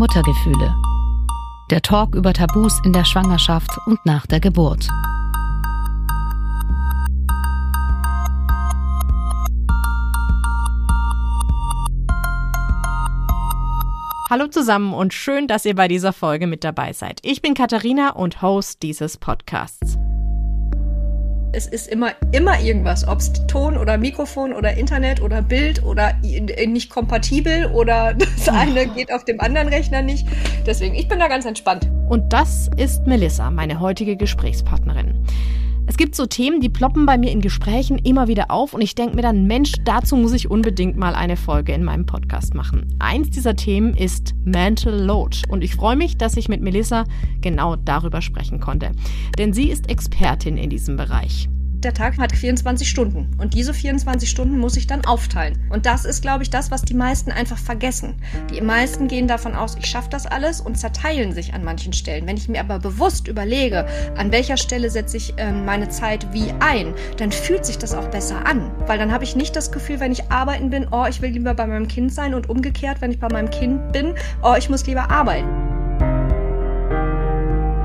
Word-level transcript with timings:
Muttergefühle. 0.00 0.74
Der 1.70 1.82
Talk 1.82 2.14
über 2.14 2.32
Tabus 2.32 2.80
in 2.86 2.94
der 2.94 3.04
Schwangerschaft 3.04 3.68
und 3.84 3.98
nach 4.06 4.26
der 4.26 4.40
Geburt. 4.40 4.88
Hallo 14.30 14.46
zusammen 14.46 14.94
und 14.94 15.12
schön, 15.12 15.46
dass 15.46 15.66
ihr 15.66 15.74
bei 15.74 15.86
dieser 15.86 16.14
Folge 16.14 16.46
mit 16.46 16.64
dabei 16.64 16.94
seid. 16.94 17.20
Ich 17.22 17.42
bin 17.42 17.52
Katharina 17.52 18.14
und 18.14 18.40
Host 18.40 18.82
dieses 18.82 19.18
Podcasts. 19.18 19.98
Es 21.52 21.66
ist 21.66 21.88
immer, 21.88 22.12
immer 22.30 22.60
irgendwas, 22.60 23.06
ob 23.08 23.18
es 23.18 23.32
Ton 23.48 23.76
oder 23.76 23.98
Mikrofon 23.98 24.52
oder 24.52 24.76
Internet 24.76 25.20
oder 25.20 25.42
Bild 25.42 25.82
oder 25.82 26.14
nicht 26.22 26.90
kompatibel 26.90 27.66
oder 27.66 28.14
das 28.36 28.48
eine 28.48 28.86
geht 28.86 29.12
auf 29.12 29.24
dem 29.24 29.40
anderen 29.40 29.68
Rechner 29.68 30.02
nicht. 30.02 30.28
Deswegen, 30.64 30.94
ich 30.94 31.08
bin 31.08 31.18
da 31.18 31.26
ganz 31.26 31.44
entspannt. 31.46 31.88
Und 32.08 32.32
das 32.32 32.70
ist 32.76 33.06
Melissa, 33.06 33.50
meine 33.50 33.80
heutige 33.80 34.16
Gesprächspartnerin. 34.16 35.26
Es 35.90 35.96
gibt 35.96 36.14
so 36.14 36.24
Themen, 36.24 36.60
die 36.60 36.68
ploppen 36.68 37.04
bei 37.04 37.18
mir 37.18 37.32
in 37.32 37.40
Gesprächen 37.40 37.98
immer 37.98 38.28
wieder 38.28 38.52
auf 38.52 38.74
und 38.74 38.80
ich 38.80 38.94
denke 38.94 39.16
mir 39.16 39.22
dann, 39.22 39.48
Mensch, 39.48 39.72
dazu 39.84 40.14
muss 40.14 40.32
ich 40.32 40.48
unbedingt 40.48 40.96
mal 40.96 41.16
eine 41.16 41.36
Folge 41.36 41.72
in 41.72 41.82
meinem 41.82 42.06
Podcast 42.06 42.54
machen. 42.54 42.94
Eins 43.00 43.30
dieser 43.30 43.56
Themen 43.56 43.96
ist 43.96 44.36
Mental 44.44 44.94
Load 44.94 45.38
und 45.48 45.64
ich 45.64 45.74
freue 45.74 45.96
mich, 45.96 46.16
dass 46.16 46.36
ich 46.36 46.48
mit 46.48 46.62
Melissa 46.62 47.06
genau 47.40 47.74
darüber 47.74 48.22
sprechen 48.22 48.60
konnte. 48.60 48.92
Denn 49.36 49.52
sie 49.52 49.68
ist 49.68 49.90
Expertin 49.90 50.58
in 50.58 50.70
diesem 50.70 50.96
Bereich 50.96 51.48
der 51.84 51.94
Tag 51.94 52.18
hat 52.18 52.32
24 52.32 52.88
Stunden 52.88 53.28
und 53.38 53.54
diese 53.54 53.72
24 53.72 54.28
Stunden 54.28 54.58
muss 54.58 54.76
ich 54.76 54.86
dann 54.86 55.04
aufteilen. 55.04 55.58
Und 55.70 55.86
das 55.86 56.04
ist, 56.04 56.22
glaube 56.22 56.42
ich, 56.42 56.50
das, 56.50 56.70
was 56.70 56.82
die 56.82 56.94
meisten 56.94 57.30
einfach 57.30 57.58
vergessen. 57.58 58.14
Die 58.52 58.60
meisten 58.60 59.08
gehen 59.08 59.26
davon 59.26 59.54
aus, 59.54 59.76
ich 59.76 59.86
schaffe 59.86 60.10
das 60.10 60.26
alles 60.26 60.60
und 60.60 60.78
zerteilen 60.78 61.32
sich 61.32 61.54
an 61.54 61.64
manchen 61.64 61.92
Stellen. 61.92 62.26
Wenn 62.26 62.36
ich 62.36 62.48
mir 62.48 62.60
aber 62.60 62.78
bewusst 62.78 63.28
überlege, 63.28 63.86
an 64.16 64.32
welcher 64.32 64.56
Stelle 64.56 64.90
setze 64.90 65.16
ich 65.16 65.38
äh, 65.38 65.52
meine 65.52 65.88
Zeit 65.88 66.32
wie 66.32 66.52
ein, 66.60 66.94
dann 67.16 67.32
fühlt 67.32 67.64
sich 67.64 67.78
das 67.78 67.94
auch 67.94 68.08
besser 68.08 68.46
an. 68.46 68.70
Weil 68.86 68.98
dann 68.98 69.12
habe 69.12 69.24
ich 69.24 69.36
nicht 69.36 69.56
das 69.56 69.72
Gefühl, 69.72 70.00
wenn 70.00 70.12
ich 70.12 70.30
arbeiten 70.30 70.70
bin, 70.70 70.88
oh, 70.90 71.06
ich 71.08 71.22
will 71.22 71.30
lieber 71.30 71.54
bei 71.54 71.66
meinem 71.66 71.88
Kind 71.88 72.12
sein 72.12 72.34
und 72.34 72.48
umgekehrt, 72.48 73.00
wenn 73.00 73.10
ich 73.10 73.18
bei 73.18 73.28
meinem 73.28 73.50
Kind 73.50 73.92
bin, 73.92 74.14
oh, 74.42 74.54
ich 74.58 74.68
muss 74.68 74.86
lieber 74.86 75.10
arbeiten. 75.10 75.79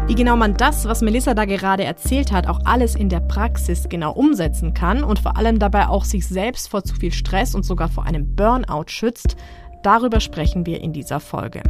Wie 0.08 0.14
genau 0.14 0.36
man 0.36 0.54
das, 0.56 0.86
was 0.86 1.02
Melissa 1.02 1.34
da 1.34 1.46
gerade 1.46 1.84
erzählt 1.84 2.32
hat, 2.32 2.46
auch 2.46 2.60
alles 2.64 2.94
in 2.94 3.10
der 3.10 3.22
Praxis 3.22 3.90
genau 3.90 4.12
umsetzen 4.14 4.76
kann 4.76 5.04
und 5.04 5.18
vor 5.18 5.36
allem 5.36 5.58
dabei 5.58 5.88
auch 5.88 6.06
sich 6.06 6.28
selbst 6.28 6.70
vor 6.70 6.84
zu 6.84 6.94
viel 6.94 7.12
Stress 7.12 7.56
und 7.56 7.64
sogar 7.64 7.90
vor 7.90 8.06
einem 8.06 8.36
Burnout 8.36 8.86
schützt, 8.90 9.36
darüber 9.82 10.20
sprechen 10.20 10.68
wir 10.68 10.80
in 10.80 10.94
dieser 10.94 11.20
Folge. 11.20 11.64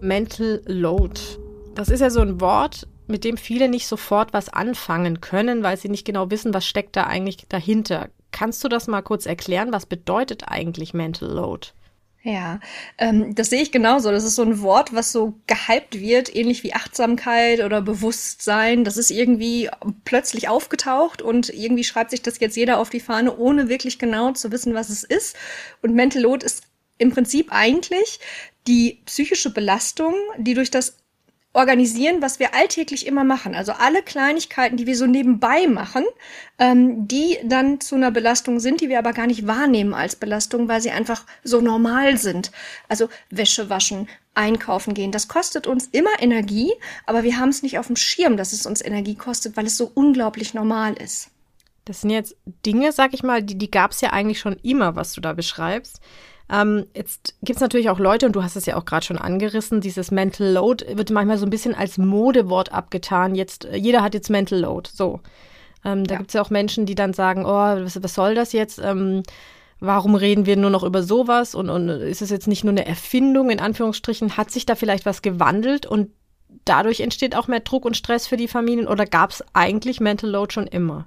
Mental 0.00 0.60
Load. 0.66 1.20
Das 1.76 1.88
ist 1.88 2.00
ja 2.00 2.10
so 2.10 2.20
ein 2.20 2.40
Wort, 2.40 2.88
mit 3.06 3.22
dem 3.22 3.36
viele 3.36 3.68
nicht 3.68 3.86
sofort 3.86 4.32
was 4.32 4.48
anfangen 4.48 5.20
können, 5.20 5.62
weil 5.62 5.76
sie 5.76 5.88
nicht 5.88 6.04
genau 6.04 6.32
wissen, 6.32 6.52
was 6.52 6.66
steckt 6.66 6.96
da 6.96 7.04
eigentlich 7.04 7.46
dahinter. 7.48 8.08
Kannst 8.32 8.64
du 8.64 8.68
das 8.68 8.88
mal 8.88 9.02
kurz 9.02 9.24
erklären? 9.24 9.72
Was 9.72 9.86
bedeutet 9.86 10.48
eigentlich 10.48 10.94
Mental 10.94 11.30
Load? 11.30 11.68
Ja, 12.22 12.58
ähm, 12.98 13.34
das 13.36 13.48
sehe 13.48 13.62
ich 13.62 13.70
genauso. 13.70 14.10
Das 14.10 14.24
ist 14.24 14.34
so 14.34 14.42
ein 14.42 14.60
Wort, 14.60 14.92
was 14.92 15.12
so 15.12 15.34
gehypt 15.46 16.00
wird, 16.00 16.34
ähnlich 16.34 16.64
wie 16.64 16.74
Achtsamkeit 16.74 17.60
oder 17.60 17.80
Bewusstsein. 17.80 18.82
Das 18.84 18.96
ist 18.96 19.10
irgendwie 19.10 19.70
plötzlich 20.04 20.48
aufgetaucht 20.48 21.22
und 21.22 21.48
irgendwie 21.50 21.84
schreibt 21.84 22.10
sich 22.10 22.20
das 22.20 22.40
jetzt 22.40 22.56
jeder 22.56 22.78
auf 22.78 22.90
die 22.90 23.00
Fahne, 23.00 23.36
ohne 23.36 23.68
wirklich 23.68 23.98
genau 24.00 24.32
zu 24.32 24.50
wissen, 24.50 24.74
was 24.74 24.90
es 24.90 25.04
ist. 25.04 25.36
Und 25.80 25.94
Mental 25.94 26.22
Load 26.22 26.44
ist 26.44 26.64
im 26.98 27.12
Prinzip 27.12 27.48
eigentlich 27.50 28.18
die 28.66 29.00
psychische 29.06 29.50
Belastung, 29.50 30.14
die 30.38 30.54
durch 30.54 30.70
das 30.72 30.96
organisieren, 31.58 32.22
was 32.22 32.38
wir 32.38 32.54
alltäglich 32.54 33.04
immer 33.04 33.24
machen. 33.24 33.56
Also 33.56 33.72
alle 33.72 34.00
Kleinigkeiten, 34.02 34.76
die 34.76 34.86
wir 34.86 34.96
so 34.96 35.06
nebenbei 35.06 35.66
machen, 35.66 36.04
ähm, 36.58 37.08
die 37.08 37.36
dann 37.44 37.80
zu 37.80 37.96
einer 37.96 38.12
Belastung 38.12 38.60
sind, 38.60 38.80
die 38.80 38.88
wir 38.88 39.00
aber 39.00 39.12
gar 39.12 39.26
nicht 39.26 39.48
wahrnehmen 39.48 39.92
als 39.92 40.14
Belastung, 40.14 40.68
weil 40.68 40.80
sie 40.80 40.92
einfach 40.92 41.24
so 41.42 41.60
normal 41.60 42.16
sind. 42.16 42.52
Also 42.88 43.08
Wäsche 43.30 43.68
waschen, 43.68 44.08
einkaufen 44.34 44.94
gehen, 44.94 45.10
das 45.10 45.26
kostet 45.26 45.66
uns 45.66 45.88
immer 45.90 46.20
Energie, 46.20 46.72
aber 47.06 47.24
wir 47.24 47.38
haben 47.38 47.48
es 47.48 47.64
nicht 47.64 47.80
auf 47.80 47.88
dem 47.88 47.96
Schirm, 47.96 48.36
dass 48.36 48.52
es 48.52 48.64
uns 48.64 48.80
Energie 48.80 49.16
kostet, 49.16 49.56
weil 49.56 49.66
es 49.66 49.76
so 49.76 49.90
unglaublich 49.92 50.54
normal 50.54 50.94
ist. 50.94 51.30
Das 51.86 52.02
sind 52.02 52.10
jetzt 52.10 52.36
Dinge, 52.64 52.92
sag 52.92 53.14
ich 53.14 53.24
mal, 53.24 53.42
die, 53.42 53.58
die 53.58 53.70
gab 53.70 53.90
es 53.90 54.00
ja 54.00 54.10
eigentlich 54.10 54.38
schon 54.38 54.58
immer, 54.62 54.94
was 54.94 55.12
du 55.12 55.20
da 55.20 55.32
beschreibst. 55.32 56.00
Ähm, 56.50 56.86
jetzt 56.94 57.34
gibt 57.42 57.56
es 57.56 57.60
natürlich 57.60 57.90
auch 57.90 57.98
Leute, 57.98 58.26
und 58.26 58.32
du 58.32 58.42
hast 58.42 58.56
es 58.56 58.66
ja 58.66 58.76
auch 58.76 58.84
gerade 58.84 59.04
schon 59.04 59.18
angerissen, 59.18 59.80
dieses 59.80 60.10
Mental 60.10 60.50
Load 60.50 60.84
wird 60.96 61.10
manchmal 61.10 61.36
so 61.38 61.46
ein 61.46 61.50
bisschen 61.50 61.74
als 61.74 61.98
Modewort 61.98 62.72
abgetan. 62.72 63.34
Jetzt, 63.34 63.66
äh, 63.66 63.76
jeder 63.76 64.02
hat 64.02 64.14
jetzt 64.14 64.30
Mental 64.30 64.58
Load. 64.58 64.88
So. 64.92 65.20
Ähm, 65.84 66.04
da 66.04 66.14
ja. 66.14 66.18
gibt 66.18 66.30
es 66.30 66.34
ja 66.34 66.42
auch 66.42 66.50
Menschen, 66.50 66.86
die 66.86 66.94
dann 66.94 67.12
sagen, 67.12 67.44
oh, 67.44 67.48
was, 67.48 68.02
was 68.02 68.14
soll 68.14 68.34
das 68.34 68.52
jetzt? 68.52 68.80
Ähm, 68.82 69.22
warum 69.78 70.14
reden 70.14 70.46
wir 70.46 70.56
nur 70.56 70.70
noch 70.70 70.84
über 70.84 71.02
sowas? 71.02 71.54
Und, 71.54 71.68
und 71.68 71.88
ist 71.88 72.22
es 72.22 72.30
jetzt 72.30 72.48
nicht 72.48 72.64
nur 72.64 72.72
eine 72.72 72.86
Erfindung, 72.86 73.50
in 73.50 73.60
Anführungsstrichen? 73.60 74.36
Hat 74.36 74.50
sich 74.50 74.64
da 74.64 74.74
vielleicht 74.74 75.04
was 75.04 75.20
gewandelt 75.20 75.84
und 75.84 76.10
dadurch 76.64 77.00
entsteht 77.00 77.36
auch 77.36 77.46
mehr 77.46 77.60
Druck 77.60 77.84
und 77.84 77.96
Stress 77.96 78.26
für 78.26 78.38
die 78.38 78.48
Familien? 78.48 78.88
Oder 78.88 79.04
gab 79.04 79.30
es 79.30 79.44
eigentlich 79.52 80.00
Mental 80.00 80.30
Load 80.30 80.52
schon 80.52 80.66
immer? 80.66 81.06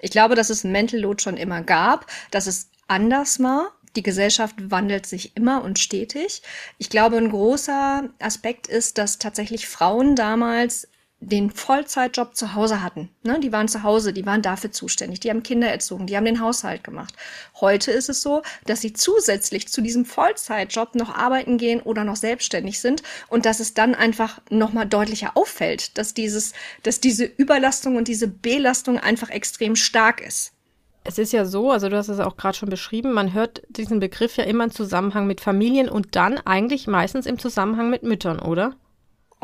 Ich 0.00 0.10
glaube, 0.10 0.34
dass 0.34 0.48
es 0.48 0.64
Mental 0.64 0.98
Load 0.98 1.22
schon 1.22 1.36
immer 1.36 1.62
gab, 1.62 2.06
dass 2.30 2.46
es 2.46 2.70
anders 2.88 3.38
war 3.40 3.70
die 3.96 4.02
Gesellschaft 4.02 4.70
wandelt 4.70 5.06
sich 5.06 5.36
immer 5.36 5.62
und 5.62 5.78
stetig. 5.78 6.42
Ich 6.78 6.90
glaube, 6.90 7.16
ein 7.16 7.30
großer 7.30 8.08
Aspekt 8.18 8.66
ist, 8.66 8.98
dass 8.98 9.18
tatsächlich 9.18 9.68
Frauen 9.68 10.16
damals 10.16 10.88
den 11.22 11.50
Vollzeitjob 11.50 12.34
zu 12.34 12.54
Hause 12.54 12.82
hatten. 12.82 13.08
Ne? 13.22 13.38
Die 13.38 13.52
waren 13.52 13.68
zu 13.68 13.84
Hause, 13.84 14.12
die 14.12 14.26
waren 14.26 14.42
dafür 14.42 14.72
zuständig, 14.72 15.20
die 15.20 15.30
haben 15.30 15.44
Kinder 15.44 15.68
erzogen, 15.68 16.06
die 16.06 16.16
haben 16.16 16.24
den 16.24 16.40
Haushalt 16.40 16.82
gemacht. 16.82 17.14
Heute 17.60 17.92
ist 17.92 18.08
es 18.08 18.22
so, 18.22 18.42
dass 18.66 18.80
sie 18.80 18.92
zusätzlich 18.92 19.68
zu 19.68 19.80
diesem 19.82 20.04
Vollzeitjob 20.04 20.96
noch 20.96 21.14
arbeiten 21.14 21.58
gehen 21.58 21.80
oder 21.80 22.02
noch 22.02 22.16
selbstständig 22.16 22.80
sind 22.80 23.04
und 23.28 23.46
dass 23.46 23.60
es 23.60 23.72
dann 23.72 23.94
einfach 23.94 24.40
nochmal 24.50 24.86
deutlicher 24.86 25.36
auffällt, 25.36 25.96
dass 25.96 26.12
dieses, 26.12 26.54
dass 26.82 26.98
diese 26.98 27.24
Überlastung 27.24 27.94
und 27.96 28.08
diese 28.08 28.26
Belastung 28.26 28.98
einfach 28.98 29.30
extrem 29.30 29.76
stark 29.76 30.20
ist. 30.20 30.52
Es 31.04 31.18
ist 31.18 31.32
ja 31.32 31.44
so, 31.44 31.70
also 31.70 31.88
du 31.88 31.96
hast 31.96 32.08
es 32.08 32.20
auch 32.20 32.36
gerade 32.36 32.56
schon 32.56 32.68
beschrieben, 32.68 33.12
man 33.12 33.32
hört 33.32 33.62
diesen 33.68 33.98
Begriff 33.98 34.36
ja 34.36 34.44
immer 34.44 34.64
im 34.64 34.70
Zusammenhang 34.70 35.26
mit 35.26 35.40
Familien 35.40 35.88
und 35.88 36.14
dann 36.14 36.38
eigentlich 36.38 36.86
meistens 36.86 37.26
im 37.26 37.38
Zusammenhang 37.38 37.90
mit 37.90 38.02
Müttern, 38.02 38.38
oder? 38.38 38.76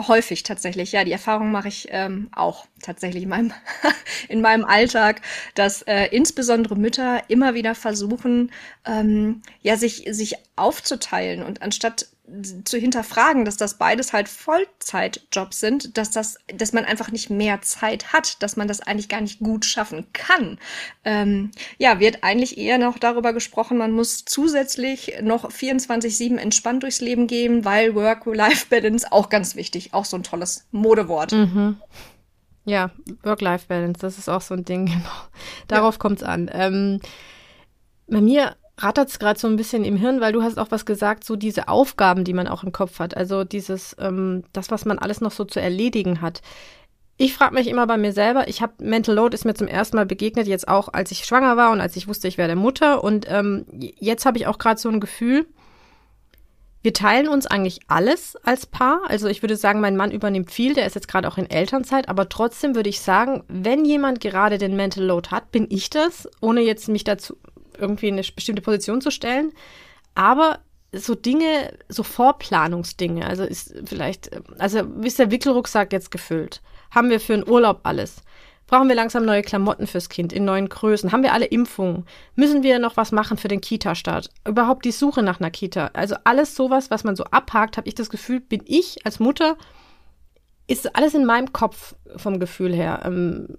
Häufig 0.07 0.45
tatsächlich, 0.45 0.93
ja. 0.93 1.03
Die 1.03 1.11
Erfahrung 1.11 1.51
mache 1.51 1.67
ich 1.67 1.89
ähm, 1.91 2.29
auch 2.33 2.67
tatsächlich 2.81 3.25
in 3.25 3.29
meinem, 3.29 3.53
in 4.29 4.41
meinem 4.41 4.65
Alltag, 4.65 5.23
dass 5.57 5.83
äh, 5.83 6.07
insbesondere 6.13 6.77
Mütter 6.77 7.23
immer 7.27 7.55
wieder 7.55 7.75
versuchen, 7.75 8.53
ähm, 8.87 9.43
ja, 9.61 9.77
sich, 9.77 10.05
sich 10.11 10.37
aufzuteilen 10.55 11.43
und 11.43 11.63
anstatt 11.63 12.07
zu 12.65 12.77
hinterfragen, 12.77 13.45
dass 13.45 13.57
das 13.57 13.79
beides 13.79 14.13
halt 14.13 14.29
Vollzeitjobs 14.29 15.61
sind, 15.61 15.97
dass 15.97 16.11
das, 16.11 16.39
dass 16.55 16.73
man 16.73 16.85
einfach 16.85 17.11
nicht 17.11 17.31
mehr 17.31 17.63
Zeit 17.63 18.13
hat, 18.13 18.43
dass 18.43 18.57
man 18.57 18.69
das 18.69 18.81
eigentlich 18.81 19.09
gar 19.09 19.21
nicht 19.21 19.41
gut 19.41 19.65
schaffen 19.65 20.07
kann. 20.13 20.59
Ähm, 21.05 21.51
ja, 21.79 22.01
wird 22.01 22.23
eigentlich 22.25 22.59
eher 22.59 22.79
noch 22.79 22.99
darüber 22.99 23.33
gesprochen, 23.33 23.79
man 23.79 23.93
muss 23.93 24.25
zusätzlich 24.25 25.15
noch 25.23 25.51
24-7 25.51 26.37
entspannt 26.37 26.83
durchs 26.83 27.01
Leben 27.01 27.27
gehen, 27.27 27.65
weil 27.65 27.95
Work-Life-Balance 27.95 29.11
auch 29.11 29.31
ganz 29.31 29.57
wichtig, 29.57 29.95
auch 29.95 30.05
so 30.05 30.17
ein 30.17 30.23
tolles 30.23 30.67
Modewort. 30.71 31.33
Mhm. 31.33 31.77
Ja, 32.67 32.91
Work-Life-Balance, 33.23 34.01
das 34.01 34.19
ist 34.19 34.29
auch 34.29 34.43
so 34.43 34.55
ein 34.55 34.65
Ding, 34.65 34.87
genau. 34.87 35.09
Darauf 35.69 35.95
ja. 35.95 35.99
kommt 35.99 36.19
es 36.19 36.23
an. 36.23 36.51
Ähm, 36.53 37.01
bei 38.07 38.21
mir 38.21 38.57
rattert 38.79 39.09
es 39.09 39.19
gerade 39.19 39.39
so 39.39 39.49
ein 39.49 39.57
bisschen 39.57 39.85
im 39.85 39.97
Hirn, 39.97 40.21
weil 40.21 40.33
du 40.33 40.43
hast 40.43 40.59
auch 40.59 40.71
was 40.71 40.87
gesagt, 40.87 41.25
so 41.25 41.37
diese 41.37 41.69
Aufgaben, 41.69 42.25
die 42.25 42.33
man 42.33 42.49
auch 42.49 42.63
im 42.63 42.73
Kopf 42.73 42.99
hat. 43.01 43.17
Also 43.17 43.45
dieses, 43.45 43.97
ähm, 43.99 44.45
das, 44.53 44.71
was 44.71 44.85
man 44.85 44.99
alles 44.99 45.21
noch 45.21 45.33
so 45.33 45.45
zu 45.45 45.61
erledigen 45.61 46.21
hat. 46.21 46.41
Ich 47.17 47.35
frage 47.35 47.55
mich 47.55 47.67
immer 47.67 47.87
bei 47.89 47.97
mir 47.97 48.13
selber, 48.13 48.47
ich 48.47 48.63
habe 48.63 48.75
Mental 48.79 49.15
Load 49.15 49.35
ist 49.35 49.45
mir 49.45 49.55
zum 49.55 49.67
ersten 49.67 49.97
Mal 49.97 50.07
begegnet, 50.07 50.47
jetzt 50.47 50.69
auch 50.69 50.89
als 50.93 51.11
ich 51.11 51.25
schwanger 51.25 51.57
war 51.57 51.73
und 51.73 51.81
als 51.81 51.97
ich 51.97 52.07
wusste, 52.07 52.29
ich 52.29 52.39
werde 52.39 52.55
Mutter. 52.55 53.03
Und 53.03 53.27
ähm, 53.29 53.67
jetzt 53.99 54.25
habe 54.25 54.39
ich 54.39 54.47
auch 54.47 54.59
gerade 54.59 54.81
so 54.81 54.89
ein 54.89 55.01
Gefühl, 55.01 55.47
wir 56.83 56.93
teilen 56.93 57.27
uns 57.27 57.49
eigentlich 57.49 57.81
alles 57.89 58.37
als 58.45 58.67
Paar. 58.67 59.01
Also 59.09 59.27
ich 59.27 59.43
würde 59.43 59.57
sagen, 59.57 59.81
mein 59.81 59.97
Mann 59.97 60.13
übernimmt 60.13 60.53
viel, 60.53 60.75
der 60.75 60.87
ist 60.87 60.95
jetzt 60.95 61.09
gerade 61.09 61.27
auch 61.27 61.39
in 61.39 61.51
Elternzeit, 61.51 62.09
aber 62.09 62.29
trotzdem 62.29 62.77
würde 62.77 62.89
ich 62.89 63.01
sagen, 63.01 63.43
wenn 63.49 63.85
jemand 63.85 64.21
gerade 64.21 64.59
den 64.59 64.77
Mental 64.77 65.05
Load 65.05 65.31
hat, 65.31 65.51
bin 65.51 65.67
ich 65.71 65.91
das, 65.91 66.29
ohne 66.41 66.61
jetzt 66.61 66.89
mich 66.89 67.03
dazu 67.03 67.37
irgendwie 67.79 68.09
in 68.09 68.15
eine 68.15 68.23
bestimmte 68.35 68.63
Position 68.63 69.01
zu 69.01 69.11
stellen. 69.11 69.53
Aber 70.15 70.61
so 70.93 71.15
Dinge, 71.15 71.73
so 71.89 72.03
Vorplanungsdinge, 72.03 73.27
also 73.27 73.45
ist 73.45 73.75
vielleicht, 73.85 74.31
also 74.59 74.81
ist 75.03 75.19
der 75.19 75.31
Wickelrucksack 75.31 75.93
jetzt 75.93 76.11
gefüllt? 76.11 76.63
Haben 76.91 77.11
wir 77.11 77.21
für 77.21 77.35
einen 77.35 77.49
Urlaub 77.49 77.81
alles? 77.83 78.23
Brauchen 78.67 78.89
wir 78.89 78.95
langsam 78.95 79.25
neue 79.25 79.43
Klamotten 79.43 79.87
fürs 79.87 80.11
Kind 80.11 80.33
in 80.33 80.45
neuen 80.45 80.69
Größen? 80.69 81.11
Haben 81.11 81.23
wir 81.23 81.33
alle 81.33 81.47
Impfungen? 81.47 82.05
Müssen 82.37 82.63
wir 82.63 82.79
noch 82.79 82.99
was 82.99 83.13
machen 83.13 83.39
für 83.39 83.49
den 83.49 83.63
Kita-Start? 83.63 84.29
Überhaupt 84.47 84.85
die 84.85 84.93
Suche 84.93 85.23
nach 85.23 85.41
einer 85.41 85.51
Kita? 85.51 85.91
Also 85.95 86.17
alles 86.25 86.55
sowas, 86.55 86.91
was 86.91 87.03
man 87.03 87.17
so 87.17 87.25
abhakt, 87.25 87.79
habe 87.79 87.89
ich 87.89 87.95
das 87.95 88.11
Gefühl, 88.11 88.41
bin 88.41 88.63
ich 88.67 89.07
als 89.07 89.21
Mutter, 89.21 89.57
ist 90.67 90.95
alles 90.95 91.15
in 91.15 91.25
meinem 91.25 91.53
Kopf 91.55 91.95
vom 92.17 92.39
Gefühl 92.39 92.75
her. 92.75 93.01
Ähm, 93.07 93.57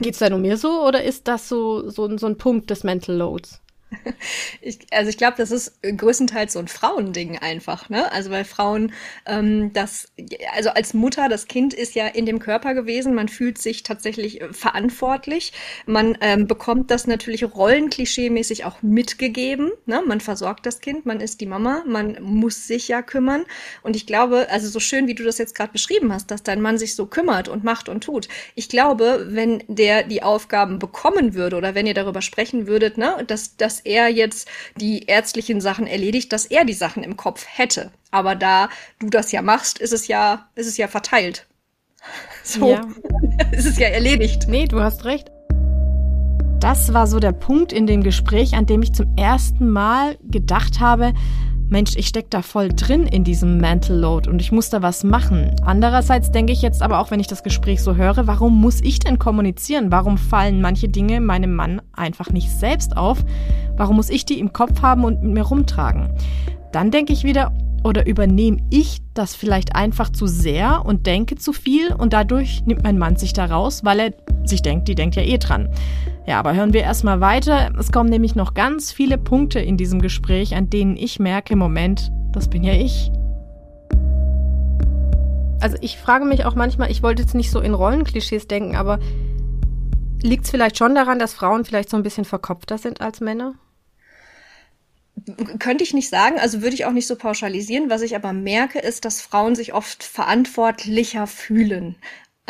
Geht 0.00 0.14
es 0.14 0.20
da 0.20 0.30
nur 0.30 0.38
mir 0.38 0.56
so 0.56 0.86
oder 0.86 1.04
ist 1.04 1.28
das 1.28 1.48
so, 1.48 1.88
so, 1.90 2.16
so 2.16 2.26
ein 2.26 2.38
Punkt 2.38 2.70
des 2.70 2.84
Mental 2.84 3.16
Loads? 3.16 3.59
Ich, 4.62 4.78
also 4.90 5.08
ich 5.08 5.16
glaube, 5.16 5.36
das 5.38 5.50
ist 5.50 5.80
größtenteils 5.82 6.52
so 6.52 6.58
ein 6.58 6.68
Frauending 6.68 7.38
einfach, 7.38 7.88
ne? 7.88 8.10
Also 8.12 8.30
weil 8.30 8.44
Frauen 8.44 8.92
ähm, 9.26 9.72
das, 9.72 10.08
also 10.54 10.70
als 10.70 10.94
Mutter, 10.94 11.28
das 11.28 11.46
Kind 11.48 11.72
ist 11.74 11.94
ja 11.94 12.06
in 12.06 12.26
dem 12.26 12.38
Körper 12.38 12.74
gewesen, 12.74 13.14
man 13.14 13.28
fühlt 13.28 13.58
sich 13.58 13.82
tatsächlich 13.82 14.40
äh, 14.40 14.52
verantwortlich, 14.52 15.52
man 15.86 16.16
ähm, 16.20 16.46
bekommt 16.46 16.90
das 16.90 17.06
natürlich 17.06 17.44
rollenklischeemäßig 17.44 18.64
auch 18.64 18.82
mitgegeben, 18.82 19.70
ne? 19.86 20.02
Man 20.06 20.20
versorgt 20.20 20.66
das 20.66 20.80
Kind, 20.80 21.06
man 21.06 21.20
ist 21.20 21.40
die 21.40 21.46
Mama, 21.46 21.82
man 21.86 22.18
muss 22.22 22.66
sich 22.66 22.88
ja 22.88 23.02
kümmern 23.02 23.44
und 23.82 23.96
ich 23.96 24.06
glaube, 24.06 24.48
also 24.50 24.68
so 24.68 24.80
schön 24.80 25.06
wie 25.06 25.14
du 25.14 25.24
das 25.24 25.38
jetzt 25.38 25.54
gerade 25.54 25.72
beschrieben 25.72 26.12
hast, 26.12 26.30
dass 26.30 26.42
dein 26.42 26.60
Mann 26.60 26.78
sich 26.78 26.94
so 26.94 27.06
kümmert 27.06 27.48
und 27.48 27.64
macht 27.64 27.88
und 27.88 28.04
tut. 28.04 28.28
Ich 28.54 28.68
glaube, 28.68 29.26
wenn 29.30 29.62
der 29.68 30.02
die 30.02 30.22
Aufgaben 30.22 30.78
bekommen 30.78 31.34
würde 31.34 31.56
oder 31.56 31.74
wenn 31.74 31.86
ihr 31.86 31.94
darüber 31.94 32.22
sprechen 32.22 32.66
würdet, 32.66 32.98
ne, 32.98 33.24
dass 33.26 33.56
dass 33.56 33.79
er 33.80 34.08
jetzt 34.08 34.48
die 34.76 35.06
ärztlichen 35.06 35.60
Sachen 35.60 35.86
erledigt, 35.86 36.32
dass 36.32 36.46
er 36.46 36.64
die 36.64 36.74
Sachen 36.74 37.02
im 37.02 37.16
Kopf 37.16 37.46
hätte. 37.48 37.90
Aber 38.10 38.34
da 38.34 38.68
du 38.98 39.08
das 39.08 39.32
ja 39.32 39.42
machst, 39.42 39.78
ist 39.78 39.92
es 39.92 40.08
ja, 40.08 40.48
ist 40.54 40.66
es 40.66 40.76
ja 40.76 40.88
verteilt. 40.88 41.46
So. 42.42 42.70
Ja. 42.70 42.88
ist 43.52 43.66
es 43.66 43.78
ja 43.78 43.88
erledigt. 43.88 44.46
Nee, 44.48 44.64
du 44.64 44.80
hast 44.80 45.04
recht. 45.04 45.30
Das 46.58 46.92
war 46.94 47.06
so 47.06 47.20
der 47.20 47.32
Punkt 47.32 47.70
in 47.72 47.86
dem 47.86 48.02
Gespräch, 48.02 48.54
an 48.54 48.64
dem 48.64 48.82
ich 48.82 48.94
zum 48.94 49.14
ersten 49.16 49.68
Mal 49.68 50.16
gedacht 50.22 50.80
habe, 50.80 51.12
Mensch, 51.70 51.94
ich 51.94 52.08
stecke 52.08 52.26
da 52.30 52.42
voll 52.42 52.68
drin 52.70 53.06
in 53.06 53.22
diesem 53.22 53.58
Mental 53.58 53.96
Load 53.96 54.28
und 54.28 54.42
ich 54.42 54.50
muss 54.50 54.70
da 54.70 54.82
was 54.82 55.04
machen. 55.04 55.54
Andererseits 55.62 56.32
denke 56.32 56.52
ich 56.52 56.62
jetzt 56.62 56.82
aber 56.82 56.98
auch, 56.98 57.12
wenn 57.12 57.20
ich 57.20 57.28
das 57.28 57.44
Gespräch 57.44 57.80
so 57.80 57.94
höre, 57.94 58.26
warum 58.26 58.60
muss 58.60 58.80
ich 58.80 58.98
denn 58.98 59.20
kommunizieren? 59.20 59.92
Warum 59.92 60.18
fallen 60.18 60.60
manche 60.60 60.88
Dinge 60.88 61.20
meinem 61.20 61.54
Mann 61.54 61.80
einfach 61.92 62.30
nicht 62.30 62.50
selbst 62.50 62.96
auf? 62.96 63.24
Warum 63.76 63.96
muss 63.96 64.10
ich 64.10 64.24
die 64.24 64.40
im 64.40 64.52
Kopf 64.52 64.82
haben 64.82 65.04
und 65.04 65.22
mit 65.22 65.32
mir 65.32 65.44
rumtragen? 65.44 66.10
Dann 66.72 66.90
denke 66.90 67.12
ich 67.12 67.22
wieder, 67.22 67.52
oder 67.84 68.06
übernehme 68.06 68.58
ich 68.70 69.00
das 69.14 69.36
vielleicht 69.36 69.76
einfach 69.76 70.10
zu 70.10 70.26
sehr 70.26 70.84
und 70.84 71.06
denke 71.06 71.36
zu 71.36 71.52
viel 71.52 71.92
und 71.92 72.12
dadurch 72.12 72.64
nimmt 72.66 72.82
mein 72.82 72.98
Mann 72.98 73.14
sich 73.14 73.32
da 73.32 73.46
raus, 73.46 73.84
weil 73.84 74.00
er 74.00 74.12
sich 74.44 74.62
denkt, 74.62 74.88
die 74.88 74.96
denkt 74.96 75.16
ja 75.16 75.22
eh 75.22 75.38
dran. 75.38 75.68
Ja, 76.30 76.38
aber 76.38 76.54
hören 76.54 76.72
wir 76.72 76.82
erstmal 76.82 77.20
weiter. 77.20 77.72
Es 77.76 77.90
kommen 77.90 78.08
nämlich 78.08 78.36
noch 78.36 78.54
ganz 78.54 78.92
viele 78.92 79.18
Punkte 79.18 79.58
in 79.58 79.76
diesem 79.76 80.00
Gespräch, 80.00 80.54
an 80.54 80.70
denen 80.70 80.96
ich 80.96 81.18
merke, 81.18 81.56
Moment, 81.56 82.12
das 82.30 82.48
bin 82.48 82.62
ja 82.62 82.72
ich. 82.72 83.10
Also 85.60 85.76
ich 85.80 85.98
frage 85.98 86.24
mich 86.24 86.44
auch 86.44 86.54
manchmal, 86.54 86.88
ich 86.88 87.02
wollte 87.02 87.22
jetzt 87.22 87.34
nicht 87.34 87.50
so 87.50 87.58
in 87.58 87.74
Rollenklischees 87.74 88.46
denken, 88.46 88.76
aber 88.76 89.00
liegt 90.22 90.44
es 90.44 90.52
vielleicht 90.52 90.78
schon 90.78 90.94
daran, 90.94 91.18
dass 91.18 91.34
Frauen 91.34 91.64
vielleicht 91.64 91.90
so 91.90 91.96
ein 91.96 92.04
bisschen 92.04 92.24
verkopfter 92.24 92.78
sind 92.78 93.00
als 93.00 93.20
Männer? 93.20 93.54
Könnte 95.58 95.82
ich 95.82 95.94
nicht 95.94 96.10
sagen, 96.10 96.38
also 96.38 96.62
würde 96.62 96.74
ich 96.74 96.84
auch 96.84 96.92
nicht 96.92 97.08
so 97.08 97.16
pauschalisieren. 97.16 97.90
Was 97.90 98.02
ich 98.02 98.14
aber 98.14 98.32
merke, 98.32 98.78
ist, 98.78 99.04
dass 99.04 99.20
Frauen 99.20 99.56
sich 99.56 99.74
oft 99.74 100.04
verantwortlicher 100.04 101.26
fühlen. 101.26 101.96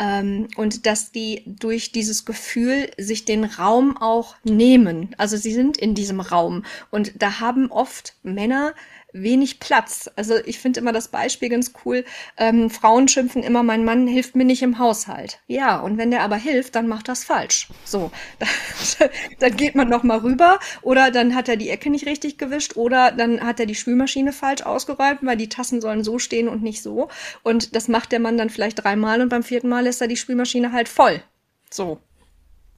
Ähm, 0.01 0.47
und 0.55 0.87
dass 0.87 1.11
die 1.11 1.43
durch 1.45 1.91
dieses 1.91 2.25
Gefühl 2.25 2.89
sich 2.97 3.23
den 3.23 3.43
Raum 3.43 3.97
auch 3.97 4.35
nehmen. 4.43 5.13
Also 5.19 5.37
sie 5.37 5.53
sind 5.53 5.77
in 5.77 5.93
diesem 5.93 6.19
Raum. 6.19 6.65
Und 6.89 7.13
da 7.21 7.39
haben 7.39 7.71
oft 7.71 8.15
Männer 8.23 8.73
wenig 9.13 9.59
Platz. 9.59 10.09
Also 10.15 10.35
ich 10.45 10.59
finde 10.59 10.79
immer 10.79 10.91
das 10.91 11.07
Beispiel 11.07 11.49
ganz 11.49 11.73
cool. 11.85 12.05
Ähm, 12.37 12.69
Frauen 12.69 13.07
schimpfen 13.07 13.43
immer, 13.43 13.63
mein 13.63 13.85
Mann 13.85 14.07
hilft 14.07 14.35
mir 14.35 14.45
nicht 14.45 14.61
im 14.61 14.79
Haushalt. 14.79 15.39
Ja, 15.47 15.79
und 15.79 15.97
wenn 15.97 16.11
der 16.11 16.23
aber 16.23 16.35
hilft, 16.35 16.75
dann 16.75 16.87
macht 16.87 17.07
das 17.07 17.23
falsch. 17.23 17.69
So, 17.83 18.11
dann 19.39 19.55
geht 19.55 19.75
man 19.75 19.89
noch 19.89 20.03
mal 20.03 20.19
rüber 20.19 20.59
oder 20.81 21.11
dann 21.11 21.35
hat 21.35 21.49
er 21.49 21.57
die 21.57 21.69
Ecke 21.69 21.89
nicht 21.89 22.05
richtig 22.05 22.37
gewischt 22.37 22.77
oder 22.77 23.11
dann 23.11 23.41
hat 23.41 23.59
er 23.59 23.65
die 23.65 23.75
Spülmaschine 23.75 24.33
falsch 24.33 24.61
ausgeräumt, 24.63 25.19
weil 25.21 25.37
die 25.37 25.49
Tassen 25.49 25.81
sollen 25.81 26.03
so 26.03 26.19
stehen 26.19 26.47
und 26.47 26.63
nicht 26.63 26.81
so. 26.81 27.09
Und 27.43 27.75
das 27.75 27.87
macht 27.87 28.11
der 28.11 28.19
Mann 28.19 28.37
dann 28.37 28.49
vielleicht 28.49 28.83
dreimal 28.83 29.21
und 29.21 29.29
beim 29.29 29.43
vierten 29.43 29.69
Mal 29.69 29.83
lässt 29.83 30.01
er 30.01 30.07
die 30.07 30.17
Spülmaschine 30.17 30.71
halt 30.71 30.89
voll. 30.89 31.21
So. 31.69 31.99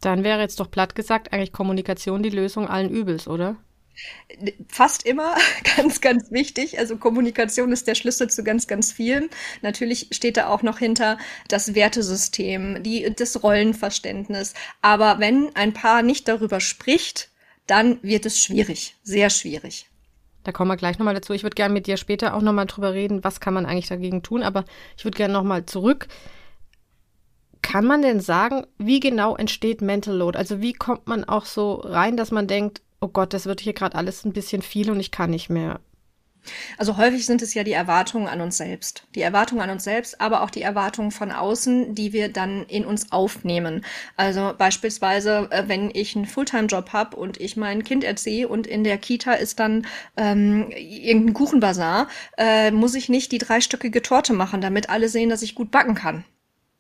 Dann 0.01 0.24
wäre 0.24 0.41
jetzt 0.41 0.59
doch 0.59 0.69
platt 0.69 0.95
gesagt 0.95 1.31
eigentlich 1.31 1.53
Kommunikation 1.53 2.24
die 2.24 2.29
Lösung 2.29 2.68
allen 2.68 2.89
Übels, 2.89 3.27
oder? 3.27 3.56
Fast 4.67 5.05
immer, 5.05 5.35
ganz, 5.75 6.01
ganz 6.01 6.31
wichtig. 6.31 6.79
Also 6.79 6.97
Kommunikation 6.97 7.71
ist 7.71 7.87
der 7.87 7.95
Schlüssel 7.95 8.29
zu 8.29 8.43
ganz, 8.43 8.67
ganz 8.67 8.91
vielen. 8.91 9.29
Natürlich 9.61 10.07
steht 10.11 10.37
da 10.37 10.47
auch 10.47 10.63
noch 10.63 10.79
hinter 10.79 11.17
das 11.47 11.75
Wertesystem, 11.75 12.83
die, 12.83 13.13
das 13.15 13.43
Rollenverständnis. 13.43 14.53
Aber 14.81 15.19
wenn 15.19 15.55
ein 15.55 15.73
Paar 15.73 16.01
nicht 16.01 16.27
darüber 16.27 16.59
spricht, 16.59 17.29
dann 17.67 17.99
wird 18.01 18.25
es 18.25 18.41
schwierig, 18.41 18.95
sehr 19.03 19.29
schwierig. 19.29 19.87
Da 20.43 20.51
kommen 20.51 20.69
wir 20.69 20.77
gleich 20.77 20.99
nochmal 20.99 21.13
dazu. 21.13 21.33
Ich 21.33 21.43
würde 21.43 21.55
gerne 21.55 21.73
mit 21.73 21.87
dir 21.87 21.97
später 21.97 22.33
auch 22.33 22.41
nochmal 22.41 22.65
drüber 22.65 22.93
reden, 22.93 23.23
was 23.23 23.39
kann 23.39 23.53
man 23.53 23.65
eigentlich 23.65 23.87
dagegen 23.87 24.23
tun. 24.23 24.43
Aber 24.43 24.65
ich 24.97 25.05
würde 25.05 25.17
gerne 25.17 25.33
nochmal 25.33 25.65
zurück. 25.65 26.07
Kann 27.61 27.85
man 27.85 28.01
denn 28.01 28.19
sagen, 28.19 28.67
wie 28.77 28.99
genau 28.99 29.37
entsteht 29.37 29.81
Mental 29.81 30.15
Load? 30.15 30.37
Also 30.37 30.61
wie 30.61 30.73
kommt 30.73 31.07
man 31.07 31.23
auch 31.23 31.45
so 31.45 31.75
rein, 31.75 32.17
dass 32.17 32.31
man 32.31 32.47
denkt, 32.47 32.81
oh 33.03 33.09
Gott, 33.09 33.33
das 33.33 33.45
wird 33.45 33.59
hier 33.59 33.73
gerade 33.73 33.95
alles 33.95 34.23
ein 34.23 34.33
bisschen 34.33 34.61
viel 34.61 34.89
und 34.89 35.00
ich 35.00 35.11
kann 35.11 35.29
nicht 35.29 35.50
mehr. 35.50 35.81
Also 36.77 36.97
häufig 36.97 37.25
sind 37.25 37.41
es 37.41 37.53
ja 37.53 37.63
die 37.63 37.71
Erwartungen 37.71 38.27
an 38.27 38.41
uns 38.41 38.57
selbst. 38.57 39.03
Die 39.15 39.21
Erwartungen 39.21 39.61
an 39.61 39.69
uns 39.69 39.83
selbst, 39.83 40.19
aber 40.19 40.41
auch 40.41 40.50
die 40.50 40.61
Erwartungen 40.61 41.11
von 41.11 41.31
außen, 41.31 41.95
die 41.95 42.11
wir 42.11 42.27
dann 42.27 42.65
in 42.65 42.85
uns 42.85 43.11
aufnehmen. 43.11 43.85
Also 44.17 44.53
beispielsweise, 44.57 45.47
äh, 45.51 45.63
wenn 45.67 45.89
ich 45.94 46.15
einen 46.15 46.25
Fulltime-Job 46.25 46.91
habe 46.91 47.15
und 47.17 47.39
ich 47.39 47.55
mein 47.55 47.83
Kind 47.83 48.03
erziehe 48.03 48.47
und 48.47 48.67
in 48.67 48.83
der 48.83 48.97
Kita 48.97 49.33
ist 49.33 49.59
dann 49.59 49.85
ähm, 50.17 50.69
irgendein 50.71 51.33
Kuchenbazar, 51.33 52.07
äh, 52.38 52.71
muss 52.71 52.95
ich 52.95 53.07
nicht 53.07 53.31
die 53.31 53.38
dreistöckige 53.38 54.01
Torte 54.01 54.33
machen, 54.33 54.59
damit 54.59 54.89
alle 54.89 55.09
sehen, 55.09 55.29
dass 55.29 55.44
ich 55.44 55.55
gut 55.55 55.71
backen 55.71 55.95
kann. 55.95 56.25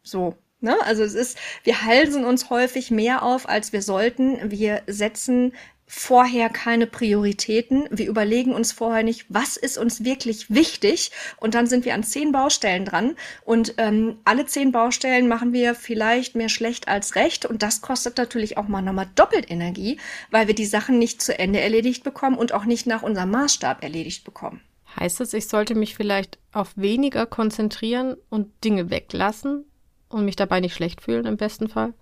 So, 0.03 0.35
Ne? 0.63 0.77
Also 0.85 1.03
es 1.03 1.13
ist, 1.13 1.37
wir 1.65 1.83
halsen 1.83 2.23
uns 2.23 2.49
häufig 2.49 2.89
mehr 2.89 3.21
auf, 3.23 3.49
als 3.49 3.73
wir 3.73 3.81
sollten. 3.81 4.49
Wir 4.49 4.81
setzen 4.87 5.51
vorher 5.95 6.49
keine 6.49 6.87
Prioritäten. 6.87 7.87
Wir 7.91 8.07
überlegen 8.07 8.53
uns 8.53 8.71
vorher 8.71 9.03
nicht, 9.03 9.25
was 9.29 9.57
ist 9.57 9.77
uns 9.77 10.03
wirklich 10.03 10.49
wichtig. 10.49 11.11
Und 11.37 11.53
dann 11.53 11.67
sind 11.67 11.85
wir 11.85 11.93
an 11.93 12.03
zehn 12.03 12.31
Baustellen 12.31 12.83
dran. 12.83 13.15
Und 13.45 13.75
ähm, 13.77 14.17
alle 14.25 14.45
zehn 14.47 14.71
Baustellen 14.71 15.27
machen 15.27 15.53
wir 15.53 15.75
vielleicht 15.75 16.35
mehr 16.35 16.49
schlecht 16.49 16.87
als 16.87 17.15
recht. 17.15 17.45
Und 17.45 17.61
das 17.61 17.81
kostet 17.81 18.17
natürlich 18.17 18.57
auch 18.57 18.67
mal 18.67 18.81
nochmal 18.81 19.07
doppelt 19.13 19.49
Energie, 19.51 19.99
weil 20.31 20.47
wir 20.47 20.55
die 20.55 20.65
Sachen 20.65 20.97
nicht 20.97 21.21
zu 21.21 21.37
Ende 21.37 21.59
erledigt 21.61 22.03
bekommen 22.03 22.37
und 22.37 22.53
auch 22.53 22.65
nicht 22.65 22.87
nach 22.87 23.03
unserem 23.03 23.29
Maßstab 23.29 23.83
erledigt 23.83 24.25
bekommen. 24.25 24.61
Heißt 24.99 25.21
es, 25.21 25.33
ich 25.33 25.47
sollte 25.47 25.75
mich 25.75 25.95
vielleicht 25.95 26.39
auf 26.51 26.71
weniger 26.75 27.27
konzentrieren 27.27 28.17
und 28.29 28.51
Dinge 28.63 28.89
weglassen 28.89 29.65
und 30.09 30.25
mich 30.25 30.35
dabei 30.35 30.59
nicht 30.59 30.73
schlecht 30.73 31.01
fühlen 31.01 31.25
im 31.25 31.37
besten 31.37 31.67
Fall? 31.67 31.93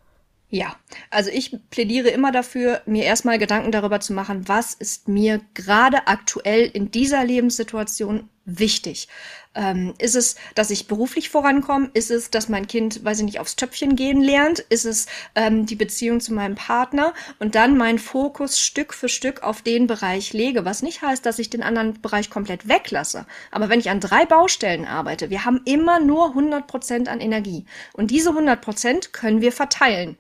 Ja, 0.54 0.76
also 1.10 1.30
ich 1.32 1.58
plädiere 1.70 2.10
immer 2.10 2.34
dafür, 2.34 2.82
mir 2.86 3.06
erstmal 3.06 3.40
Gedanken 3.40 3.72
darüber 3.72 4.02
zu 4.02 4.12
machen, 4.12 4.50
was 4.50 4.74
ist 4.74 5.08
mir 5.08 5.40
gerade 5.54 6.08
aktuell 6.08 6.66
in 6.66 6.92
dieser 6.92 7.24
Lebenssituation 7.24 8.30
wichtig. 8.44 9.08
Ähm, 9.54 9.94
ist 9.98 10.16
es, 10.16 10.36
dass 10.56 10.72
ich 10.72 10.88
beruflich 10.88 11.30
vorankomme? 11.30 11.90
Ist 11.94 12.10
es, 12.10 12.30
dass 12.30 12.48
mein 12.48 12.68
Kind, 12.68 13.04
weiß 13.04 13.20
ich 13.20 13.26
nicht, 13.26 13.40
aufs 13.40 13.58
Töpfchen 13.58 13.96
gehen 13.96 14.22
lernt? 14.22 14.60
Ist 14.60 14.86
es 14.86 15.08
ähm, 15.36 15.66
die 15.66 15.76
Beziehung 15.76 16.22
zu 16.22 16.34
meinem 16.34 16.56
Partner? 16.56 17.14
Und 17.40 17.56
dann 17.56 17.78
meinen 17.78 18.00
Fokus 18.00 18.60
Stück 18.60 18.94
für 18.94 19.10
Stück 19.10 19.44
auf 19.44 19.62
den 19.62 19.88
Bereich 19.88 20.32
lege, 20.32 20.64
was 20.64 20.82
nicht 20.82 21.02
heißt, 21.02 21.26
dass 21.26 21.40
ich 21.40 21.50
den 21.50 21.64
anderen 21.64 22.02
Bereich 22.02 22.30
komplett 22.30 22.70
weglasse. 22.70 23.26
Aber 23.52 23.68
wenn 23.68 23.80
ich 23.80 23.90
an 23.90 24.00
drei 24.00 24.26
Baustellen 24.26 24.86
arbeite, 24.86 25.30
wir 25.30 25.44
haben 25.44 25.62
immer 25.66 26.00
nur 26.00 26.30
100 26.30 26.68
Prozent 26.68 27.10
an 27.10 27.20
Energie. 27.20 27.66
Und 27.94 28.12
diese 28.12 28.30
100 28.30 28.62
Prozent 28.62 29.14
können 29.14 29.42
wir 29.42 29.52
verteilen. 29.52 30.18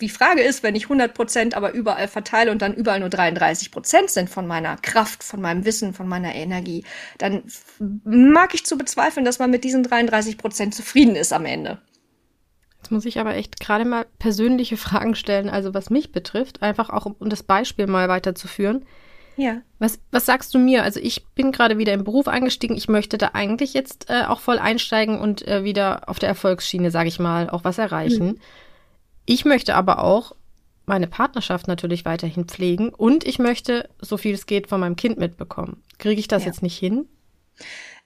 Die 0.00 0.08
Frage 0.08 0.42
ist, 0.42 0.64
wenn 0.64 0.74
ich 0.74 0.84
100 0.84 1.14
Prozent 1.14 1.54
aber 1.54 1.72
überall 1.72 2.08
verteile 2.08 2.50
und 2.50 2.62
dann 2.62 2.74
überall 2.74 2.98
nur 2.98 3.10
33 3.10 3.70
Prozent 3.70 4.10
sind 4.10 4.28
von 4.28 4.44
meiner 4.44 4.76
Kraft, 4.76 5.22
von 5.22 5.40
meinem 5.40 5.64
Wissen, 5.64 5.94
von 5.94 6.08
meiner 6.08 6.34
Energie, 6.34 6.84
dann 7.18 7.44
mag 8.04 8.54
ich 8.54 8.66
zu 8.66 8.76
bezweifeln, 8.76 9.24
dass 9.24 9.38
man 9.38 9.52
mit 9.52 9.62
diesen 9.62 9.84
33 9.84 10.36
Prozent 10.36 10.74
zufrieden 10.74 11.14
ist 11.14 11.32
am 11.32 11.44
Ende. 11.44 11.78
Jetzt 12.78 12.90
muss 12.90 13.04
ich 13.04 13.20
aber 13.20 13.36
echt 13.36 13.60
gerade 13.60 13.84
mal 13.84 14.04
persönliche 14.18 14.76
Fragen 14.78 15.14
stellen, 15.14 15.48
also 15.48 15.74
was 15.74 15.90
mich 15.90 16.10
betrifft, 16.10 16.60
einfach 16.60 16.90
auch 16.90 17.06
um 17.06 17.30
das 17.30 17.44
Beispiel 17.44 17.86
mal 17.86 18.08
weiterzuführen. 18.08 18.84
Ja. 19.36 19.62
Was, 19.78 20.00
was 20.10 20.26
sagst 20.26 20.54
du 20.54 20.58
mir? 20.58 20.82
Also 20.82 21.00
ich 21.00 21.24
bin 21.34 21.52
gerade 21.52 21.78
wieder 21.78 21.92
im 21.92 22.04
Beruf 22.04 22.28
eingestiegen. 22.28 22.76
Ich 22.76 22.88
möchte 22.88 23.18
da 23.18 23.30
eigentlich 23.32 23.74
jetzt 23.74 24.10
äh, 24.10 24.24
auch 24.26 24.40
voll 24.40 24.58
einsteigen 24.58 25.18
und 25.18 25.46
äh, 25.46 25.64
wieder 25.64 26.08
auf 26.08 26.18
der 26.18 26.28
Erfolgsschiene, 26.28 26.90
sage 26.90 27.08
ich 27.08 27.18
mal, 27.18 27.50
auch 27.50 27.64
was 27.64 27.78
erreichen. 27.78 28.26
Mhm. 28.26 28.40
Ich 29.26 29.44
möchte 29.44 29.74
aber 29.74 30.02
auch 30.02 30.34
meine 30.86 31.06
Partnerschaft 31.06 31.66
natürlich 31.66 32.04
weiterhin 32.04 32.44
pflegen 32.44 32.90
und 32.90 33.24
ich 33.24 33.38
möchte, 33.38 33.88
so 34.00 34.16
viel 34.16 34.34
es 34.34 34.46
geht, 34.46 34.68
von 34.68 34.80
meinem 34.80 34.96
Kind 34.96 35.18
mitbekommen. 35.18 35.82
Kriege 35.98 36.20
ich 36.20 36.28
das 36.28 36.42
ja. 36.42 36.48
jetzt 36.48 36.62
nicht 36.62 36.78
hin? 36.78 37.08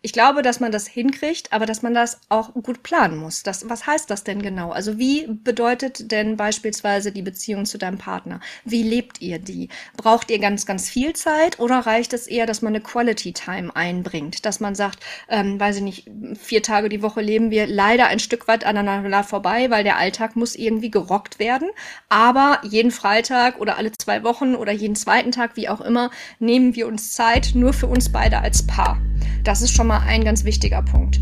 Ich 0.01 0.13
glaube, 0.13 0.43
dass 0.43 0.61
man 0.61 0.71
das 0.71 0.87
hinkriegt, 0.87 1.53
aber 1.53 1.67
dass 1.67 1.83
man 1.83 1.93
das 1.93 2.21
auch 2.29 2.55
gut 2.55 2.85
planen 2.85 3.17
muss. 3.17 3.43
Das, 3.43 3.69
was 3.69 3.85
heißt 3.85 4.09
das 4.09 4.23
denn 4.23 4.41
genau? 4.43 4.71
Also 4.71 4.97
wie 4.97 5.27
bedeutet 5.27 6.13
denn 6.13 6.37
beispielsweise 6.37 7.11
die 7.11 7.23
Beziehung 7.23 7.67
zu 7.67 7.79
deinem 7.79 7.99
Partner? 7.99 8.39
Wie 8.65 8.85
lebt 8.85 9.21
ihr 9.21 9.41
die? 9.41 9.71
Braucht 9.97 10.31
ihr 10.31 10.39
ganz, 10.39 10.67
ganz 10.67 10.89
viel 10.89 11.15
Zeit 11.15 11.59
oder 11.59 11.81
reicht 11.81 12.13
es 12.13 12.29
eher, 12.29 12.47
dass 12.47 12.63
man 12.63 12.77
eine 12.77 12.81
Quality 12.81 13.33
Time 13.33 13.75
einbringt? 13.75 14.47
Dass 14.47 14.61
man 14.61 14.77
sagt, 14.77 15.05
ähm, 15.29 15.59
weiß 15.59 15.79
ich 15.79 15.83
nicht, 15.83 16.11
vier 16.41 16.63
Tage 16.63 16.89
die 16.89 17.03
Woche 17.03 17.21
leben 17.21 17.51
wir 17.51 17.67
leider 17.67 18.07
ein 18.07 18.21
Stück 18.21 18.47
weit 18.47 18.63
aneinander 18.63 19.25
vorbei, 19.25 19.69
weil 19.69 19.83
der 19.83 19.97
Alltag 19.97 20.37
muss 20.37 20.55
irgendwie 20.55 20.93
gerockt 20.93 21.41
werden. 21.41 21.71
Aber 22.09 22.61
jeden 22.63 22.93
Freitag 22.93 23.59
oder 23.59 23.77
alle 23.77 23.91
zwei 23.99 24.23
Wochen 24.23 24.55
oder 24.55 24.71
jeden 24.71 24.95
zweiten 24.95 25.33
Tag, 25.33 25.57
wie 25.57 25.69
auch 25.69 25.81
immer, 25.81 26.13
nehmen 26.39 26.77
wir 26.77 26.87
uns 26.87 27.15
Zeit 27.15 27.51
nur 27.55 27.73
für 27.73 27.89
uns 27.89 28.13
beide 28.13 28.39
als 28.39 28.65
Paar. 28.65 28.97
Das 29.45 29.63
ist 29.63 29.75
schon 29.75 29.87
mal 29.87 30.01
ein 30.07 30.25
ganz 30.25 30.45
wichtiger 30.45 30.83
Punkt. 30.83 31.21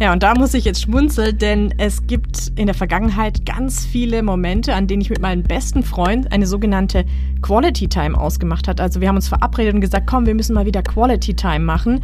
Ja, 0.00 0.12
und 0.12 0.22
da 0.22 0.34
muss 0.34 0.54
ich 0.54 0.64
jetzt 0.64 0.82
schmunzeln, 0.82 1.38
denn 1.38 1.74
es 1.76 2.06
gibt 2.06 2.52
in 2.54 2.66
der 2.66 2.74
Vergangenheit 2.74 3.44
ganz 3.44 3.84
viele 3.84 4.22
Momente, 4.22 4.72
an 4.74 4.86
denen 4.86 5.02
ich 5.02 5.10
mit 5.10 5.20
meinem 5.20 5.42
besten 5.42 5.82
Freund 5.82 6.30
eine 6.30 6.46
sogenannte 6.46 7.04
Quality 7.42 7.88
Time 7.88 8.16
ausgemacht 8.16 8.68
hat. 8.68 8.80
Also 8.80 9.00
wir 9.00 9.08
haben 9.08 9.16
uns 9.16 9.26
verabredet 9.26 9.74
und 9.74 9.80
gesagt, 9.80 10.06
komm, 10.06 10.24
wir 10.24 10.36
müssen 10.36 10.54
mal 10.54 10.66
wieder 10.66 10.82
Quality 10.82 11.34
Time 11.34 11.60
machen. 11.60 12.00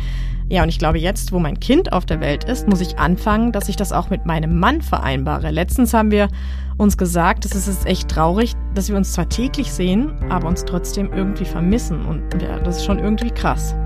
Ja, 0.48 0.64
und 0.64 0.70
ich 0.70 0.80
glaube, 0.80 0.98
jetzt, 0.98 1.30
wo 1.30 1.38
mein 1.38 1.60
Kind 1.60 1.92
auf 1.92 2.04
der 2.04 2.18
Welt 2.18 2.42
ist, 2.42 2.66
muss 2.66 2.80
ich 2.80 2.98
anfangen, 2.98 3.52
dass 3.52 3.68
ich 3.68 3.76
das 3.76 3.92
auch 3.92 4.10
mit 4.10 4.26
meinem 4.26 4.58
Mann 4.58 4.82
vereinbare. 4.82 5.52
Letztens 5.52 5.94
haben 5.94 6.10
wir 6.10 6.28
uns 6.76 6.98
gesagt, 6.98 7.44
es 7.44 7.54
ist 7.54 7.86
echt 7.86 8.08
traurig, 8.08 8.54
dass 8.74 8.88
wir 8.88 8.96
uns 8.96 9.12
zwar 9.12 9.28
täglich 9.28 9.72
sehen, 9.72 10.10
aber 10.30 10.48
uns 10.48 10.64
trotzdem 10.64 11.12
irgendwie 11.12 11.44
vermissen. 11.44 12.04
Und 12.04 12.42
ja, 12.42 12.58
das 12.58 12.78
ist 12.78 12.84
schon 12.86 12.98
irgendwie 12.98 13.30
krass. 13.30 13.76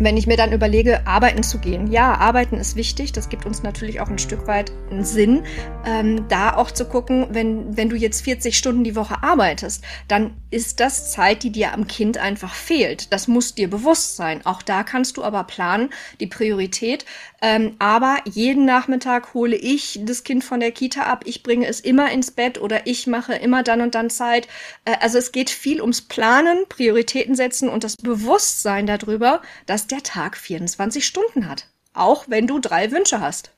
Wenn 0.00 0.16
ich 0.16 0.26
mir 0.26 0.38
dann 0.38 0.52
überlege, 0.52 1.06
arbeiten 1.06 1.42
zu 1.42 1.58
gehen, 1.58 1.92
ja, 1.92 2.14
arbeiten 2.14 2.56
ist 2.56 2.74
wichtig, 2.74 3.12
das 3.12 3.28
gibt 3.28 3.44
uns 3.44 3.62
natürlich 3.62 4.00
auch 4.00 4.08
ein 4.08 4.18
Stück 4.18 4.46
weit 4.46 4.72
einen 4.90 5.04
Sinn, 5.04 5.42
ähm, 5.86 6.26
da 6.28 6.56
auch 6.56 6.70
zu 6.70 6.86
gucken, 6.86 7.26
wenn, 7.32 7.76
wenn 7.76 7.90
du 7.90 7.96
jetzt 7.96 8.22
40 8.22 8.56
Stunden 8.56 8.82
die 8.82 8.96
Woche 8.96 9.22
arbeitest, 9.22 9.84
dann 10.08 10.32
ist 10.50 10.80
das 10.80 11.12
Zeit, 11.12 11.42
die 11.42 11.50
dir 11.50 11.72
am 11.72 11.86
Kind 11.86 12.18
einfach 12.18 12.54
fehlt. 12.54 13.12
Das 13.12 13.28
muss 13.28 13.54
dir 13.54 13.70
bewusst 13.70 14.16
sein. 14.16 14.44
Auch 14.44 14.62
da 14.62 14.82
kannst 14.82 15.16
du 15.16 15.24
aber 15.24 15.44
planen, 15.44 15.90
die 16.18 16.26
Priorität. 16.26 17.04
Ähm, 17.40 17.76
aber 17.78 18.18
jeden 18.24 18.64
Nachmittag 18.64 19.34
hole 19.34 19.56
ich 19.56 20.00
das 20.02 20.24
Kind 20.24 20.44
von 20.44 20.60
der 20.60 20.72
Kita 20.72 21.02
ab, 21.02 21.22
ich 21.26 21.42
bringe 21.42 21.66
es 21.66 21.80
immer 21.80 22.10
ins 22.10 22.30
Bett 22.30 22.60
oder 22.60 22.86
ich 22.86 23.06
mache 23.06 23.34
immer 23.34 23.62
dann 23.62 23.80
und 23.80 23.94
dann 23.94 24.10
Zeit. 24.10 24.48
Äh, 24.84 24.96
also 25.00 25.18
es 25.18 25.32
geht 25.32 25.50
viel 25.50 25.80
ums 25.80 26.02
Planen, 26.02 26.64
Prioritäten 26.68 27.34
setzen 27.34 27.68
und 27.68 27.84
das 27.84 27.96
Bewusstsein 27.96 28.86
darüber, 28.86 29.42
dass 29.66 29.86
der 29.86 30.02
Tag 30.02 30.36
24 30.36 31.06
Stunden 31.06 31.48
hat. 31.48 31.66
Auch 31.94 32.24
wenn 32.28 32.46
du 32.46 32.58
drei 32.58 32.90
Wünsche 32.90 33.20
hast. 33.20 33.52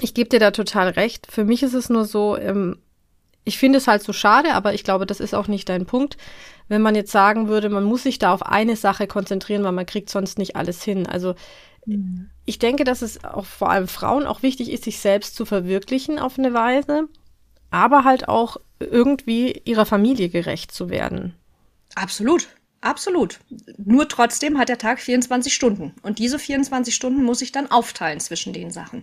ich 0.00 0.14
gebe 0.14 0.28
dir 0.28 0.40
da 0.40 0.50
total 0.50 0.88
recht. 0.90 1.26
Für 1.30 1.44
mich 1.44 1.62
ist 1.62 1.74
es 1.74 1.88
nur 1.88 2.04
so, 2.04 2.36
ähm, 2.36 2.78
ich 3.48 3.58
finde 3.58 3.78
es 3.78 3.88
halt 3.88 4.02
so 4.02 4.12
schade, 4.12 4.54
aber 4.54 4.74
ich 4.74 4.84
glaube, 4.84 5.06
das 5.06 5.20
ist 5.20 5.34
auch 5.34 5.48
nicht 5.48 5.68
dein 5.68 5.86
Punkt, 5.86 6.16
wenn 6.68 6.82
man 6.82 6.94
jetzt 6.94 7.10
sagen 7.10 7.48
würde, 7.48 7.70
man 7.70 7.84
muss 7.84 8.02
sich 8.02 8.18
da 8.18 8.32
auf 8.32 8.42
eine 8.42 8.76
Sache 8.76 9.06
konzentrieren, 9.06 9.64
weil 9.64 9.72
man 9.72 9.86
kriegt 9.86 10.10
sonst 10.10 10.38
nicht 10.38 10.54
alles 10.54 10.82
hin. 10.82 11.06
Also 11.06 11.34
mhm. 11.86 12.30
ich 12.44 12.58
denke, 12.58 12.84
dass 12.84 13.02
es 13.02 13.24
auch 13.24 13.46
vor 13.46 13.70
allem 13.70 13.88
Frauen 13.88 14.26
auch 14.26 14.42
wichtig 14.42 14.70
ist, 14.70 14.84
sich 14.84 14.98
selbst 14.98 15.34
zu 15.34 15.44
verwirklichen 15.44 16.18
auf 16.18 16.38
eine 16.38 16.52
Weise, 16.52 17.08
aber 17.70 18.04
halt 18.04 18.28
auch 18.28 18.58
irgendwie 18.80 19.62
ihrer 19.64 19.86
Familie 19.86 20.28
gerecht 20.28 20.70
zu 20.70 20.90
werden. 20.90 21.34
Absolut. 21.94 22.48
Absolut. 22.80 23.40
Nur 23.76 24.08
trotzdem 24.08 24.56
hat 24.56 24.68
der 24.68 24.78
Tag 24.78 25.00
24 25.00 25.52
Stunden. 25.52 25.94
Und 26.02 26.20
diese 26.20 26.38
24 26.38 26.94
Stunden 26.94 27.24
muss 27.24 27.42
ich 27.42 27.50
dann 27.50 27.68
aufteilen 27.70 28.20
zwischen 28.20 28.52
den 28.52 28.70
Sachen. 28.70 29.02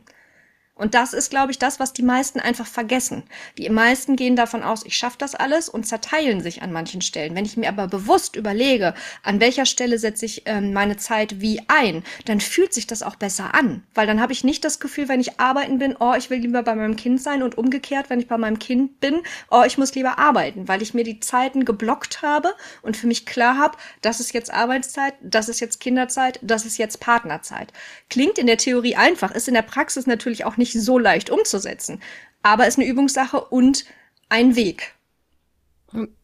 Und 0.77 0.93
das 0.93 1.13
ist, 1.13 1.29
glaube 1.29 1.51
ich, 1.51 1.57
das, 1.57 1.79
was 1.79 1.93
die 1.93 2.03
meisten 2.03 2.41
einfach 2.41 2.67
vergessen. 2.67 3.23
Die 3.57 3.69
meisten 3.69 4.17
gehen 4.17 4.35
davon 4.35 4.61
aus, 4.61 4.85
ich 4.85 4.97
schaffe 4.97 5.15
das 5.17 5.33
alles 5.33 5.69
und 5.69 5.87
zerteilen 5.87 6.41
sich 6.41 6.61
an 6.61 6.73
manchen 6.73 6.99
Stellen. 6.99 7.33
Wenn 7.33 7.45
ich 7.45 7.55
mir 7.55 7.69
aber 7.69 7.87
bewusst 7.87 8.35
überlege, 8.35 8.93
an 9.23 9.39
welcher 9.39 9.65
Stelle 9.65 9.97
setze 9.97 10.25
ich 10.25 10.43
ähm, 10.47 10.73
meine 10.73 10.97
Zeit 10.97 11.39
wie 11.39 11.61
ein, 11.69 12.03
dann 12.25 12.41
fühlt 12.41 12.73
sich 12.73 12.87
das 12.87 13.03
auch 13.03 13.15
besser 13.15 13.55
an. 13.55 13.83
Weil 13.93 14.05
dann 14.05 14.19
habe 14.19 14.33
ich 14.33 14.43
nicht 14.43 14.65
das 14.65 14.81
Gefühl, 14.81 15.07
wenn 15.07 15.21
ich 15.21 15.39
arbeiten 15.39 15.79
bin, 15.79 15.95
oh, 15.97 16.13
ich 16.17 16.29
will 16.29 16.39
lieber 16.39 16.61
bei 16.61 16.75
meinem 16.75 16.97
Kind 16.97 17.21
sein 17.21 17.41
und 17.41 17.57
umgekehrt, 17.57 18.09
wenn 18.09 18.19
ich 18.19 18.27
bei 18.27 18.37
meinem 18.37 18.59
Kind 18.59 18.99
bin, 18.99 19.21
oh, 19.49 19.63
ich 19.65 19.77
muss 19.77 19.95
lieber 19.95 20.19
arbeiten, 20.19 20.67
weil 20.67 20.81
ich 20.81 20.93
mir 20.93 21.05
die 21.05 21.21
Zeiten 21.21 21.63
geblockt 21.63 22.21
habe 22.21 22.53
und 22.81 22.97
für 22.97 23.07
mich 23.07 23.25
klar 23.25 23.57
habe, 23.57 23.77
das 24.01 24.19
ist 24.19 24.33
jetzt 24.33 24.53
Arbeitszeit, 24.53 25.13
das 25.21 25.47
ist 25.47 25.61
jetzt 25.61 25.79
Kinderzeit, 25.79 26.37
das 26.41 26.65
ist 26.65 26.77
jetzt 26.77 26.99
Partnerzeit. 26.99 27.71
Klingt 28.09 28.37
in 28.37 28.47
der 28.47 28.57
Theorie 28.57 28.97
einfach, 28.97 29.31
ist 29.31 29.47
in 29.47 29.53
der 29.53 29.61
Praxis 29.61 30.05
natürlich 30.05 30.43
auch 30.43 30.57
nicht 30.57 30.64
nicht 30.73 30.83
so 30.83 30.97
leicht 30.97 31.29
umzusetzen. 31.29 32.01
Aber 32.43 32.67
ist 32.67 32.77
eine 32.77 32.87
Übungssache 32.87 33.39
und 33.39 33.85
ein 34.29 34.55
Weg. 34.55 34.93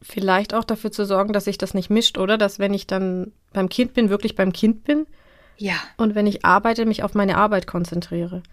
Vielleicht 0.02 0.54
auch 0.54 0.64
dafür 0.64 0.92
zu 0.92 1.06
sorgen, 1.06 1.34
dass 1.34 1.46
sich 1.46 1.58
das 1.58 1.74
nicht 1.74 1.90
mischt, 1.90 2.18
oder? 2.18 2.38
Dass 2.38 2.60
wenn 2.60 2.74
ich 2.74 2.88
dann 2.88 3.32
beim 3.54 3.70
Kind 3.70 3.94
bin, 3.94 4.10
wirklich 4.10 4.36
beim 4.36 4.54
Kind 4.54 4.84
bin. 4.84 5.08
Ja. 5.58 5.76
Und 5.98 6.16
wenn 6.16 6.28
ich 6.28 6.44
arbeite, 6.44 6.86
mich 6.86 7.04
auf 7.04 7.14
meine 7.14 7.38
Arbeit 7.38 7.68
konzentriere. 7.68 8.44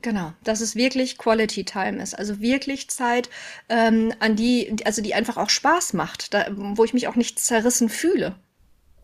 Genau, 0.00 0.32
dass 0.44 0.60
es 0.60 0.76
wirklich 0.76 1.18
Quality 1.18 1.64
Time 1.64 2.00
ist, 2.00 2.16
also 2.16 2.40
wirklich 2.40 2.88
Zeit, 2.88 3.30
ähm, 3.68 4.12
an 4.20 4.36
die, 4.36 4.76
also 4.84 5.02
die 5.02 5.14
einfach 5.14 5.36
auch 5.36 5.50
Spaß 5.50 5.92
macht, 5.94 6.34
da, 6.34 6.46
wo 6.52 6.84
ich 6.84 6.94
mich 6.94 7.08
auch 7.08 7.16
nicht 7.16 7.40
zerrissen 7.40 7.88
fühle. 7.88 8.36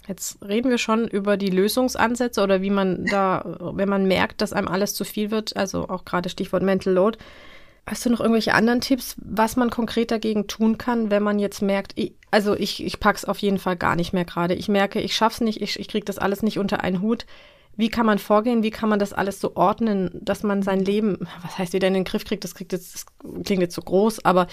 Jetzt 0.07 0.43
reden 0.43 0.71
wir 0.71 0.79
schon 0.79 1.09
über 1.09 1.37
die 1.37 1.49
Lösungsansätze 1.49 2.43
oder 2.43 2.61
wie 2.61 2.71
man 2.71 3.07
da, 3.07 3.57
wenn 3.75 3.89
man 3.89 4.07
merkt, 4.07 4.43
dass 4.43 4.53
einem 4.53 4.69
alles 4.69 4.95
zu 4.95 5.05
viel 5.05 5.31
wird, 5.31 5.57
also 5.57 5.89
auch 5.89 6.05
gerade 6.05 6.29
Stichwort 6.29 6.63
Mental 6.63 6.93
Load. 6.93 7.19
Hast 7.87 8.05
du 8.05 8.11
noch 8.11 8.21
irgendwelche 8.21 8.55
anderen 8.55 8.81
Tipps, 8.81 9.17
was 9.19 9.57
man 9.57 9.71
konkret 9.71 10.11
dagegen 10.11 10.47
tun 10.47 10.79
kann, 10.79 11.11
wenn 11.11 11.23
man 11.23 11.39
jetzt 11.39 11.63
merkt, 11.63 11.93
ich, 11.97 12.15
also 12.31 12.55
ich, 12.55 12.85
ich 12.85 13.01
pack's 13.01 13.25
auf 13.25 13.39
jeden 13.39 13.59
Fall 13.59 13.77
gar 13.77 13.97
nicht 13.97 14.13
mehr 14.13 14.25
gerade. 14.25 14.55
Ich 14.55 14.69
merke, 14.69 15.01
ich 15.01 15.15
schaff's 15.15 15.41
nicht, 15.41 15.61
ich, 15.61 15.79
ich 15.79 15.89
krieg 15.89 16.07
das 16.07 16.19
alles 16.19 16.43
nicht 16.43 16.59
unter 16.59 16.83
einen 16.83 17.03
Hut. 17.03 17.27
Wie 17.77 17.89
kann 17.89 18.07
man 18.07 18.19
vorgehen? 18.19 18.63
Wie 18.63 18.71
kann 18.71 18.89
man 18.89 18.99
das 18.99 19.13
alles 19.13 19.41
so 19.41 19.57
ordnen, 19.57 20.11
dass 20.23 20.43
man 20.43 20.63
sein 20.63 20.81
Leben, 20.81 21.27
was 21.43 21.59
heißt 21.59 21.73
wieder 21.73 21.89
in 21.89 21.95
den 21.95 22.05
Griff 22.05 22.25
kriegt? 22.25 22.45
Das 22.45 22.55
kriegt 22.55 22.73
jetzt, 22.73 22.95
das 22.95 23.07
klingt 23.45 23.63
jetzt 23.63 23.75
so 23.75 23.83
groß, 23.83 24.25
aber 24.25 24.47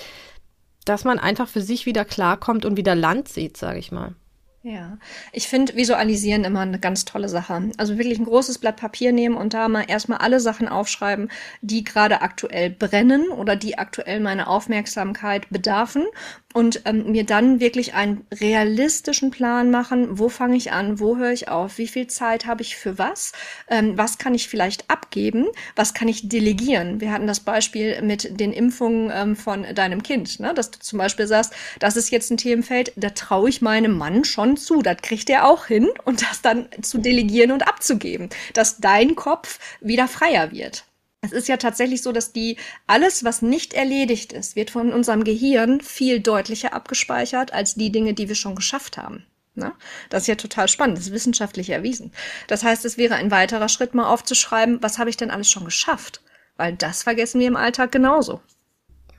dass 0.85 1.03
man 1.03 1.19
einfach 1.19 1.47
für 1.47 1.61
sich 1.61 1.85
wieder 1.85 2.05
klarkommt 2.05 2.65
und 2.65 2.77
wieder 2.77 2.95
Land 2.95 3.29
sieht, 3.29 3.55
sage 3.57 3.79
ich 3.79 3.91
mal. 3.91 4.15
Ja, 4.63 4.99
ich 5.31 5.47
finde 5.47 5.75
Visualisieren 5.75 6.43
immer 6.43 6.59
eine 6.59 6.77
ganz 6.77 7.03
tolle 7.03 7.29
Sache. 7.29 7.71
Also 7.77 7.97
wirklich 7.97 8.19
ein 8.19 8.25
großes 8.25 8.59
Blatt 8.59 8.75
Papier 8.75 9.11
nehmen 9.11 9.35
und 9.35 9.55
da 9.55 9.67
mal 9.67 9.85
erstmal 9.87 10.19
alle 10.19 10.39
Sachen 10.39 10.67
aufschreiben, 10.67 11.31
die 11.61 11.83
gerade 11.83 12.21
aktuell 12.21 12.69
brennen 12.69 13.29
oder 13.29 13.55
die 13.55 13.79
aktuell 13.79 14.19
meine 14.19 14.45
Aufmerksamkeit 14.45 15.49
bedarfen 15.49 16.05
und 16.53 16.81
ähm, 16.85 17.11
mir 17.11 17.25
dann 17.25 17.59
wirklich 17.59 17.95
einen 17.95 18.25
realistischen 18.31 19.31
Plan 19.31 19.71
machen, 19.71 20.19
wo 20.19 20.29
fange 20.29 20.57
ich 20.57 20.71
an, 20.71 20.99
wo 20.99 21.17
höre 21.17 21.31
ich 21.31 21.47
auf, 21.47 21.79
wie 21.79 21.87
viel 21.87 22.05
Zeit 22.07 22.45
habe 22.45 22.61
ich 22.61 22.75
für 22.75 22.99
was, 22.99 23.31
ähm, 23.67 23.97
was 23.97 24.19
kann 24.19 24.35
ich 24.35 24.47
vielleicht 24.47 24.91
abgeben, 24.91 25.47
was 25.75 25.95
kann 25.95 26.07
ich 26.07 26.29
delegieren. 26.29 27.01
Wir 27.01 27.11
hatten 27.11 27.25
das 27.25 27.39
Beispiel 27.39 28.01
mit 28.03 28.39
den 28.39 28.53
Impfungen 28.53 29.11
ähm, 29.13 29.35
von 29.35 29.65
deinem 29.73 30.03
Kind, 30.03 30.39
ne? 30.39 30.53
dass 30.53 30.69
du 30.69 30.79
zum 30.79 30.99
Beispiel 30.99 31.25
sagst, 31.25 31.53
das 31.79 31.95
ist 31.95 32.11
jetzt 32.11 32.29
ein 32.29 32.37
Themenfeld, 32.37 32.93
da 32.95 33.09
traue 33.09 33.49
ich 33.49 33.61
meinem 33.61 33.97
Mann 33.97 34.23
schon 34.23 34.50
zu, 34.57 34.81
das 34.81 34.97
kriegt 35.01 35.29
er 35.29 35.47
auch 35.47 35.65
hin 35.65 35.89
und 36.05 36.21
das 36.21 36.41
dann 36.41 36.67
zu 36.81 36.97
delegieren 36.97 37.51
und 37.51 37.67
abzugeben, 37.67 38.29
dass 38.53 38.77
dein 38.77 39.15
Kopf 39.15 39.59
wieder 39.79 40.07
freier 40.07 40.51
wird. 40.51 40.85
Es 41.21 41.31
ist 41.31 41.47
ja 41.47 41.57
tatsächlich 41.57 42.01
so, 42.01 42.11
dass 42.11 42.33
die 42.33 42.57
alles, 42.87 43.23
was 43.23 43.43
nicht 43.43 43.73
erledigt 43.73 44.33
ist, 44.33 44.55
wird 44.55 44.71
von 44.71 44.91
unserem 44.91 45.23
Gehirn 45.23 45.79
viel 45.81 46.19
deutlicher 46.19 46.73
abgespeichert 46.73 47.53
als 47.53 47.75
die 47.75 47.91
Dinge, 47.91 48.15
die 48.15 48.27
wir 48.27 48.35
schon 48.35 48.55
geschafft 48.55 48.97
haben. 48.97 49.25
Ne? 49.53 49.73
Das 50.09 50.23
ist 50.23 50.27
ja 50.27 50.35
total 50.35 50.67
spannend, 50.67 50.97
das 50.97 51.07
ist 51.07 51.13
wissenschaftlich 51.13 51.69
erwiesen. 51.69 52.11
Das 52.47 52.63
heißt, 52.63 52.85
es 52.85 52.97
wäre 52.97 53.15
ein 53.15 53.29
weiterer 53.29 53.69
Schritt, 53.69 53.93
mal 53.93 54.07
aufzuschreiben, 54.07 54.81
was 54.81 54.97
habe 54.97 55.09
ich 55.09 55.17
denn 55.17 55.29
alles 55.29 55.49
schon 55.49 55.65
geschafft? 55.65 56.21
Weil 56.57 56.73
das 56.73 57.03
vergessen 57.03 57.39
wir 57.39 57.47
im 57.47 57.55
Alltag 57.55 57.91
genauso. 57.91 58.41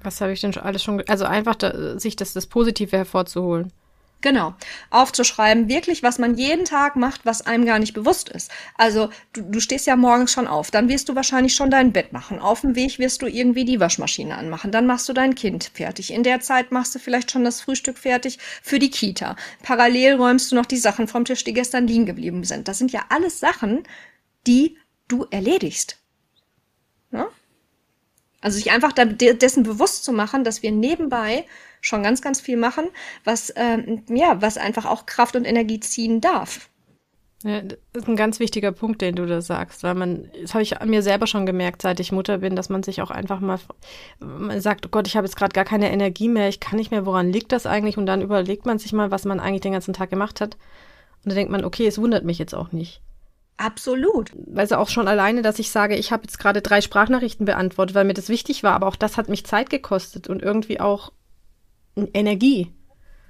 Was 0.02 0.20
habe 0.20 0.32
ich 0.32 0.40
denn 0.40 0.56
alles 0.56 0.82
schon, 0.82 1.02
also 1.06 1.24
einfach 1.24 1.54
da, 1.54 1.98
sich 2.00 2.16
das, 2.16 2.32
das 2.32 2.46
Positive 2.46 2.96
hervorzuholen. 2.96 3.72
Genau. 4.22 4.54
Aufzuschreiben, 4.90 5.68
wirklich, 5.68 6.04
was 6.04 6.18
man 6.18 6.36
jeden 6.36 6.64
Tag 6.64 6.94
macht, 6.94 7.26
was 7.26 7.42
einem 7.42 7.66
gar 7.66 7.80
nicht 7.80 7.92
bewusst 7.92 8.28
ist. 8.28 8.50
Also, 8.76 9.10
du, 9.32 9.42
du 9.42 9.60
stehst 9.60 9.86
ja 9.86 9.96
morgens 9.96 10.32
schon 10.32 10.46
auf, 10.46 10.70
dann 10.70 10.88
wirst 10.88 11.08
du 11.08 11.16
wahrscheinlich 11.16 11.54
schon 11.54 11.70
dein 11.70 11.92
Bett 11.92 12.12
machen. 12.12 12.38
Auf 12.38 12.60
dem 12.60 12.76
Weg 12.76 13.00
wirst 13.00 13.20
du 13.22 13.26
irgendwie 13.26 13.64
die 13.64 13.80
Waschmaschine 13.80 14.36
anmachen. 14.38 14.70
Dann 14.70 14.86
machst 14.86 15.08
du 15.08 15.12
dein 15.12 15.34
Kind 15.34 15.72
fertig. 15.74 16.12
In 16.12 16.22
der 16.22 16.40
Zeit 16.40 16.70
machst 16.70 16.94
du 16.94 17.00
vielleicht 17.00 17.32
schon 17.32 17.44
das 17.44 17.60
Frühstück 17.60 17.98
fertig 17.98 18.38
für 18.62 18.78
die 18.78 18.90
Kita. 18.90 19.34
Parallel 19.64 20.14
räumst 20.14 20.52
du 20.52 20.56
noch 20.56 20.66
die 20.66 20.76
Sachen 20.76 21.08
vom 21.08 21.24
Tisch, 21.24 21.42
die 21.42 21.52
gestern 21.52 21.88
liegen 21.88 22.06
geblieben 22.06 22.44
sind. 22.44 22.68
Das 22.68 22.78
sind 22.78 22.92
ja 22.92 23.04
alles 23.08 23.40
Sachen, 23.40 23.82
die 24.46 24.78
du 25.08 25.26
erledigst. 25.30 26.01
Also 28.42 28.56
sich 28.56 28.70
einfach 28.70 28.92
dessen 28.92 29.62
bewusst 29.62 30.04
zu 30.04 30.12
machen, 30.12 30.44
dass 30.44 30.62
wir 30.62 30.72
nebenbei 30.72 31.46
schon 31.80 32.02
ganz, 32.02 32.20
ganz 32.20 32.40
viel 32.40 32.56
machen, 32.56 32.88
was, 33.24 33.52
ähm, 33.56 34.02
ja, 34.08 34.42
was 34.42 34.58
einfach 34.58 34.84
auch 34.84 35.06
Kraft 35.06 35.36
und 35.36 35.44
Energie 35.44 35.80
ziehen 35.80 36.20
darf. 36.20 36.68
Ja, 37.44 37.60
das 37.60 37.78
ist 37.94 38.08
ein 38.08 38.14
ganz 38.14 38.38
wichtiger 38.38 38.70
Punkt, 38.70 39.00
den 39.00 39.16
du 39.16 39.26
da 39.26 39.40
sagst, 39.40 39.82
weil 39.82 39.94
man, 39.94 40.30
das 40.40 40.54
habe 40.54 40.62
ich 40.62 40.78
mir 40.84 41.02
selber 41.02 41.26
schon 41.26 41.44
gemerkt, 41.44 41.82
seit 41.82 41.98
ich 41.98 42.12
Mutter 42.12 42.38
bin, 42.38 42.54
dass 42.54 42.68
man 42.68 42.84
sich 42.84 43.02
auch 43.02 43.10
einfach 43.10 43.40
mal 43.40 43.58
sagt, 44.60 44.86
oh 44.86 44.90
Gott, 44.90 45.08
ich 45.08 45.16
habe 45.16 45.26
jetzt 45.26 45.36
gerade 45.36 45.52
gar 45.52 45.64
keine 45.64 45.90
Energie 45.90 46.28
mehr, 46.28 46.48
ich 46.48 46.60
kann 46.60 46.76
nicht 46.76 46.92
mehr, 46.92 47.04
woran 47.04 47.32
liegt 47.32 47.50
das 47.50 47.66
eigentlich? 47.66 47.98
Und 47.98 48.06
dann 48.06 48.22
überlegt 48.22 48.64
man 48.64 48.78
sich 48.78 48.92
mal, 48.92 49.10
was 49.10 49.24
man 49.24 49.40
eigentlich 49.40 49.62
den 49.62 49.72
ganzen 49.72 49.94
Tag 49.94 50.10
gemacht 50.10 50.40
hat. 50.40 50.54
Und 51.24 51.30
dann 51.30 51.34
denkt 51.34 51.50
man, 51.50 51.64
okay, 51.64 51.86
es 51.86 51.98
wundert 51.98 52.24
mich 52.24 52.38
jetzt 52.38 52.54
auch 52.54 52.70
nicht. 52.70 53.00
Absolut. 53.62 54.32
Also 54.56 54.74
auch 54.76 54.88
schon 54.88 55.06
alleine, 55.06 55.40
dass 55.40 55.60
ich 55.60 55.70
sage, 55.70 55.94
ich 55.94 56.10
habe 56.10 56.24
jetzt 56.24 56.40
gerade 56.40 56.62
drei 56.62 56.80
Sprachnachrichten 56.80 57.46
beantwortet, 57.46 57.94
weil 57.94 58.04
mir 58.04 58.12
das 58.12 58.28
wichtig 58.28 58.64
war, 58.64 58.74
aber 58.74 58.88
auch 58.88 58.96
das 58.96 59.16
hat 59.16 59.28
mich 59.28 59.46
Zeit 59.46 59.70
gekostet 59.70 60.28
und 60.28 60.42
irgendwie 60.42 60.80
auch 60.80 61.12
Energie. 61.94 62.72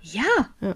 Ja. 0.01 0.23
ja. 0.63 0.75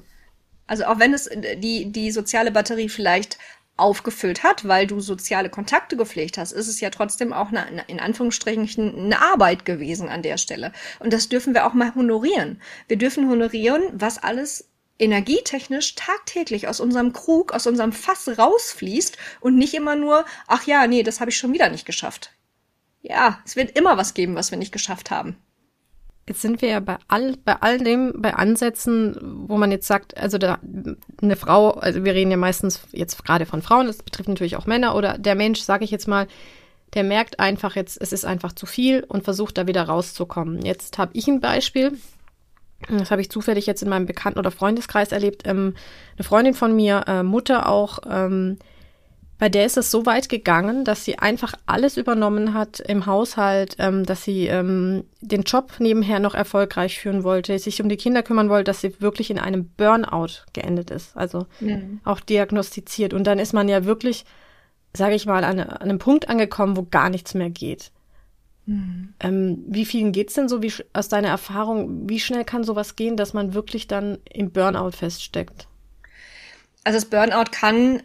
Also 0.66 0.84
auch 0.84 0.98
wenn 0.98 1.14
es 1.14 1.26
äh, 1.26 1.56
die, 1.56 1.90
die 1.90 2.10
soziale 2.10 2.50
Batterie 2.50 2.90
vielleicht 2.90 3.38
aufgefüllt 3.78 4.42
hat, 4.42 4.68
weil 4.68 4.86
du 4.86 5.00
soziale 5.00 5.48
Kontakte 5.48 5.96
gepflegt 5.96 6.36
hast, 6.36 6.52
ist 6.52 6.68
es 6.68 6.80
ja 6.80 6.90
trotzdem 6.90 7.32
auch 7.32 7.48
eine, 7.48 7.84
in 7.86 7.98
Anführungsstrichen 7.98 8.94
eine 8.94 9.22
Arbeit 9.22 9.64
gewesen 9.64 10.10
an 10.10 10.20
der 10.20 10.36
Stelle. 10.36 10.72
Und 10.98 11.14
das 11.14 11.30
dürfen 11.30 11.54
wir 11.54 11.66
auch 11.66 11.72
mal 11.72 11.94
honorieren. 11.94 12.60
Wir 12.88 12.98
dürfen 12.98 13.30
honorieren, 13.30 13.84
was 13.94 14.18
alles 14.18 14.68
energietechnisch 14.98 15.94
tagtäglich 15.94 16.68
aus 16.68 16.80
unserem 16.80 17.12
Krug, 17.12 17.52
aus 17.52 17.66
unserem 17.66 17.92
Fass 17.92 18.28
rausfließt 18.38 19.16
und 19.40 19.56
nicht 19.56 19.74
immer 19.74 19.96
nur, 19.96 20.24
ach 20.46 20.66
ja, 20.66 20.86
nee, 20.86 21.02
das 21.02 21.20
habe 21.20 21.30
ich 21.30 21.36
schon 21.36 21.52
wieder 21.52 21.68
nicht 21.68 21.86
geschafft. 21.86 22.32
Ja, 23.02 23.40
es 23.44 23.56
wird 23.56 23.78
immer 23.78 23.96
was 23.96 24.14
geben, 24.14 24.34
was 24.34 24.50
wir 24.50 24.58
nicht 24.58 24.72
geschafft 24.72 25.10
haben. 25.10 25.36
Jetzt 26.28 26.42
sind 26.42 26.60
wir 26.60 26.68
ja 26.68 26.80
bei 26.80 26.98
all, 27.06 27.36
bei 27.44 27.54
all 27.60 27.78
dem, 27.78 28.14
bei 28.16 28.34
Ansätzen, 28.34 29.16
wo 29.48 29.56
man 29.58 29.70
jetzt 29.70 29.86
sagt, 29.86 30.16
also 30.16 30.38
da 30.38 30.58
eine 31.22 31.36
Frau, 31.36 31.70
also 31.70 32.04
wir 32.04 32.14
reden 32.14 32.32
ja 32.32 32.36
meistens 32.36 32.80
jetzt 32.90 33.24
gerade 33.24 33.46
von 33.46 33.62
Frauen, 33.62 33.86
das 33.86 34.02
betrifft 34.02 34.28
natürlich 34.28 34.56
auch 34.56 34.66
Männer 34.66 34.96
oder 34.96 35.18
der 35.18 35.36
Mensch, 35.36 35.60
sage 35.60 35.84
ich 35.84 35.92
jetzt 35.92 36.08
mal, 36.08 36.26
der 36.94 37.04
merkt 37.04 37.38
einfach 37.38 37.76
jetzt, 37.76 38.00
es 38.00 38.12
ist 38.12 38.24
einfach 38.24 38.52
zu 38.52 38.66
viel 38.66 39.04
und 39.04 39.22
versucht 39.22 39.56
da 39.56 39.68
wieder 39.68 39.84
rauszukommen. 39.84 40.64
Jetzt 40.64 40.98
habe 40.98 41.12
ich 41.14 41.28
ein 41.28 41.40
Beispiel, 41.40 41.96
das 42.88 43.10
habe 43.10 43.20
ich 43.20 43.30
zufällig 43.30 43.66
jetzt 43.66 43.82
in 43.82 43.88
meinem 43.88 44.06
Bekannten- 44.06 44.38
oder 44.38 44.50
Freundeskreis 44.50 45.12
erlebt. 45.12 45.42
Ähm, 45.46 45.74
eine 46.16 46.24
Freundin 46.24 46.54
von 46.54 46.74
mir, 46.74 47.04
äh, 47.06 47.22
Mutter 47.22 47.68
auch, 47.68 48.00
ähm, 48.08 48.58
bei 49.38 49.50
der 49.50 49.66
ist 49.66 49.76
es 49.76 49.90
so 49.90 50.06
weit 50.06 50.30
gegangen, 50.30 50.84
dass 50.84 51.04
sie 51.04 51.18
einfach 51.18 51.52
alles 51.66 51.98
übernommen 51.98 52.54
hat 52.54 52.80
im 52.80 53.04
Haushalt, 53.04 53.76
ähm, 53.78 54.06
dass 54.06 54.24
sie 54.24 54.46
ähm, 54.46 55.04
den 55.20 55.42
Job 55.42 55.74
nebenher 55.78 56.20
noch 56.20 56.34
erfolgreich 56.34 56.98
führen 56.98 57.22
wollte, 57.22 57.58
sich 57.58 57.82
um 57.82 57.90
die 57.90 57.98
Kinder 57.98 58.22
kümmern 58.22 58.48
wollte, 58.48 58.64
dass 58.64 58.80
sie 58.80 58.98
wirklich 59.00 59.30
in 59.30 59.38
einem 59.38 59.68
Burnout 59.68 60.44
geendet 60.54 60.90
ist, 60.90 61.14
also 61.16 61.46
mhm. 61.60 62.00
auch 62.04 62.20
diagnostiziert. 62.20 63.12
Und 63.12 63.26
dann 63.26 63.38
ist 63.38 63.52
man 63.52 63.68
ja 63.68 63.84
wirklich, 63.84 64.24
sage 64.94 65.14
ich 65.14 65.26
mal, 65.26 65.44
an, 65.44 65.60
an, 65.60 65.68
einem 65.68 65.98
Punkt 65.98 66.30
angekommen, 66.30 66.76
wo 66.78 66.86
gar 66.90 67.10
nichts 67.10 67.34
mehr 67.34 67.50
geht. 67.50 67.90
Mhm. 68.66 69.14
Ähm, 69.20 69.64
wie 69.68 69.84
vielen 69.84 70.12
geht's 70.12 70.34
denn 70.34 70.48
so, 70.48 70.62
wie, 70.62 70.72
aus 70.92 71.08
deiner 71.08 71.28
Erfahrung, 71.28 72.08
wie 72.08 72.20
schnell 72.20 72.44
kann 72.44 72.64
sowas 72.64 72.96
gehen, 72.96 73.16
dass 73.16 73.32
man 73.32 73.54
wirklich 73.54 73.86
dann 73.86 74.18
im 74.30 74.50
Burnout 74.50 74.92
feststeckt? 74.92 75.68
Also 76.84 76.98
das 76.98 77.06
Burnout 77.06 77.50
kann 77.52 78.02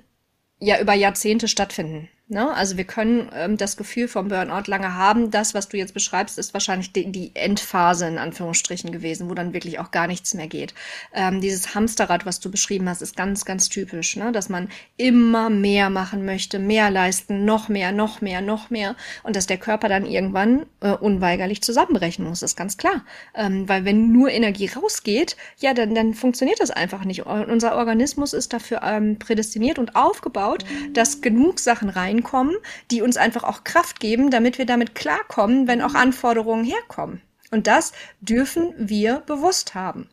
ja 0.60 0.80
über 0.80 0.94
Jahrzehnte 0.94 1.48
stattfinden. 1.48 2.08
Ne? 2.32 2.50
Also 2.56 2.78
wir 2.78 2.86
können 2.86 3.30
ähm, 3.36 3.58
das 3.58 3.76
Gefühl 3.76 4.08
vom 4.08 4.30
Burnout 4.30 4.64
lange 4.68 4.96
haben. 4.96 5.32
Das, 5.32 5.54
was 5.54 5.68
du 5.68 5.76
jetzt 5.76 5.94
beschreibst, 5.94 6.40
ist 6.40 6.54
wahrscheinlich 6.54 6.94
die, 6.94 7.12
die 7.12 7.32
Endphase 7.34 8.08
in 8.08 8.18
Anführungsstrichen 8.18 8.94
gewesen, 8.94 9.30
wo 9.30 9.34
dann 9.34 9.52
wirklich 9.52 9.80
auch 9.80 9.92
gar 9.92 10.08
nichts 10.08 10.34
mehr 10.34 10.48
geht. 10.48 10.74
Ähm, 11.14 11.42
dieses 11.42 11.76
Hamsterrad, 11.76 12.26
was 12.26 12.40
du 12.40 12.50
beschrieben 12.50 12.88
hast, 12.88 13.02
ist 13.02 13.18
ganz, 13.18 13.44
ganz 13.44 13.68
typisch, 13.68 14.16
ne? 14.16 14.32
dass 14.32 14.48
man 14.48 14.70
immer 14.96 15.50
mehr 15.50 15.90
machen 15.90 16.24
möchte, 16.24 16.58
mehr 16.58 16.90
leisten, 16.90 17.44
noch 17.44 17.68
mehr, 17.68 17.92
noch 17.92 18.22
mehr, 18.22 18.40
noch 18.40 18.70
mehr 18.70 18.96
und 19.24 19.36
dass 19.36 19.46
der 19.46 19.58
Körper 19.58 19.90
dann 19.90 20.06
irgendwann 20.06 20.66
äh, 20.80 20.94
unweigerlich 20.94 21.62
zusammenbrechen 21.62 22.24
muss, 22.24 22.44
ist 22.44 22.56
ganz 22.56 22.78
klar. 22.78 23.04
Ähm, 23.36 23.68
weil 23.68 23.84
wenn 23.84 24.14
nur 24.14 24.30
Energie 24.30 24.68
rausgeht, 24.68 25.36
ja, 25.58 25.74
dann, 25.74 25.94
dann 25.96 26.14
funktioniert 26.14 26.62
das 26.62 26.72
einfach 26.72 27.04
nicht. 27.04 27.26
Und 27.26 27.52
unser 27.52 27.76
Organismus 27.76 28.32
ist 28.32 28.54
dafür 28.54 28.84
ähm, 28.86 29.20
prädestiniert 29.20 29.80
und 29.80 29.98
aufgebaut, 29.98 30.64
dass 30.94 31.20
genug 31.20 31.60
Sachen 31.60 31.90
rein 31.90 32.21
reinkommen, 32.22 32.56
die 32.90 33.02
uns 33.02 33.18
einfach 33.18 33.44
auch 33.44 33.64
Kraft 33.64 34.00
geben, 34.00 34.30
damit 34.32 34.58
wir 34.58 34.66
damit 34.66 34.96
klarkommen, 34.96 35.68
wenn 35.68 35.82
auch 35.82 35.94
Anforderungen 35.94 36.64
herkommen. 36.64 37.22
Und 37.52 37.68
das 37.68 37.92
dürfen 38.22 38.74
wir 38.78 39.22
bewusst 39.22 39.76
haben. 39.76 40.10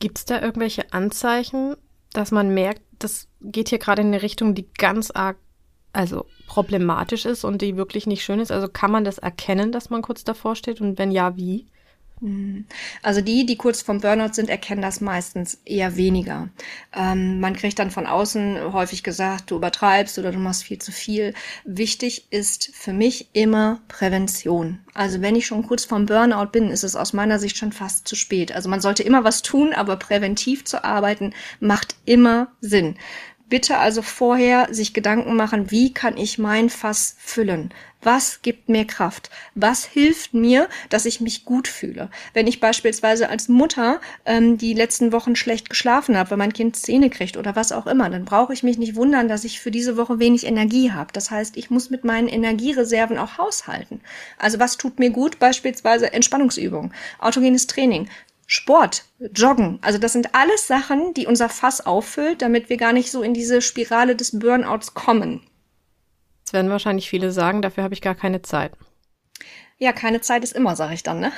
Gibt 0.00 0.18
es 0.18 0.24
da 0.24 0.40
irgendwelche 0.40 0.92
Anzeichen, 0.92 1.76
dass 2.12 2.30
man 2.30 2.52
merkt, 2.52 2.82
das 2.98 3.28
geht 3.40 3.70
hier 3.70 3.78
gerade 3.78 4.02
in 4.02 4.08
eine 4.08 4.22
Richtung, 4.22 4.54
die 4.54 4.68
ganz 4.76 5.10
arg, 5.10 5.38
also 5.92 6.26
problematisch 6.46 7.24
ist 7.24 7.44
und 7.44 7.62
die 7.62 7.76
wirklich 7.76 8.06
nicht 8.06 8.22
schön 8.22 8.40
ist? 8.40 8.52
Also 8.52 8.68
kann 8.68 8.90
man 8.90 9.04
das 9.04 9.18
erkennen, 9.18 9.72
dass 9.72 9.90
man 9.90 10.02
kurz 10.02 10.24
davor 10.24 10.56
steht 10.56 10.80
und 10.80 10.98
wenn 10.98 11.10
ja, 11.10 11.36
wie? 11.36 11.66
Mhm. 12.20 12.66
Also 13.02 13.20
die, 13.20 13.44
die 13.46 13.56
kurz 13.56 13.82
vom 13.82 14.00
Burnout 14.00 14.32
sind, 14.32 14.48
erkennen 14.48 14.82
das 14.82 15.00
meistens 15.00 15.58
eher 15.64 15.96
weniger. 15.96 16.48
Ähm, 16.94 17.40
man 17.40 17.54
kriegt 17.54 17.78
dann 17.78 17.90
von 17.90 18.06
außen 18.06 18.72
häufig 18.72 19.02
gesagt, 19.02 19.50
du 19.50 19.56
übertreibst 19.56 20.18
oder 20.18 20.32
du 20.32 20.38
machst 20.38 20.64
viel 20.64 20.78
zu 20.78 20.92
viel. 20.92 21.34
Wichtig 21.64 22.26
ist 22.30 22.70
für 22.74 22.92
mich 22.92 23.28
immer 23.32 23.80
Prävention. 23.88 24.78
Also 24.94 25.20
wenn 25.20 25.36
ich 25.36 25.46
schon 25.46 25.66
kurz 25.66 25.84
vom 25.84 26.06
Burnout 26.06 26.50
bin, 26.52 26.70
ist 26.70 26.84
es 26.84 26.96
aus 26.96 27.12
meiner 27.12 27.38
Sicht 27.38 27.56
schon 27.56 27.72
fast 27.72 28.06
zu 28.06 28.14
spät. 28.14 28.52
Also 28.52 28.68
man 28.68 28.80
sollte 28.80 29.02
immer 29.02 29.24
was 29.24 29.42
tun, 29.42 29.72
aber 29.74 29.96
präventiv 29.96 30.64
zu 30.64 30.84
arbeiten 30.84 31.34
macht 31.60 31.96
immer 32.04 32.52
Sinn. 32.60 32.96
Bitte 33.46 33.76
also 33.76 34.00
vorher 34.00 34.68
sich 34.72 34.94
Gedanken 34.94 35.36
machen, 35.36 35.70
wie 35.70 35.92
kann 35.92 36.16
ich 36.16 36.38
mein 36.38 36.70
Fass 36.70 37.16
füllen? 37.18 37.74
Was 38.00 38.42
gibt 38.42 38.68
mir 38.68 38.86
Kraft? 38.86 39.30
Was 39.54 39.84
hilft 39.84 40.34
mir, 40.34 40.68
dass 40.88 41.06
ich 41.06 41.20
mich 41.20 41.44
gut 41.44 41.68
fühle? 41.68 42.10
Wenn 42.32 42.46
ich 42.46 42.60
beispielsweise 42.60 43.28
als 43.28 43.48
Mutter 43.48 44.00
ähm, 44.24 44.56
die 44.56 44.74
letzten 44.74 45.12
Wochen 45.12 45.36
schlecht 45.36 45.70
geschlafen 45.70 46.16
habe, 46.16 46.30
weil 46.30 46.38
mein 46.38 46.52
Kind 46.52 46.76
Zähne 46.76 47.10
kriegt 47.10 47.36
oder 47.36 47.54
was 47.54 47.72
auch 47.72 47.86
immer, 47.86 48.10
dann 48.10 48.24
brauche 48.24 48.52
ich 48.52 48.62
mich 48.62 48.78
nicht 48.78 48.96
wundern, 48.96 49.28
dass 49.28 49.44
ich 49.44 49.60
für 49.60 49.70
diese 49.70 49.96
Woche 49.96 50.18
wenig 50.18 50.46
Energie 50.46 50.92
habe. 50.92 51.12
Das 51.12 51.30
heißt, 51.30 51.56
ich 51.56 51.70
muss 51.70 51.90
mit 51.90 52.04
meinen 52.04 52.28
Energiereserven 52.28 53.18
auch 53.18 53.38
haushalten. 53.38 54.00
Also 54.38 54.58
was 54.58 54.76
tut 54.78 54.98
mir 54.98 55.10
gut? 55.10 55.38
Beispielsweise 55.38 56.12
Entspannungsübungen, 56.12 56.92
autogenes 57.18 57.66
Training, 57.66 58.08
Sport, 58.46 59.04
Joggen. 59.34 59.78
Also 59.82 59.98
das 59.98 60.12
sind 60.12 60.34
alles 60.34 60.66
Sachen, 60.66 61.14
die 61.14 61.26
unser 61.26 61.48
Fass 61.48 61.84
auffüllt, 61.84 62.42
damit 62.42 62.68
wir 62.68 62.76
gar 62.76 62.92
nicht 62.92 63.10
so 63.10 63.22
in 63.22 63.34
diese 63.34 63.62
Spirale 63.62 64.16
des 64.16 64.38
Burnouts 64.38 64.94
kommen. 64.94 65.42
Das 66.44 66.52
werden 66.52 66.70
wahrscheinlich 66.70 67.08
viele 67.08 67.32
sagen, 67.32 67.62
dafür 67.62 67.84
habe 67.84 67.94
ich 67.94 68.02
gar 68.02 68.14
keine 68.14 68.42
Zeit. 68.42 68.72
Ja, 69.78 69.92
keine 69.92 70.20
Zeit 70.20 70.44
ist 70.44 70.54
immer, 70.54 70.76
sage 70.76 70.94
ich 70.94 71.02
dann, 71.02 71.20
ne? 71.20 71.32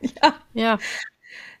ja. 0.00 0.34
Ja. 0.54 0.78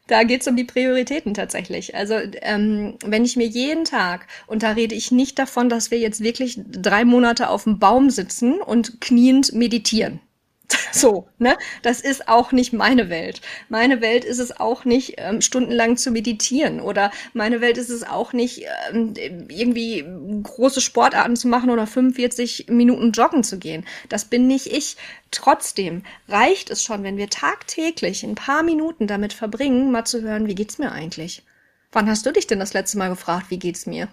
Da 0.08 0.22
geht's 0.22 0.46
um 0.46 0.54
die 0.54 0.64
Prioritäten 0.64 1.34
tatsächlich. 1.34 1.94
Also 1.94 2.14
ähm, 2.42 2.96
wenn 3.04 3.24
ich 3.24 3.36
mir 3.36 3.46
jeden 3.46 3.84
Tag, 3.84 4.26
und 4.46 4.62
da 4.62 4.72
rede 4.72 4.94
ich 4.94 5.10
nicht 5.10 5.38
davon, 5.38 5.68
dass 5.68 5.90
wir 5.90 5.98
jetzt 5.98 6.20
wirklich 6.20 6.60
drei 6.66 7.04
Monate 7.04 7.48
auf 7.48 7.64
dem 7.64 7.78
Baum 7.78 8.10
sitzen 8.10 8.60
und 8.60 9.00
kniend 9.00 9.52
meditieren. 9.52 10.20
So, 10.92 11.28
ne? 11.38 11.56
Das 11.82 12.00
ist 12.00 12.28
auch 12.28 12.52
nicht 12.52 12.72
meine 12.72 13.10
Welt. 13.10 13.42
Meine 13.68 14.00
Welt 14.00 14.24
ist 14.24 14.38
es 14.38 14.58
auch 14.58 14.84
nicht, 14.84 15.14
ähm, 15.18 15.40
stundenlang 15.40 15.96
zu 15.96 16.10
meditieren 16.10 16.80
oder 16.80 17.10
meine 17.34 17.60
Welt 17.60 17.76
ist 17.76 17.90
es 17.90 18.02
auch 18.02 18.32
nicht, 18.32 18.64
ähm, 18.90 19.14
irgendwie 19.48 20.04
große 20.42 20.80
Sportarten 20.80 21.36
zu 21.36 21.48
machen 21.48 21.70
oder 21.70 21.86
45 21.86 22.66
Minuten 22.68 23.12
joggen 23.12 23.44
zu 23.44 23.58
gehen. 23.58 23.84
Das 24.08 24.24
bin 24.24 24.46
nicht 24.46 24.68
ich. 24.68 24.96
Trotzdem 25.30 26.02
reicht 26.28 26.70
es 26.70 26.82
schon, 26.82 27.02
wenn 27.02 27.18
wir 27.18 27.28
tagtäglich 27.28 28.24
ein 28.24 28.34
paar 28.34 28.62
Minuten 28.62 29.06
damit 29.06 29.32
verbringen, 29.32 29.92
mal 29.92 30.04
zu 30.04 30.22
hören, 30.22 30.46
wie 30.46 30.54
geht's 30.54 30.78
mir 30.78 30.92
eigentlich? 30.92 31.44
Wann 31.92 32.08
hast 32.08 32.24
du 32.24 32.32
dich 32.32 32.46
denn 32.46 32.60
das 32.60 32.72
letzte 32.72 32.98
Mal 32.98 33.08
gefragt, 33.10 33.50
wie 33.50 33.58
geht's 33.58 33.86
mir? 33.86 34.08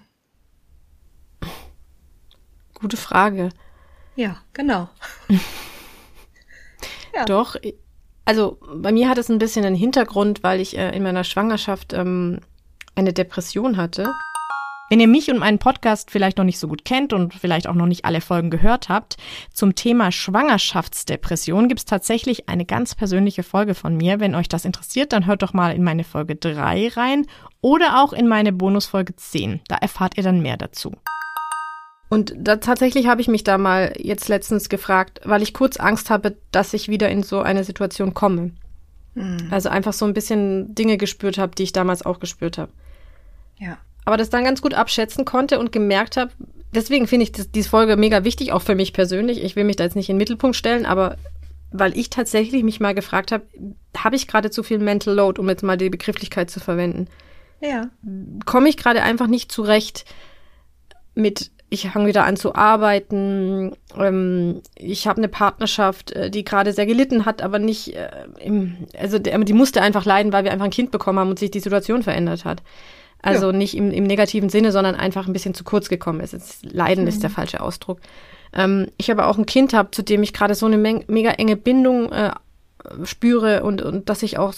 Gute 2.73 2.97
Frage. 2.97 3.49
Ja, 4.15 4.41
genau. 4.53 4.89
Ja. 7.13 7.25
Doch, 7.25 7.55
also 8.25 8.57
bei 8.75 8.91
mir 8.91 9.09
hat 9.09 9.17
es 9.17 9.29
ein 9.29 9.39
bisschen 9.39 9.65
einen 9.65 9.75
Hintergrund, 9.75 10.43
weil 10.43 10.59
ich 10.59 10.77
äh, 10.77 10.95
in 10.95 11.03
meiner 11.03 11.23
Schwangerschaft 11.23 11.93
ähm, 11.93 12.39
eine 12.95 13.13
Depression 13.13 13.77
hatte. 13.77 14.11
Wenn 14.89 14.99
ihr 14.99 15.07
mich 15.07 15.31
und 15.31 15.39
meinen 15.39 15.59
Podcast 15.59 16.11
vielleicht 16.11 16.37
noch 16.37 16.45
nicht 16.45 16.59
so 16.59 16.67
gut 16.67 16.85
kennt 16.85 17.13
und 17.13 17.33
vielleicht 17.33 17.67
auch 17.67 17.73
noch 17.73 17.87
nicht 17.87 18.05
alle 18.05 18.21
Folgen 18.21 18.51
gehört 18.51 18.89
habt, 18.89 19.17
zum 19.51 19.73
Thema 19.75 20.11
Schwangerschaftsdepression 20.11 21.67
gibt 21.67 21.79
es 21.79 21.85
tatsächlich 21.85 22.47
eine 22.47 22.65
ganz 22.65 22.93
persönliche 22.93 23.43
Folge 23.43 23.73
von 23.73 23.97
mir. 23.97 24.19
Wenn 24.19 24.35
euch 24.35 24.49
das 24.49 24.65
interessiert, 24.65 25.11
dann 25.11 25.25
hört 25.25 25.41
doch 25.41 25.53
mal 25.53 25.73
in 25.73 25.83
meine 25.83 26.03
Folge 26.03 26.35
3 26.35 26.89
rein 26.89 27.25
oder 27.61 28.03
auch 28.03 28.13
in 28.13 28.27
meine 28.27 28.53
Bonusfolge 28.53 29.15
10. 29.15 29.61
Da 29.67 29.77
erfahrt 29.77 30.17
ihr 30.17 30.23
dann 30.23 30.41
mehr 30.41 30.57
dazu. 30.57 30.91
Und 32.13 32.33
da, 32.37 32.57
tatsächlich 32.57 33.07
habe 33.07 33.21
ich 33.21 33.27
mich 33.27 33.43
da 33.43 33.57
mal 33.57 33.93
jetzt 33.97 34.29
letztens 34.29 34.69
gefragt, 34.69 35.21
weil 35.23 35.41
ich 35.41 35.53
kurz 35.53 35.77
Angst 35.77 36.09
habe, 36.09 36.37
dass 36.51 36.73
ich 36.73 36.87
wieder 36.87 37.09
in 37.09 37.23
so 37.23 37.41
eine 37.41 37.63
Situation 37.63 38.13
komme. 38.13 38.51
Mhm. 39.15 39.47
Also 39.51 39.69
einfach 39.69 39.93
so 39.93 40.05
ein 40.05 40.13
bisschen 40.13 40.75
Dinge 40.75 40.97
gespürt 40.97 41.37
habe, 41.37 41.55
die 41.55 41.63
ich 41.63 41.73
damals 41.73 42.05
auch 42.05 42.19
gespürt 42.19 42.57
habe. 42.57 42.71
Ja. 43.57 43.77
Aber 44.05 44.17
das 44.17 44.29
dann 44.29 44.43
ganz 44.43 44.61
gut 44.61 44.73
abschätzen 44.73 45.25
konnte 45.25 45.59
und 45.59 45.71
gemerkt 45.71 46.17
habe, 46.17 46.31
deswegen 46.73 47.07
finde 47.07 47.23
ich 47.23 47.31
das, 47.31 47.51
diese 47.51 47.69
Folge 47.69 47.95
mega 47.95 48.23
wichtig, 48.23 48.51
auch 48.51 48.61
für 48.61 48.75
mich 48.75 48.93
persönlich. 48.93 49.43
Ich 49.43 49.55
will 49.55 49.63
mich 49.63 49.77
da 49.77 49.83
jetzt 49.83 49.95
nicht 49.95 50.09
in 50.09 50.15
den 50.15 50.19
Mittelpunkt 50.19 50.55
stellen, 50.55 50.85
aber 50.85 51.17
weil 51.71 51.97
ich 51.97 52.09
tatsächlich 52.09 52.63
mich 52.63 52.79
mal 52.79 52.93
gefragt 52.93 53.31
habe, 53.31 53.43
habe 53.97 54.15
ich 54.15 54.27
gerade 54.27 54.51
zu 54.51 54.61
viel 54.61 54.79
Mental 54.79 55.13
Load, 55.13 55.39
um 55.39 55.49
jetzt 55.49 55.63
mal 55.63 55.77
die 55.77 55.89
Begrifflichkeit 55.89 56.51
zu 56.51 56.59
verwenden? 56.59 57.07
Ja. 57.61 57.89
Komme 58.45 58.69
ich 58.69 58.77
gerade 58.77 59.01
einfach 59.01 59.27
nicht 59.27 59.51
zurecht 59.51 60.05
mit, 61.15 61.51
ich 61.73 61.89
fange 61.89 62.07
wieder 62.07 62.23
an 62.23 62.37
zu 62.37 62.53
arbeiten, 62.53 63.75
ähm, 63.97 64.61
ich 64.75 65.07
habe 65.07 65.17
eine 65.17 65.27
Partnerschaft, 65.27 66.11
äh, 66.11 66.29
die 66.29 66.43
gerade 66.43 66.71
sehr 66.71 66.85
gelitten 66.85 67.25
hat, 67.25 67.41
aber 67.41 67.57
nicht, 67.57 67.95
äh, 67.95 68.09
im, 68.39 68.87
also 68.97 69.17
die 69.17 69.53
musste 69.53 69.81
einfach 69.81 70.05
leiden, 70.05 70.31
weil 70.31 70.43
wir 70.43 70.51
einfach 70.51 70.65
ein 70.65 70.71
Kind 70.71 70.91
bekommen 70.91 71.17
haben 71.17 71.31
und 71.31 71.39
sich 71.39 71.49
die 71.49 71.59
Situation 71.59 72.03
verändert 72.03 72.45
hat. 72.45 72.61
Also 73.23 73.47
ja. 73.47 73.57
nicht 73.57 73.75
im, 73.75 73.89
im 73.89 74.03
negativen 74.03 74.49
Sinne, 74.49 74.71
sondern 74.71 74.95
einfach 74.95 75.25
ein 75.25 75.33
bisschen 75.33 75.55
zu 75.55 75.63
kurz 75.63 75.89
gekommen 75.89 76.19
ist. 76.19 76.33
Jetzt, 76.33 76.63
leiden 76.71 77.05
mhm. 77.05 77.07
ist 77.07 77.23
der 77.23 77.31
mhm. 77.31 77.35
falsche 77.35 77.61
Ausdruck. 77.61 77.99
Ähm, 78.53 78.87
ich 78.97 79.09
aber 79.09 79.27
auch 79.27 79.39
ein 79.39 79.47
Kind 79.47 79.73
habe, 79.73 79.89
zu 79.91 80.03
dem 80.03 80.21
ich 80.21 80.33
gerade 80.33 80.53
so 80.53 80.67
eine 80.67 80.77
Menge, 80.77 81.05
mega 81.07 81.31
enge 81.31 81.55
Bindung 81.55 82.11
äh, 82.11 82.31
spüre 83.03 83.63
und, 83.63 83.81
und 83.81 84.09
dass 84.09 84.21
ich 84.21 84.37
auch 84.37 84.53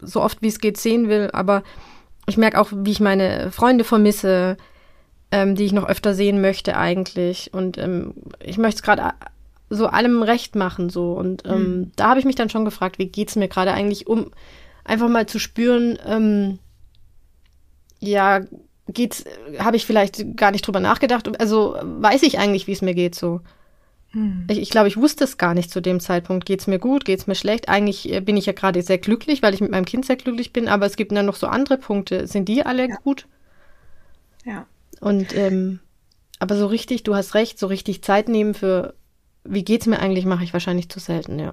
so 0.00 0.22
oft 0.22 0.40
wie 0.40 0.48
es 0.48 0.60
geht 0.60 0.78
sehen 0.78 1.10
will. 1.10 1.28
Aber 1.34 1.62
ich 2.26 2.38
merke 2.38 2.58
auch, 2.58 2.70
wie 2.72 2.92
ich 2.92 3.00
meine 3.00 3.50
Freunde 3.50 3.84
vermisse, 3.84 4.56
ähm, 5.34 5.56
die 5.56 5.64
ich 5.64 5.72
noch 5.72 5.88
öfter 5.88 6.14
sehen 6.14 6.40
möchte 6.40 6.76
eigentlich. 6.76 7.52
Und 7.52 7.76
ähm, 7.76 8.14
ich 8.38 8.56
möchte 8.56 8.76
es 8.76 8.82
gerade 8.84 9.14
so 9.68 9.88
allem 9.88 10.22
recht 10.22 10.54
machen 10.54 10.90
so. 10.90 11.12
Und 11.12 11.42
ähm, 11.44 11.78
mhm. 11.78 11.92
da 11.96 12.10
habe 12.10 12.20
ich 12.20 12.24
mich 12.24 12.36
dann 12.36 12.50
schon 12.50 12.64
gefragt, 12.64 13.00
wie 13.00 13.08
geht's 13.08 13.34
mir 13.34 13.48
gerade 13.48 13.72
eigentlich, 13.72 14.06
um 14.06 14.30
einfach 14.84 15.08
mal 15.08 15.26
zu 15.26 15.40
spüren, 15.40 15.98
ähm, 16.06 16.60
ja, 17.98 18.42
geht's, 18.86 19.24
habe 19.58 19.76
ich 19.76 19.86
vielleicht 19.86 20.36
gar 20.36 20.52
nicht 20.52 20.64
drüber 20.64 20.78
nachgedacht. 20.78 21.40
Also 21.40 21.76
weiß 21.82 22.22
ich 22.22 22.38
eigentlich, 22.38 22.68
wie 22.68 22.72
es 22.72 22.82
mir 22.82 22.94
geht 22.94 23.16
so. 23.16 23.40
Hm. 24.10 24.46
Ich, 24.48 24.60
ich 24.60 24.70
glaube, 24.70 24.86
ich 24.86 24.96
wusste 24.96 25.24
es 25.24 25.36
gar 25.36 25.54
nicht 25.54 25.72
zu 25.72 25.82
dem 25.82 25.98
Zeitpunkt. 25.98 26.46
Geht's 26.46 26.68
mir 26.68 26.78
gut, 26.78 27.04
geht's 27.04 27.26
mir 27.26 27.34
schlecht? 27.34 27.68
Eigentlich 27.68 28.12
äh, 28.12 28.20
bin 28.20 28.36
ich 28.36 28.46
ja 28.46 28.52
gerade 28.52 28.82
sehr 28.82 28.98
glücklich, 28.98 29.42
weil 29.42 29.52
ich 29.52 29.60
mit 29.60 29.72
meinem 29.72 29.84
Kind 29.84 30.06
sehr 30.06 30.14
glücklich 30.14 30.52
bin, 30.52 30.68
aber 30.68 30.86
es 30.86 30.94
gibt 30.94 31.10
dann 31.10 31.26
noch 31.26 31.34
so 31.34 31.48
andere 31.48 31.76
Punkte. 31.76 32.28
Sind 32.28 32.48
die 32.48 32.64
alle 32.64 32.88
ja. 32.88 32.96
gut? 33.02 33.26
Ja. 34.44 34.66
Und 35.04 35.36
ähm, 35.36 35.80
aber 36.38 36.56
so 36.56 36.66
richtig, 36.66 37.02
du 37.02 37.14
hast 37.14 37.34
recht, 37.34 37.58
so 37.58 37.66
richtig 37.66 38.02
Zeit 38.02 38.26
nehmen 38.26 38.54
für 38.54 38.94
wie 39.44 39.62
geht's 39.62 39.84
mir 39.84 39.98
eigentlich, 39.98 40.24
mache 40.24 40.44
ich 40.44 40.54
wahrscheinlich 40.54 40.88
zu 40.88 40.98
selten, 40.98 41.38
ja. 41.38 41.52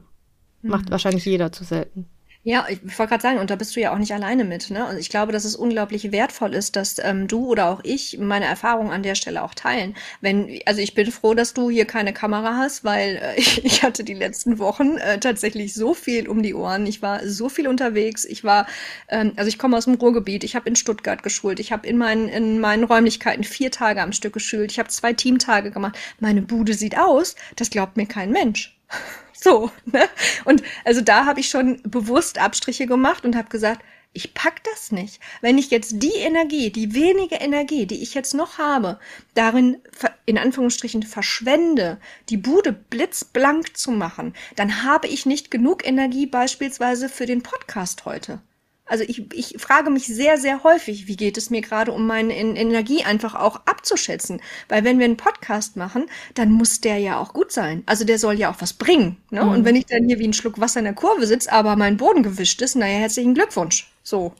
Macht 0.62 0.86
hm. 0.86 0.92
wahrscheinlich 0.92 1.26
jeder 1.26 1.52
zu 1.52 1.66
selten. 1.66 2.06
Ja, 2.44 2.66
ich 2.70 2.82
wollte 2.98 3.12
gerade 3.12 3.22
sagen, 3.22 3.38
und 3.38 3.52
da 3.52 3.56
bist 3.56 3.76
du 3.76 3.80
ja 3.82 3.94
auch 3.94 4.00
nicht 4.00 4.14
alleine 4.16 4.44
mit. 4.44 4.72
Ne? 4.72 4.88
Und 4.88 4.98
ich 4.98 5.10
glaube, 5.10 5.32
dass 5.32 5.46
es 5.46 5.56
unglaublich 5.56 6.12
wertvoll 6.12 6.56
ist, 6.56 6.76
dass 6.76 6.98
ähm, 6.98 7.28
du 7.28 7.46
oder 7.46 7.70
auch 7.70 7.82
ich 7.84 8.18
meine 8.18 8.46
Erfahrungen 8.46 8.90
an 8.90 9.04
der 9.04 9.14
Stelle 9.14 9.44
auch 9.44 9.54
teilen. 9.54 9.96
Wenn, 10.22 10.60
also 10.66 10.82
ich 10.82 10.96
bin 10.96 11.12
froh, 11.12 11.36
dass 11.36 11.54
du 11.54 11.70
hier 11.70 11.86
keine 11.86 12.14
Kamera 12.14 12.58
hast, 12.58 12.84
weil 12.84 13.18
äh, 13.18 13.40
ich, 13.40 13.64
ich 13.66 13.84
hatte 13.84 14.04
die 14.04 14.16
letzten 14.16 14.58
Wochen 14.58 14.98
äh, 14.98 15.20
tatsächlich 15.20 15.76
so 15.76 15.94
viel 15.94 16.28
um 16.28 16.42
die 16.42 16.56
Ohren. 16.56 16.88
Ich 16.88 17.04
war 17.04 17.28
so 17.28 17.48
viel 17.48 17.68
unterwegs. 17.68 18.26
Ich 18.26 18.44
war, 18.44 18.66
ähm, 19.10 19.34
also 19.36 19.48
ich 19.48 19.60
komme 19.60 19.78
aus 19.78 19.86
dem 19.86 19.94
Ruhrgebiet. 19.96 20.44
Ich 20.44 20.56
habe 20.56 20.68
in 20.68 20.76
Stuttgart 20.76 21.22
geschult. 21.22 21.60
Ich 21.60 21.72
habe 21.72 21.86
in 21.88 22.00
meinen 22.00 22.28
in 22.28 22.60
meinen 22.60 22.86
Räumlichkeiten 22.86 23.44
vier 23.44 23.70
Tage 23.70 24.02
am 24.02 24.14
Stück 24.14 24.34
geschult. 24.34 24.72
Ich 24.72 24.80
habe 24.80 24.90
zwei 24.90 25.14
Teamtage 25.14 25.70
gemacht. 25.70 25.96
Meine 26.20 26.42
Bude 26.42 26.74
sieht 26.74 26.98
aus. 26.98 27.36
Das 27.56 27.70
glaubt 27.70 27.98
mir 27.98 28.08
kein 28.08 28.32
Mensch. 28.32 28.81
So, 29.44 29.72
ne? 29.86 30.08
Und 30.46 30.62
also 30.86 31.02
da 31.02 31.26
habe 31.26 31.40
ich 31.40 31.50
schon 31.50 31.82
bewusst 31.82 32.38
Abstriche 32.38 32.86
gemacht 32.86 33.26
und 33.26 33.36
habe 33.36 33.50
gesagt, 33.50 33.84
ich 34.14 34.34
pack 34.34 34.64
das 34.66 34.92
nicht. 34.92 35.20
Wenn 35.42 35.58
ich 35.58 35.72
jetzt 35.72 35.94
die 36.04 36.14
Energie, 36.14 36.70
die 36.70 36.94
wenige 36.94 37.36
Energie, 37.36 37.86
die 37.86 38.04
ich 38.04 38.14
jetzt 38.14 38.34
noch 38.34 38.58
habe, 38.58 39.00
darin 39.34 39.78
in 40.26 40.38
Anführungsstrichen 40.38 41.04
verschwende, 41.04 42.00
die 42.30 42.38
Bude 42.38 42.74
blitzblank 42.74 43.76
zu 43.78 43.92
machen, 43.92 44.34
dann 44.58 44.84
habe 44.84 45.08
ich 45.08 45.26
nicht 45.26 45.50
genug 45.50 45.88
Energie 45.88 46.26
beispielsweise 46.26 47.10
für 47.10 47.26
den 47.26 47.42
Podcast 47.42 48.06
heute. 48.06 48.42
Also 48.86 49.06
ich, 49.08 49.34
ich 49.34 49.56
frage 49.58 49.90
mich 49.90 50.08
sehr, 50.08 50.38
sehr 50.38 50.64
häufig, 50.64 51.08
wie 51.08 51.16
geht 51.16 51.38
es 51.38 51.50
mir 51.50 51.62
gerade, 51.62 51.92
um 51.94 52.08
meine 52.08 52.36
Energie 52.36 53.04
einfach 53.04 53.36
auch 53.36 53.62
abzuschätzen. 53.66 54.42
Weil 54.68 54.84
wenn 54.84 55.00
wir 55.00 55.06
einen 55.06 55.18
Podcast 55.18 55.78
machen, 55.78 56.08
dann 56.34 56.52
muss 56.52 56.82
der 56.82 56.98
ja 56.98 57.18
auch 57.18 57.34
gut 57.34 57.52
sein. 57.52 57.84
Also 57.86 58.04
der 58.04 58.20
soll 58.20 58.34
ja 58.36 58.52
auch 58.52 58.60
was 58.60 58.74
bringen. 58.74 59.18
Ne? 59.30 59.44
Mhm. 59.44 59.50
Und 59.50 59.66
wenn 59.66 59.76
ich 59.76 59.86
dann 59.86 60.08
hier 60.08 60.20
wie 60.20 60.28
ein 60.28 60.34
Schluck 60.34 60.60
Wasser 60.60 60.80
in 60.80 60.86
der 60.86 60.94
Kurve 60.94 61.26
sitze, 61.26 61.52
aber 61.52 61.76
mein 61.76 61.98
Boden 61.98 62.24
gewischt 62.24 62.62
ist, 62.62 62.76
naja, 62.76 63.00
herzlichen 63.00 63.34
Glückwunsch. 63.34 63.90
So. 64.04 64.34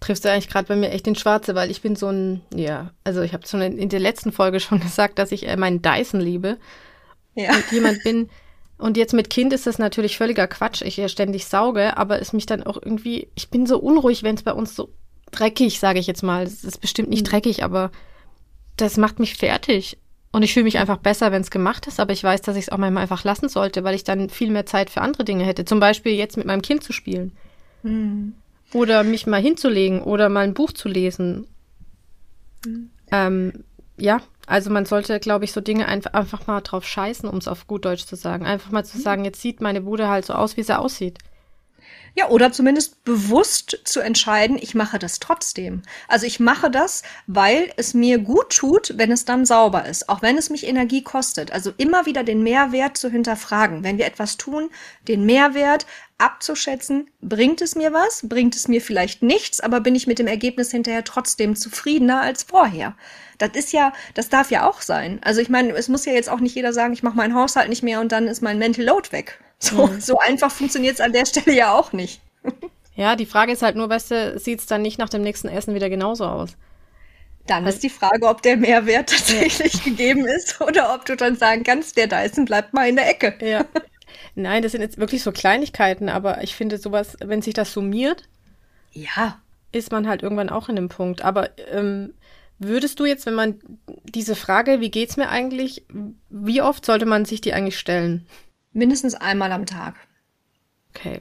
Triffst 0.00 0.24
du 0.24 0.30
eigentlich 0.30 0.48
gerade 0.48 0.68
bei 0.68 0.76
mir 0.76 0.90
echt 0.90 1.06
den 1.06 1.16
Schwarze, 1.16 1.54
weil 1.54 1.70
ich 1.70 1.82
bin 1.82 1.96
so 1.96 2.08
ein, 2.08 2.40
ja, 2.54 2.92
also 3.04 3.20
ich 3.20 3.34
habe 3.34 3.46
schon 3.46 3.60
in 3.60 3.88
der 3.88 4.00
letzten 4.00 4.32
Folge 4.32 4.60
schon 4.60 4.80
gesagt, 4.80 5.18
dass 5.18 5.32
ich 5.32 5.46
äh, 5.46 5.56
meinen 5.56 5.82
Dyson 5.82 6.20
liebe. 6.20 6.56
Ja. 7.34 7.54
Und 7.54 7.70
jemand 7.70 8.02
bin, 8.02 8.30
und 8.78 8.96
jetzt 8.96 9.12
mit 9.12 9.28
Kind 9.28 9.52
ist 9.52 9.66
das 9.66 9.78
natürlich 9.78 10.16
völliger 10.16 10.46
Quatsch. 10.46 10.82
Ich 10.82 10.96
ja 10.96 11.08
ständig 11.08 11.46
sauge, 11.46 11.96
aber 11.96 12.22
es 12.22 12.32
mich 12.32 12.46
dann 12.46 12.62
auch 12.62 12.76
irgendwie, 12.80 13.28
ich 13.34 13.50
bin 13.50 13.66
so 13.66 13.78
unruhig, 13.78 14.22
wenn 14.22 14.36
es 14.36 14.44
bei 14.44 14.52
uns 14.52 14.76
so 14.76 14.90
dreckig, 15.32 15.80
sage 15.80 15.98
ich 15.98 16.06
jetzt 16.06 16.22
mal. 16.22 16.44
Es 16.44 16.62
ist 16.62 16.80
bestimmt 16.80 17.10
nicht 17.10 17.26
mhm. 17.26 17.30
dreckig, 17.30 17.64
aber 17.64 17.90
das 18.76 18.96
macht 18.96 19.18
mich 19.18 19.34
fertig. 19.34 19.98
Und 20.30 20.42
ich 20.42 20.52
fühle 20.54 20.64
mich 20.64 20.78
einfach 20.78 20.98
besser, 20.98 21.32
wenn 21.32 21.42
es 21.42 21.50
gemacht 21.50 21.88
ist, 21.88 21.98
aber 21.98 22.12
ich 22.12 22.22
weiß, 22.22 22.42
dass 22.42 22.56
ich 22.56 22.64
es 22.64 22.68
auch 22.68 22.76
manchmal 22.76 23.02
einfach 23.02 23.24
lassen 23.24 23.48
sollte, 23.48 23.82
weil 23.82 23.96
ich 23.96 24.04
dann 24.04 24.30
viel 24.30 24.50
mehr 24.50 24.66
Zeit 24.66 24.90
für 24.90 25.00
andere 25.00 25.24
Dinge 25.24 25.44
hätte. 25.44 25.64
Zum 25.64 25.80
Beispiel 25.80 26.12
jetzt 26.12 26.36
mit 26.36 26.46
meinem 26.46 26.62
Kind 26.62 26.84
zu 26.84 26.92
spielen. 26.92 27.32
Mhm. 27.82 28.34
Oder 28.72 29.02
mich 29.02 29.26
mal 29.26 29.40
hinzulegen 29.40 30.02
oder 30.02 30.28
mal 30.28 30.44
ein 30.44 30.54
Buch 30.54 30.72
zu 30.72 30.88
lesen. 30.88 31.46
Mhm. 32.64 32.90
Ähm, 33.10 33.64
ja, 33.96 34.20
also 34.48 34.70
man 34.70 34.86
sollte, 34.86 35.20
glaube 35.20 35.44
ich, 35.44 35.52
so 35.52 35.60
Dinge 35.60 35.86
einfach, 35.86 36.14
einfach 36.14 36.46
mal 36.46 36.62
drauf 36.62 36.86
scheißen, 36.86 37.28
um 37.28 37.36
es 37.36 37.48
auf 37.48 37.66
gut 37.66 37.84
Deutsch 37.84 38.06
zu 38.06 38.16
sagen. 38.16 38.46
Einfach 38.46 38.70
mal 38.70 38.84
zu 38.84 38.96
mhm. 38.96 39.02
sagen, 39.02 39.24
jetzt 39.26 39.42
sieht 39.42 39.60
meine 39.60 39.82
Bude 39.82 40.08
halt 40.08 40.24
so 40.24 40.32
aus, 40.32 40.56
wie 40.56 40.62
sie 40.62 40.78
aussieht. 40.78 41.18
Ja, 42.14 42.30
oder 42.30 42.50
zumindest 42.50 43.04
bewusst 43.04 43.78
zu 43.84 44.00
entscheiden, 44.00 44.58
ich 44.60 44.74
mache 44.74 44.98
das 44.98 45.20
trotzdem. 45.20 45.82
Also 46.08 46.26
ich 46.26 46.40
mache 46.40 46.70
das, 46.70 47.02
weil 47.26 47.70
es 47.76 47.94
mir 47.94 48.18
gut 48.18 48.56
tut, 48.56 48.94
wenn 48.96 49.12
es 49.12 49.24
dann 49.24 49.46
sauber 49.46 49.84
ist, 49.86 50.08
auch 50.08 50.22
wenn 50.22 50.36
es 50.36 50.50
mich 50.50 50.66
Energie 50.66 51.02
kostet. 51.02 51.52
Also 51.52 51.72
immer 51.76 52.06
wieder 52.06 52.24
den 52.24 52.42
Mehrwert 52.42 52.96
zu 52.96 53.10
hinterfragen. 53.10 53.84
Wenn 53.84 53.98
wir 53.98 54.06
etwas 54.06 54.36
tun, 54.36 54.70
den 55.06 55.26
Mehrwert 55.26 55.86
abzuschätzen, 56.18 57.08
bringt 57.20 57.60
es 57.62 57.74
mir 57.74 57.92
was, 57.92 58.28
bringt 58.28 58.56
es 58.56 58.68
mir 58.68 58.80
vielleicht 58.80 59.22
nichts, 59.22 59.60
aber 59.60 59.80
bin 59.80 59.94
ich 59.94 60.06
mit 60.06 60.18
dem 60.18 60.26
Ergebnis 60.26 60.70
hinterher 60.70 61.04
trotzdem 61.04 61.56
zufriedener 61.56 62.20
als 62.20 62.42
vorher. 62.42 62.94
Das 63.38 63.50
ist 63.54 63.72
ja, 63.72 63.92
das 64.14 64.28
darf 64.28 64.50
ja 64.50 64.68
auch 64.68 64.82
sein. 64.82 65.20
Also 65.22 65.40
ich 65.40 65.48
meine, 65.48 65.72
es 65.72 65.88
muss 65.88 66.04
ja 66.04 66.12
jetzt 66.12 66.28
auch 66.28 66.40
nicht 66.40 66.56
jeder 66.56 66.72
sagen, 66.72 66.92
ich 66.92 67.04
mache 67.04 67.16
meinen 67.16 67.34
Haushalt 67.34 67.68
nicht 67.68 67.84
mehr 67.84 68.00
und 68.00 68.10
dann 68.10 68.26
ist 68.26 68.42
mein 68.42 68.58
Mental 68.58 68.84
Load 68.84 69.12
weg. 69.12 69.40
So, 69.60 69.86
mhm. 69.86 70.00
so 70.00 70.18
einfach 70.18 70.50
funktioniert 70.50 70.94
es 70.94 71.00
an 71.00 71.12
der 71.12 71.26
Stelle 71.26 71.56
ja 71.56 71.72
auch 71.72 71.92
nicht. 71.92 72.20
Ja, 72.98 73.14
die 73.14 73.26
Frage 73.26 73.52
ist 73.52 73.62
halt 73.62 73.76
nur, 73.76 73.88
weißt 73.88 74.10
du, 74.10 74.38
sieht 74.40 74.58
es 74.58 74.66
dann 74.66 74.82
nicht 74.82 74.98
nach 74.98 75.08
dem 75.08 75.22
nächsten 75.22 75.46
Essen 75.46 75.72
wieder 75.72 75.88
genauso 75.88 76.24
aus? 76.24 76.56
Dann 77.46 77.64
also, 77.64 77.76
ist 77.76 77.84
die 77.84 77.90
Frage, 77.90 78.26
ob 78.26 78.42
der 78.42 78.56
Mehrwert 78.56 79.10
tatsächlich 79.16 79.74
ja. 79.74 79.80
gegeben 79.84 80.26
ist 80.26 80.60
oder 80.60 80.92
ob 80.92 81.04
du 81.04 81.16
dann 81.16 81.36
sagen 81.36 81.62
kannst, 81.62 81.96
der 81.96 82.08
Dyson 82.08 82.44
bleibt 82.44 82.74
mal 82.74 82.88
in 82.88 82.96
der 82.96 83.08
Ecke. 83.08 83.38
Ja. 83.40 83.64
Nein, 84.34 84.62
das 84.62 84.72
sind 84.72 84.80
jetzt 84.80 84.98
wirklich 84.98 85.22
so 85.22 85.32
Kleinigkeiten, 85.32 86.08
aber 86.08 86.42
ich 86.42 86.54
finde 86.54 86.78
sowas, 86.78 87.16
wenn 87.20 87.42
sich 87.42 87.54
das 87.54 87.72
summiert, 87.72 88.28
ja, 88.92 89.40
ist 89.72 89.92
man 89.92 90.08
halt 90.08 90.22
irgendwann 90.22 90.50
auch 90.50 90.68
in 90.68 90.76
dem 90.76 90.88
Punkt. 90.88 91.22
Aber 91.22 91.50
ähm, 91.70 92.14
Würdest 92.58 92.98
du 92.98 93.04
jetzt, 93.04 93.24
wenn 93.26 93.34
man 93.34 93.60
diese 94.04 94.34
Frage, 94.34 94.80
wie 94.80 94.90
geht's 94.90 95.16
mir 95.16 95.28
eigentlich, 95.28 95.86
wie 96.28 96.60
oft 96.60 96.84
sollte 96.84 97.06
man 97.06 97.24
sich 97.24 97.40
die 97.40 97.52
eigentlich 97.52 97.78
stellen? 97.78 98.26
Mindestens 98.72 99.14
einmal 99.14 99.52
am 99.52 99.64
Tag. 99.64 99.94
Okay. 100.90 101.20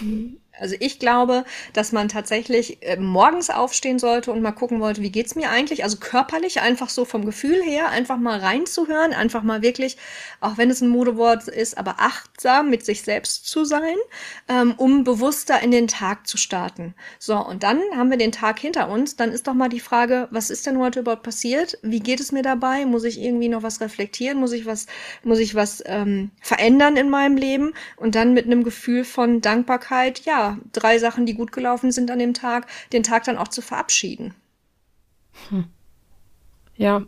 Mhm. 0.00 0.36
Also 0.58 0.74
ich 0.80 0.98
glaube, 0.98 1.44
dass 1.72 1.92
man 1.92 2.08
tatsächlich 2.08 2.82
äh, 2.82 2.96
morgens 2.96 3.50
aufstehen 3.50 3.98
sollte 3.98 4.32
und 4.32 4.42
mal 4.42 4.52
gucken 4.52 4.80
wollte, 4.80 5.02
wie 5.02 5.10
geht's 5.10 5.34
mir 5.34 5.50
eigentlich? 5.50 5.84
Also 5.84 5.98
körperlich, 5.98 6.60
einfach 6.60 6.88
so 6.88 7.04
vom 7.04 7.26
Gefühl 7.26 7.62
her, 7.62 7.90
einfach 7.90 8.16
mal 8.16 8.38
reinzuhören, 8.38 9.12
einfach 9.12 9.42
mal 9.42 9.62
wirklich, 9.62 9.96
auch 10.40 10.56
wenn 10.56 10.70
es 10.70 10.80
ein 10.80 10.88
Modewort 10.88 11.48
ist, 11.48 11.76
aber 11.76 11.96
achtsam 11.98 12.70
mit 12.70 12.84
sich 12.84 13.02
selbst 13.02 13.46
zu 13.46 13.64
sein, 13.64 13.96
ähm, 14.48 14.74
um 14.76 15.04
bewusster 15.04 15.60
in 15.62 15.70
den 15.70 15.88
Tag 15.88 16.26
zu 16.26 16.36
starten. 16.36 16.94
So, 17.18 17.36
und 17.36 17.62
dann 17.62 17.80
haben 17.94 18.10
wir 18.10 18.18
den 18.18 18.32
Tag 18.32 18.58
hinter 18.58 18.88
uns. 18.88 19.16
Dann 19.16 19.32
ist 19.32 19.46
doch 19.46 19.54
mal 19.54 19.68
die 19.68 19.80
Frage, 19.80 20.28
was 20.30 20.50
ist 20.50 20.66
denn 20.66 20.78
heute 20.78 21.00
überhaupt 21.00 21.22
passiert? 21.22 21.78
Wie 21.82 22.00
geht 22.00 22.20
es 22.20 22.32
mir 22.32 22.42
dabei? 22.42 22.86
Muss 22.86 23.04
ich 23.04 23.20
irgendwie 23.20 23.48
noch 23.48 23.62
was 23.62 23.80
reflektieren? 23.80 24.38
Muss 24.38 24.52
ich 24.52 24.66
was, 24.66 24.86
muss 25.22 25.38
ich 25.38 25.54
was 25.54 25.82
ähm, 25.86 26.30
verändern 26.40 26.96
in 26.96 27.10
meinem 27.10 27.36
Leben? 27.36 27.74
Und 27.96 28.14
dann 28.14 28.32
mit 28.32 28.46
einem 28.46 28.64
Gefühl 28.64 29.04
von 29.04 29.40
Dankbarkeit, 29.40 30.24
ja, 30.46 30.58
drei 30.72 30.98
Sachen, 30.98 31.26
die 31.26 31.34
gut 31.34 31.52
gelaufen 31.52 31.92
sind 31.92 32.10
an 32.10 32.18
dem 32.18 32.34
Tag, 32.34 32.66
den 32.92 33.02
Tag 33.02 33.24
dann 33.24 33.38
auch 33.38 33.48
zu 33.48 33.62
verabschieden. 33.62 34.34
Hm. 35.50 35.64
Ja, 36.76 37.02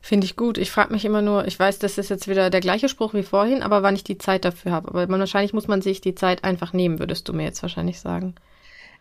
Finde 0.00 0.24
ich 0.24 0.36
gut. 0.36 0.56
Ich 0.56 0.70
frage 0.70 0.92
mich 0.92 1.04
immer 1.04 1.20
nur, 1.20 1.46
ich 1.46 1.58
weiß, 1.58 1.80
das 1.80 1.98
ist 1.98 2.08
jetzt 2.08 2.28
wieder 2.28 2.48
der 2.48 2.60
gleiche 2.60 2.88
Spruch 2.88 3.12
wie 3.12 3.22
vorhin, 3.22 3.62
aber 3.62 3.82
wann 3.82 3.94
ich 3.94 4.04
die 4.04 4.16
Zeit 4.16 4.42
dafür 4.44 4.72
habe. 4.72 4.88
Aber 4.88 5.06
man, 5.06 5.20
wahrscheinlich 5.20 5.52
muss 5.52 5.68
man 5.68 5.82
sich 5.82 6.00
die 6.00 6.14
Zeit 6.14 6.44
einfach 6.44 6.72
nehmen, 6.72 6.98
würdest 6.98 7.28
du 7.28 7.34
mir 7.34 7.42
jetzt 7.42 7.60
wahrscheinlich 7.60 8.00
sagen. 8.00 8.34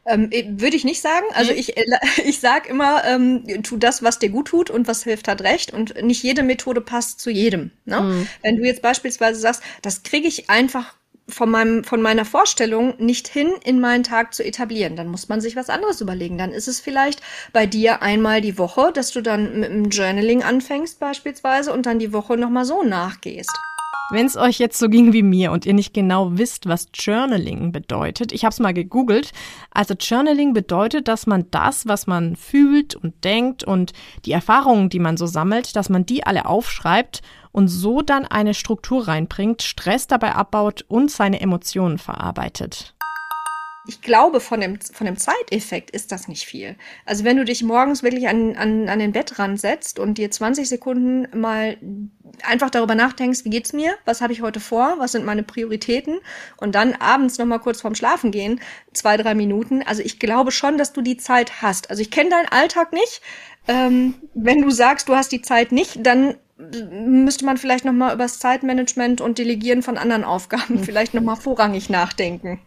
Ähm, 0.06 0.28
äh, 0.32 0.44
Würde 0.48 0.76
ich 0.76 0.84
nicht 0.84 1.02
sagen. 1.02 1.26
Also 1.34 1.54
ich, 1.54 1.78
äh, 1.78 1.86
ich 2.26 2.42
sag 2.42 2.68
immer, 2.68 3.06
ähm, 3.06 3.46
tu 3.64 3.78
das, 3.78 4.04
was 4.04 4.20
dir 4.20 4.28
gut 4.28 4.50
tut 4.50 4.70
und 4.70 4.90
was 4.90 5.06
hilft, 5.06 5.30
hat 5.30 5.42
recht. 5.44 5.72
Und 5.72 6.02
nicht 6.04 6.24
jede 6.24 6.44
Methode 6.44 6.82
passt 6.82 7.22
zu 7.22 7.30
jedem. 7.30 7.72
Ne? 7.86 8.02
Mhm. 8.02 8.28
Wenn 8.42 8.58
du 8.58 8.66
jetzt 8.66 8.82
beispielsweise 8.82 9.40
sagst, 9.40 9.64
das 9.84 10.04
kriege 10.04 10.28
ich 10.28 10.50
einfach 10.50 10.94
von 11.30 11.50
meinem, 11.52 11.84
von 11.84 12.02
meiner 12.02 12.26
Vorstellung 12.26 12.94
nicht 12.98 13.28
hin 13.28 13.52
in 13.64 13.80
meinen 13.80 14.04
Tag 14.04 14.34
zu 14.34 14.44
etablieren. 14.44 14.96
Dann 14.96 15.08
muss 15.08 15.30
man 15.30 15.42
sich 15.42 15.56
was 15.56 15.70
anderes 15.70 16.02
überlegen. 16.02 16.38
Dann 16.38 16.52
ist 16.52 16.68
es 16.68 16.80
vielleicht 16.80 17.22
bei 17.54 17.66
dir 17.66 18.02
einmal 18.02 18.42
die 18.42 18.58
Woche, 18.58 18.92
dass 18.94 19.12
du 19.12 19.22
dann 19.22 19.60
mit 19.60 19.70
dem 19.70 19.90
Journaling 19.90 20.44
anfängst 20.44 21.00
beispielsweise 21.00 21.74
und 21.74 21.86
dann 21.86 22.00
die 22.00 22.14
Woche 22.14 22.38
nochmal 22.38 22.66
so 22.66 22.84
nachgehst. 22.84 23.52
Wenn 24.10 24.26
es 24.26 24.38
euch 24.38 24.58
jetzt 24.58 24.80
so 24.80 24.88
ging 24.88 25.12
wie 25.12 25.22
mir 25.22 25.52
und 25.52 25.66
ihr 25.66 25.74
nicht 25.74 25.94
genau 25.94 26.38
wisst, 26.38 26.66
was 26.66 26.88
Journaling 26.94 27.74
bedeutet, 27.74 28.32
ich 28.32 28.46
habe 28.46 28.54
es 28.54 28.60
mal 28.60 28.74
gegoogelt. 28.74 29.32
Also 29.72 29.96
Journaling 29.96 30.54
bedeutet, 30.54 31.10
dass 31.10 31.28
man 31.28 31.52
das, 31.52 31.88
was 31.88 32.08
man 32.08 32.38
fühlt 32.38 32.96
und 32.96 33.26
denkt 33.26 33.66
und 33.66 33.92
die 34.24 34.32
Erfahrungen, 34.32 34.88
die 34.88 35.00
man 35.00 35.18
so 35.18 35.26
sammelt, 35.26 35.76
dass 35.76 35.90
man 35.90 36.06
die 36.06 36.26
alle 36.26 36.46
aufschreibt 36.46 37.22
und 37.52 37.68
so 37.68 38.02
dann 38.02 38.26
eine 38.26 38.54
Struktur 38.54 39.10
reinbringt, 39.10 39.62
Stress 39.62 40.08
dabei 40.08 40.36
abbaut 40.36 40.86
und 40.88 41.12
seine 41.12 41.42
Emotionen 41.42 41.98
verarbeitet 41.98 42.97
ich 43.88 44.02
glaube, 44.02 44.40
von 44.40 44.60
dem, 44.60 44.80
von 44.82 45.06
dem 45.06 45.18
Zeiteffekt 45.18 45.92
ist 45.92 46.12
das 46.12 46.28
nicht 46.28 46.46
viel. 46.46 46.76
Also 47.06 47.24
wenn 47.24 47.38
du 47.38 47.46
dich 47.46 47.64
morgens 47.64 48.04
wirklich 48.04 48.28
an, 48.28 48.56
an, 48.56 48.90
an 48.90 49.00
den 49.00 49.12
Bettrand 49.12 49.60
setzt 49.60 50.00
und 50.00 50.18
dir 50.18 50.30
20 50.30 50.68
Sekunden 50.68 51.28
mal 51.40 51.78
einfach 52.44 52.70
darüber 52.70 52.96
nachdenkst, 52.96 53.46
wie 53.46 53.50
geht's 53.50 53.74
mir, 53.74 53.96
was 54.06 54.22
habe 54.22 54.34
ich 54.34 54.42
heute 54.42 54.60
vor, 54.60 54.96
was 54.98 55.14
sind 55.14 55.26
meine 55.26 55.44
Prioritäten 55.44 56.20
und 56.58 56.76
dann 56.76 56.94
abends 56.94 57.38
nochmal 57.38 57.60
kurz 57.60 57.82
vorm 57.82 57.96
Schlafen 57.96 58.32
gehen, 58.32 58.60
zwei, 58.94 59.18
drei 59.18 59.34
Minuten. 59.34 59.82
Also 59.84 60.02
ich 60.04 60.20
glaube 60.20 60.52
schon, 60.52 60.78
dass 60.78 60.94
du 60.94 61.02
die 61.02 61.18
Zeit 61.18 61.62
hast. 61.62 61.90
Also 61.90 62.02
ich 62.02 62.12
kenne 62.12 62.30
deinen 62.30 62.50
Alltag 62.50 62.94
nicht. 62.94 63.22
Ähm, 63.68 64.16
wenn 64.34 64.62
du 64.62 64.70
sagst, 64.70 65.10
du 65.10 65.16
hast 65.16 65.32
die 65.32 65.42
Zeit 65.42 65.72
nicht, 65.72 66.06
dann 66.06 66.36
müsste 66.58 67.46
man 67.46 67.58
vielleicht 67.58 67.86
noch 67.86 67.94
mal 67.94 68.14
über 68.14 68.24
das 68.24 68.40
Zeitmanagement 68.40 69.22
und 69.22 69.38
Delegieren 69.38 69.84
von 69.84 69.98
anderen 69.98 70.24
Aufgaben 70.24 70.84
vielleicht 70.84 71.14
noch 71.14 71.22
mal 71.22 71.36
vorrangig 71.36 71.90
nachdenken. 71.90 72.60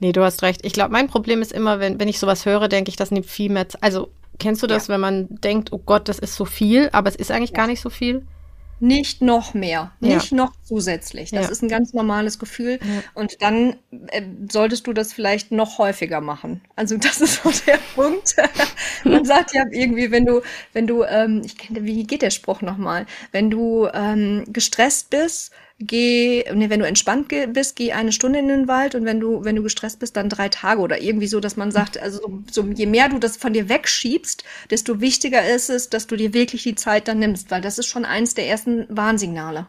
Nee, 0.00 0.12
du 0.12 0.22
hast 0.22 0.42
recht. 0.42 0.64
Ich 0.64 0.72
glaube, 0.72 0.92
mein 0.92 1.08
Problem 1.08 1.42
ist 1.42 1.52
immer, 1.52 1.80
wenn, 1.80 1.98
wenn 1.98 2.08
ich 2.08 2.18
sowas 2.18 2.46
höre, 2.46 2.68
denke 2.68 2.88
ich, 2.90 2.96
das 2.96 3.10
nimmt 3.10 3.26
viel 3.26 3.50
mehr 3.50 3.68
Zeit. 3.68 3.82
Also, 3.82 4.10
kennst 4.38 4.62
du 4.62 4.66
das, 4.66 4.86
ja. 4.86 4.94
wenn 4.94 5.00
man 5.00 5.26
denkt, 5.30 5.72
oh 5.72 5.78
Gott, 5.78 6.08
das 6.08 6.18
ist 6.18 6.34
so 6.36 6.44
viel, 6.44 6.88
aber 6.92 7.08
es 7.08 7.16
ist 7.16 7.30
eigentlich 7.30 7.50
ja. 7.50 7.56
gar 7.56 7.66
nicht 7.66 7.80
so 7.80 7.90
viel? 7.90 8.24
Nicht 8.80 9.22
noch 9.22 9.54
mehr, 9.54 9.90
nicht 9.98 10.30
ja. 10.30 10.36
noch 10.36 10.52
zusätzlich. 10.62 11.32
Das 11.32 11.50
ist 11.50 11.62
ein 11.62 11.68
ganz 11.68 11.94
normales 11.94 12.38
Gefühl. 12.38 12.78
Und 13.14 13.42
dann 13.42 13.74
äh, 13.90 14.22
solltest 14.48 14.86
du 14.86 14.92
das 14.92 15.12
vielleicht 15.12 15.50
noch 15.50 15.78
häufiger 15.78 16.20
machen. 16.20 16.60
Also 16.76 16.96
das 16.96 17.20
ist 17.20 17.42
so 17.42 17.50
der 17.66 17.78
Punkt. 17.96 18.36
man 19.02 19.24
sagt 19.24 19.52
ja 19.52 19.64
irgendwie, 19.72 20.12
wenn 20.12 20.26
du, 20.26 20.42
wenn 20.74 20.86
du, 20.86 21.02
ähm, 21.02 21.42
ich 21.44 21.58
kenne, 21.58 21.84
wie 21.84 22.04
geht 22.04 22.22
der 22.22 22.30
Spruch 22.30 22.60
nochmal? 22.60 23.06
Wenn 23.32 23.50
du 23.50 23.88
ähm, 23.92 24.44
gestresst 24.46 25.10
bist, 25.10 25.50
geh, 25.78 26.44
nee, 26.54 26.70
wenn 26.70 26.80
du 26.80 26.86
entspannt 26.86 27.28
bist, 27.28 27.76
geh 27.76 27.92
eine 27.92 28.12
Stunde 28.12 28.40
in 28.40 28.48
den 28.48 28.68
Wald 28.68 28.94
und 28.94 29.04
wenn 29.04 29.20
du, 29.20 29.44
wenn 29.44 29.56
du 29.56 29.62
gestresst 29.62 30.00
bist, 30.00 30.16
dann 30.16 30.28
drei 30.28 30.48
Tage 30.48 30.80
oder 30.80 31.00
irgendwie 31.00 31.28
so, 31.28 31.40
dass 31.40 31.56
man 31.56 31.70
sagt, 31.70 31.98
also 31.98 32.42
so, 32.50 32.64
je 32.64 32.86
mehr 32.86 33.08
du 33.08 33.18
das 33.18 33.36
von 33.36 33.52
dir 33.52 33.68
wegschiebst, 33.68 34.44
desto 34.70 35.00
wichtiger 35.00 35.48
ist 35.48 35.70
es, 35.70 35.88
dass 35.88 36.06
du 36.06 36.16
dir 36.16 36.34
wirklich 36.34 36.64
die 36.64 36.74
Zeit 36.74 37.06
dann 37.06 37.20
nimmst, 37.20 37.50
weil 37.50 37.60
das 37.60 37.78
ist 37.78 37.86
schon 37.86 38.04
eins 38.04 38.34
der 38.34 38.48
ersten 38.48 38.86
Warnsignale. 38.88 39.66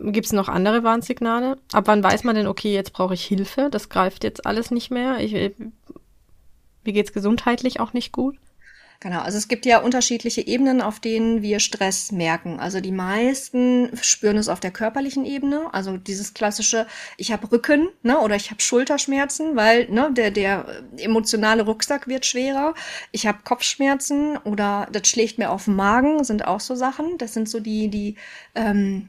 Gibt 0.00 0.26
es 0.26 0.32
noch 0.32 0.48
andere 0.48 0.82
Warnsignale? 0.82 1.58
Ab 1.72 1.84
wann 1.86 2.02
weiß 2.02 2.24
man 2.24 2.34
denn, 2.34 2.48
okay, 2.48 2.74
jetzt 2.74 2.92
brauche 2.92 3.14
ich 3.14 3.24
Hilfe, 3.24 3.68
das 3.70 3.88
greift 3.88 4.24
jetzt 4.24 4.46
alles 4.46 4.72
nicht 4.72 4.90
mehr? 4.90 5.20
Ich, 5.20 5.32
mir 5.32 6.92
geht's 6.92 7.12
gesundheitlich 7.12 7.78
auch 7.78 7.92
nicht 7.92 8.10
gut? 8.10 8.36
Genau, 9.02 9.18
also 9.22 9.36
es 9.36 9.48
gibt 9.48 9.66
ja 9.66 9.80
unterschiedliche 9.80 10.46
Ebenen, 10.46 10.80
auf 10.80 11.00
denen 11.00 11.42
wir 11.42 11.58
Stress 11.58 12.12
merken. 12.12 12.60
Also 12.60 12.80
die 12.80 12.92
meisten 12.92 13.90
spüren 14.00 14.36
es 14.36 14.48
auf 14.48 14.60
der 14.60 14.70
körperlichen 14.70 15.26
Ebene, 15.26 15.74
also 15.74 15.96
dieses 15.96 16.34
klassische, 16.34 16.86
ich 17.16 17.32
habe 17.32 17.50
Rücken 17.50 17.88
ne, 18.04 18.20
oder 18.20 18.36
ich 18.36 18.52
habe 18.52 18.62
Schulterschmerzen, 18.62 19.56
weil 19.56 19.90
ne, 19.90 20.12
der, 20.12 20.30
der 20.30 20.84
emotionale 20.98 21.64
Rucksack 21.64 22.06
wird 22.06 22.26
schwerer. 22.26 22.74
Ich 23.10 23.26
habe 23.26 23.38
Kopfschmerzen 23.42 24.36
oder 24.36 24.86
das 24.92 25.08
schlägt 25.08 25.36
mir 25.36 25.50
auf 25.50 25.64
den 25.64 25.74
Magen, 25.74 26.22
sind 26.22 26.46
auch 26.46 26.60
so 26.60 26.76
Sachen. 26.76 27.18
Das 27.18 27.34
sind 27.34 27.48
so 27.48 27.58
die, 27.58 27.88
die 27.88 28.14
ähm, 28.54 29.08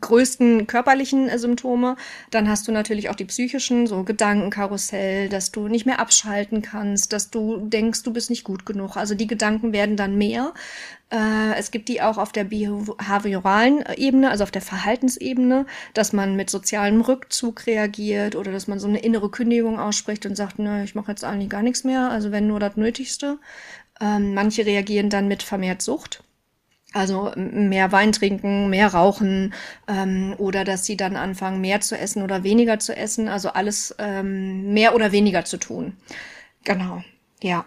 größten 0.00 0.66
körperlichen 0.66 1.28
äh, 1.28 1.38
Symptome. 1.38 1.96
Dann 2.30 2.48
hast 2.48 2.66
du 2.66 2.72
natürlich 2.72 3.10
auch 3.10 3.14
die 3.14 3.26
psychischen, 3.26 3.86
so 3.86 4.02
Gedankenkarussell, 4.02 5.28
dass 5.28 5.52
du 5.52 5.68
nicht 5.68 5.86
mehr 5.86 6.00
abschalten 6.00 6.62
kannst, 6.62 7.12
dass 7.12 7.30
du 7.30 7.58
denkst, 7.58 8.02
du 8.02 8.12
bist 8.12 8.30
nicht 8.30 8.44
gut 8.44 8.64
genug. 8.64 8.96
Also 8.96 9.14
die 9.14 9.26
Gedanken 9.26 9.72
werden 9.72 9.96
dann 9.96 10.16
mehr. 10.16 10.54
Äh, 11.10 11.54
es 11.58 11.70
gibt 11.70 11.88
die 11.88 12.00
auch 12.00 12.16
auf 12.16 12.32
der 12.32 12.44
behavioralen 12.44 13.84
Ebene, 13.96 14.30
also 14.30 14.44
auf 14.44 14.50
der 14.50 14.62
Verhaltensebene, 14.62 15.66
dass 15.92 16.12
man 16.12 16.36
mit 16.36 16.48
sozialem 16.48 17.02
Rückzug 17.02 17.66
reagiert 17.66 18.36
oder 18.36 18.50
dass 18.50 18.66
man 18.66 18.78
so 18.78 18.88
eine 18.88 19.00
innere 19.00 19.30
Kündigung 19.30 19.78
ausspricht 19.78 20.24
und 20.24 20.36
sagt, 20.36 20.58
nö, 20.58 20.82
ich 20.82 20.94
mache 20.94 21.10
jetzt 21.12 21.24
eigentlich 21.24 21.50
gar 21.50 21.62
nichts 21.62 21.84
mehr, 21.84 22.10
also 22.10 22.32
wenn 22.32 22.46
nur 22.46 22.60
das 22.60 22.76
Nötigste. 22.76 23.38
Ähm, 24.00 24.34
manche 24.34 24.66
reagieren 24.66 25.10
dann 25.10 25.28
mit 25.28 25.42
vermehrt 25.42 25.82
Sucht 25.82 26.23
also 26.94 27.32
mehr 27.36 27.92
Wein 27.92 28.12
trinken, 28.12 28.70
mehr 28.70 28.88
rauchen 28.88 29.52
ähm, 29.88 30.34
oder 30.38 30.64
dass 30.64 30.86
sie 30.86 30.96
dann 30.96 31.16
anfangen, 31.16 31.60
mehr 31.60 31.80
zu 31.80 31.98
essen 31.98 32.22
oder 32.22 32.44
weniger 32.44 32.78
zu 32.78 32.96
essen. 32.96 33.28
Also 33.28 33.50
alles 33.50 33.94
ähm, 33.98 34.72
mehr 34.72 34.94
oder 34.94 35.12
weniger 35.12 35.44
zu 35.44 35.58
tun. 35.58 35.96
Genau, 36.64 37.02
ja. 37.42 37.66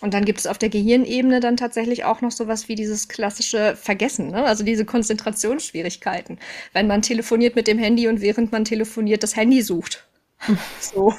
Und 0.00 0.12
dann 0.12 0.24
gibt 0.24 0.40
es 0.40 0.46
auf 0.46 0.58
der 0.58 0.68
Gehirnebene 0.70 1.40
dann 1.40 1.56
tatsächlich 1.56 2.04
auch 2.04 2.20
noch 2.20 2.32
sowas 2.32 2.68
wie 2.68 2.74
dieses 2.74 3.08
klassische 3.08 3.76
Vergessen, 3.76 4.28
ne? 4.32 4.44
also 4.44 4.64
diese 4.64 4.84
Konzentrationsschwierigkeiten. 4.84 6.38
Wenn 6.72 6.86
man 6.88 7.00
telefoniert 7.00 7.54
mit 7.56 7.68
dem 7.68 7.78
Handy 7.78 8.08
und 8.08 8.20
während 8.20 8.50
man 8.52 8.64
telefoniert 8.64 9.22
das 9.22 9.36
Handy 9.36 9.62
sucht. 9.62 10.06
So. 10.80 11.14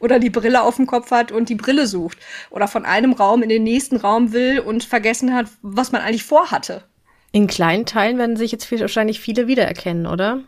Oder 0.00 0.18
die 0.18 0.30
Brille 0.30 0.62
auf 0.62 0.76
dem 0.76 0.86
Kopf 0.86 1.10
hat 1.10 1.32
und 1.32 1.48
die 1.48 1.54
Brille 1.54 1.86
sucht. 1.86 2.18
Oder 2.50 2.68
von 2.68 2.84
einem 2.84 3.12
Raum 3.12 3.42
in 3.42 3.48
den 3.48 3.62
nächsten 3.62 3.96
Raum 3.96 4.32
will 4.32 4.60
und 4.60 4.84
vergessen 4.84 5.34
hat, 5.34 5.46
was 5.62 5.92
man 5.92 6.02
eigentlich 6.02 6.24
vorhatte. 6.24 6.84
In 7.32 7.46
kleinen 7.46 7.86
Teilen 7.86 8.18
werden 8.18 8.36
sich 8.36 8.52
jetzt 8.52 8.70
wahrscheinlich 8.70 9.20
viele 9.20 9.46
wiedererkennen, 9.46 10.06
oder? 10.06 10.40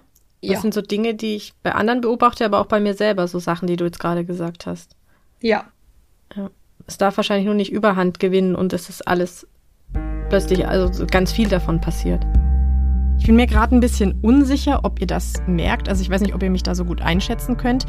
Das 0.43 0.53
ja. 0.53 0.61
sind 0.61 0.75
so 0.75 0.83
Dinge, 0.83 1.15
die 1.15 1.37
ich 1.37 1.55
bei 1.63 1.73
anderen 1.73 2.03
beobachte, 2.03 2.45
aber 2.45 2.61
auch 2.61 2.67
bei 2.67 2.81
mir 2.81 2.93
selber, 2.93 3.27
so 3.27 3.39
Sachen, 3.39 3.67
die 3.67 3.77
du 3.77 3.85
jetzt 3.85 3.99
gerade 3.99 4.27
gesagt 4.27 4.67
hast. 4.67 4.95
Ja. 5.41 5.71
ja. 6.37 6.51
Es 6.87 6.99
darf 6.99 7.17
wahrscheinlich 7.17 7.47
nur 7.47 7.55
nicht 7.55 7.73
Überhand 7.73 8.21
gewinnen 8.21 8.55
und 8.55 8.75
es 8.75 8.91
ist 8.91 9.09
alles 9.09 9.47
plötzlich, 10.29 10.67
also 10.67 11.07
ganz 11.07 11.33
viel 11.33 11.49
davon 11.49 11.81
passiert. 11.81 12.27
Ich 13.19 13.27
bin 13.27 13.37
mir 13.37 13.47
gerade 13.47 13.75
ein 13.75 13.81
bisschen 13.81 14.19
unsicher, 14.21 14.81
ob 14.83 15.01
ihr 15.01 15.07
das 15.07 15.35
merkt. 15.47 15.89
Also 15.89 16.03
ich 16.03 16.11
weiß 16.11 16.21
nicht, 16.21 16.35
ob 16.35 16.43
ihr 16.43 16.51
mich 16.51 16.63
da 16.63 16.75
so 16.75 16.85
gut 16.85 17.01
einschätzen 17.01 17.57
könnt. 17.57 17.87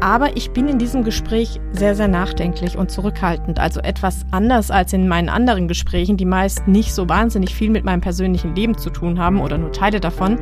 Aber 0.00 0.36
ich 0.36 0.52
bin 0.52 0.68
in 0.68 0.78
diesem 0.78 1.02
Gespräch 1.02 1.60
sehr, 1.72 1.94
sehr 1.96 2.08
nachdenklich 2.08 2.76
und 2.76 2.90
zurückhaltend. 2.90 3.58
Also 3.58 3.80
etwas 3.80 4.24
anders 4.30 4.70
als 4.70 4.92
in 4.92 5.08
meinen 5.08 5.28
anderen 5.28 5.66
Gesprächen, 5.66 6.16
die 6.16 6.24
meist 6.24 6.68
nicht 6.68 6.94
so 6.94 7.08
wahnsinnig 7.08 7.54
viel 7.54 7.70
mit 7.70 7.84
meinem 7.84 8.00
persönlichen 8.00 8.54
Leben 8.54 8.78
zu 8.78 8.90
tun 8.90 9.18
haben 9.18 9.40
oder 9.40 9.58
nur 9.58 9.72
Teile 9.72 9.98
davon. 9.98 10.38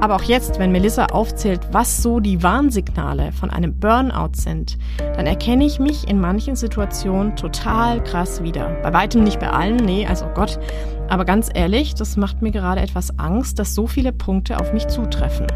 Aber 0.00 0.14
auch 0.14 0.22
jetzt, 0.22 0.60
wenn 0.60 0.70
Melissa 0.70 1.06
aufzählt, 1.06 1.60
was 1.72 2.02
so 2.02 2.20
die 2.20 2.42
Warnsignale 2.42 3.32
von 3.32 3.50
einem 3.50 3.78
Burnout 3.78 4.34
sind, 4.34 4.78
dann 5.16 5.26
erkenne 5.26 5.66
ich 5.66 5.80
mich 5.80 6.08
in 6.08 6.20
manchen 6.20 6.54
Situationen 6.54 7.34
total 7.34 8.02
krass 8.04 8.42
wieder. 8.42 8.78
Bei 8.82 8.92
weitem 8.92 9.24
nicht 9.24 9.40
bei 9.40 9.50
allen, 9.50 9.76
nee, 9.76 10.06
also 10.06 10.26
Gott. 10.34 10.60
Aber 11.08 11.24
ganz 11.24 11.48
ehrlich, 11.52 11.94
das 11.94 12.18
macht 12.18 12.42
mir 12.42 12.50
gerade 12.50 12.82
etwas 12.82 13.18
Angst, 13.18 13.58
dass 13.58 13.74
so 13.74 13.86
viele 13.86 14.12
Punkte 14.12 14.60
auf 14.60 14.74
mich 14.74 14.88
zutreffen. 14.88 15.46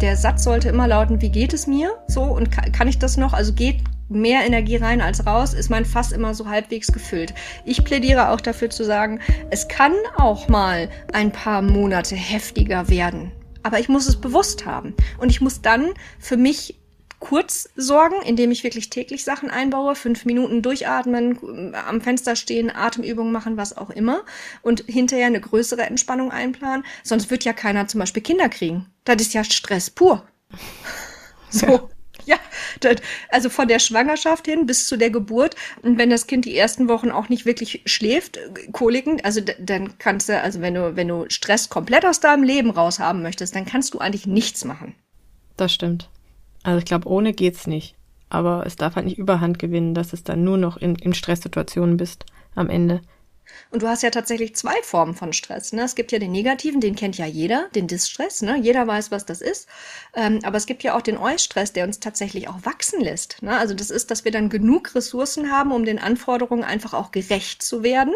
Der 0.00 0.16
Satz 0.16 0.44
sollte 0.44 0.68
immer 0.68 0.86
lauten, 0.86 1.20
wie 1.20 1.30
geht 1.30 1.52
es 1.52 1.66
mir? 1.66 1.90
So, 2.06 2.22
und 2.22 2.52
kann 2.52 2.86
ich 2.86 3.00
das 3.00 3.16
noch? 3.16 3.32
Also 3.32 3.52
geht 3.52 3.82
mehr 4.08 4.46
Energie 4.46 4.76
rein 4.76 5.00
als 5.00 5.26
raus, 5.26 5.54
ist 5.54 5.70
mein 5.70 5.84
Fass 5.84 6.12
immer 6.12 6.34
so 6.34 6.46
halbwegs 6.46 6.92
gefüllt. 6.92 7.34
Ich 7.64 7.84
plädiere 7.84 8.30
auch 8.30 8.40
dafür 8.40 8.70
zu 8.70 8.84
sagen, 8.84 9.18
es 9.50 9.66
kann 9.66 9.92
auch 10.16 10.46
mal 10.46 10.88
ein 11.12 11.32
paar 11.32 11.62
Monate 11.62 12.14
heftiger 12.14 12.88
werden. 12.88 13.32
Aber 13.64 13.80
ich 13.80 13.88
muss 13.88 14.06
es 14.06 14.20
bewusst 14.20 14.66
haben. 14.66 14.94
Und 15.18 15.30
ich 15.30 15.40
muss 15.40 15.62
dann 15.62 15.88
für 16.20 16.36
mich 16.36 16.77
kurz 17.20 17.68
sorgen, 17.76 18.16
indem 18.24 18.50
ich 18.50 18.64
wirklich 18.64 18.90
täglich 18.90 19.24
Sachen 19.24 19.50
einbaue, 19.50 19.94
fünf 19.94 20.24
Minuten 20.24 20.62
durchatmen, 20.62 21.74
am 21.74 22.00
Fenster 22.00 22.36
stehen, 22.36 22.74
Atemübungen 22.74 23.32
machen, 23.32 23.56
was 23.56 23.76
auch 23.76 23.90
immer 23.90 24.24
und 24.62 24.84
hinterher 24.86 25.26
eine 25.26 25.40
größere 25.40 25.82
Entspannung 25.82 26.30
einplanen. 26.30 26.84
Sonst 27.02 27.30
wird 27.30 27.44
ja 27.44 27.52
keiner 27.52 27.88
zum 27.88 28.00
Beispiel 28.00 28.22
Kinder 28.22 28.48
kriegen. 28.48 28.86
Das 29.04 29.20
ist 29.20 29.34
ja 29.34 29.44
Stress 29.44 29.90
pur. 29.90 30.26
So. 31.50 31.88
Ja, 32.26 32.36
also 33.30 33.48
von 33.48 33.68
der 33.68 33.78
Schwangerschaft 33.78 34.44
hin 34.44 34.66
bis 34.66 34.86
zu 34.86 34.98
der 34.98 35.08
Geburt. 35.08 35.56
Und 35.80 35.96
wenn 35.96 36.10
das 36.10 36.26
Kind 36.26 36.44
die 36.44 36.54
ersten 36.54 36.86
Wochen 36.86 37.10
auch 37.10 37.30
nicht 37.30 37.46
wirklich 37.46 37.80
schläft, 37.86 38.36
äh, 38.36 38.70
Koliken, 38.70 39.24
also 39.24 39.40
dann 39.58 39.96
kannst 39.96 40.28
du, 40.28 40.38
also 40.38 40.60
wenn 40.60 40.74
du, 40.74 40.94
wenn 40.94 41.08
du 41.08 41.24
Stress 41.30 41.70
komplett 41.70 42.04
aus 42.04 42.20
deinem 42.20 42.42
Leben 42.42 42.68
raushaben 42.68 43.22
möchtest, 43.22 43.54
dann 43.54 43.64
kannst 43.64 43.94
du 43.94 43.98
eigentlich 43.98 44.26
nichts 44.26 44.66
machen. 44.66 44.94
Das 45.56 45.72
stimmt. 45.72 46.10
Also 46.68 46.80
ich 46.80 46.84
glaube, 46.84 47.08
ohne 47.08 47.32
geht's 47.32 47.66
nicht. 47.66 47.94
Aber 48.28 48.66
es 48.66 48.76
darf 48.76 48.96
halt 48.96 49.06
nicht 49.06 49.16
überhand 49.16 49.58
gewinnen, 49.58 49.94
dass 49.94 50.12
es 50.12 50.22
dann 50.22 50.44
nur 50.44 50.58
noch 50.58 50.76
in, 50.76 50.96
in 50.96 51.14
Stresssituationen 51.14 51.96
bist 51.96 52.26
am 52.54 52.68
Ende. 52.68 53.00
Und 53.70 53.82
du 53.82 53.88
hast 53.88 54.02
ja 54.02 54.10
tatsächlich 54.10 54.56
zwei 54.56 54.74
Formen 54.82 55.14
von 55.14 55.32
Stress. 55.32 55.72
Ne? 55.72 55.82
Es 55.82 55.94
gibt 55.94 56.10
ja 56.12 56.18
den 56.18 56.32
negativen, 56.32 56.80
den 56.80 56.96
kennt 56.96 57.18
ja 57.18 57.26
jeder, 57.26 57.68
den 57.74 57.86
Distress. 57.86 58.40
Ne? 58.40 58.58
Jeder 58.58 58.86
weiß, 58.86 59.10
was 59.10 59.26
das 59.26 59.40
ist. 59.40 59.68
Ähm, 60.14 60.40
aber 60.42 60.56
es 60.56 60.66
gibt 60.66 60.82
ja 60.82 60.96
auch 60.96 61.02
den 61.02 61.18
Eustress, 61.18 61.72
der 61.72 61.84
uns 61.84 62.00
tatsächlich 62.00 62.48
auch 62.48 62.64
wachsen 62.64 63.00
lässt. 63.00 63.42
Ne? 63.42 63.56
Also 63.56 63.74
das 63.74 63.90
ist, 63.90 64.10
dass 64.10 64.24
wir 64.24 64.32
dann 64.32 64.48
genug 64.48 64.94
Ressourcen 64.94 65.50
haben, 65.50 65.72
um 65.72 65.84
den 65.84 65.98
Anforderungen 65.98 66.64
einfach 66.64 66.94
auch 66.94 67.10
gerecht 67.10 67.62
zu 67.62 67.82
werden. 67.82 68.14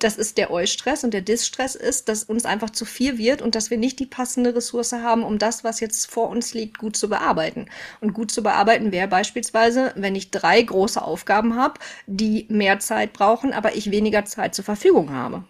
Das 0.00 0.16
ist 0.16 0.36
der 0.36 0.50
Eustress. 0.50 1.04
Und 1.04 1.14
der 1.14 1.22
Distress 1.22 1.74
ist, 1.76 2.08
dass 2.08 2.24
uns 2.24 2.44
einfach 2.44 2.70
zu 2.70 2.84
viel 2.84 3.18
wird 3.18 3.40
und 3.40 3.54
dass 3.54 3.70
wir 3.70 3.78
nicht 3.78 4.00
die 4.00 4.06
passende 4.06 4.54
Ressource 4.54 4.92
haben, 4.92 5.22
um 5.22 5.38
das, 5.38 5.62
was 5.62 5.80
jetzt 5.80 6.10
vor 6.10 6.28
uns 6.28 6.54
liegt, 6.54 6.78
gut 6.78 6.96
zu 6.96 7.08
bearbeiten. 7.08 7.66
Und 8.00 8.14
gut 8.14 8.30
zu 8.30 8.42
bearbeiten 8.42 8.90
wäre 8.90 9.08
beispielsweise, 9.08 9.92
wenn 9.94 10.16
ich 10.16 10.30
drei 10.30 10.60
große 10.60 11.00
Aufgaben 11.00 11.56
habe, 11.56 11.80
die 12.06 12.46
mehr 12.48 12.80
Zeit 12.80 13.12
brauchen, 13.12 13.52
aber 13.52 13.76
ich 13.76 13.90
weniger 13.90 14.24
Zeit 14.24 14.54
zur 14.54 14.64
Verfügung 14.74 15.10
habe. 15.10 15.44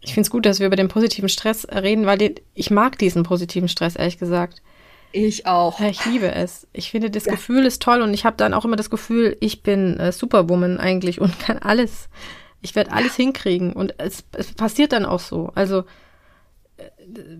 Ich 0.00 0.14
finde 0.14 0.26
es 0.26 0.30
gut, 0.30 0.46
dass 0.46 0.60
wir 0.60 0.66
über 0.66 0.76
den 0.76 0.88
positiven 0.88 1.28
Stress 1.28 1.66
reden, 1.68 2.06
weil 2.06 2.36
ich 2.54 2.70
mag 2.70 2.98
diesen 2.98 3.22
positiven 3.22 3.68
Stress, 3.68 3.96
ehrlich 3.96 4.18
gesagt. 4.18 4.62
Ich 5.12 5.46
auch. 5.46 5.80
Ich 5.80 6.04
liebe 6.06 6.32
es. 6.32 6.68
Ich 6.72 6.90
finde, 6.90 7.10
das 7.10 7.24
ja. 7.24 7.32
Gefühl 7.32 7.66
ist 7.66 7.82
toll 7.82 8.00
und 8.00 8.14
ich 8.14 8.24
habe 8.24 8.36
dann 8.36 8.54
auch 8.54 8.64
immer 8.64 8.76
das 8.76 8.90
Gefühl, 8.90 9.36
ich 9.40 9.62
bin 9.62 9.98
äh, 9.98 10.12
Superwoman 10.12 10.78
eigentlich 10.78 11.20
und 11.20 11.38
kann 11.40 11.58
alles. 11.58 12.08
Ich 12.62 12.76
werde 12.76 12.92
alles 12.92 13.16
ja. 13.18 13.24
hinkriegen 13.24 13.72
und 13.72 13.94
es, 13.98 14.24
es 14.32 14.52
passiert 14.52 14.92
dann 14.92 15.04
auch 15.04 15.20
so. 15.20 15.50
Also 15.54 15.80
äh, 16.76 16.84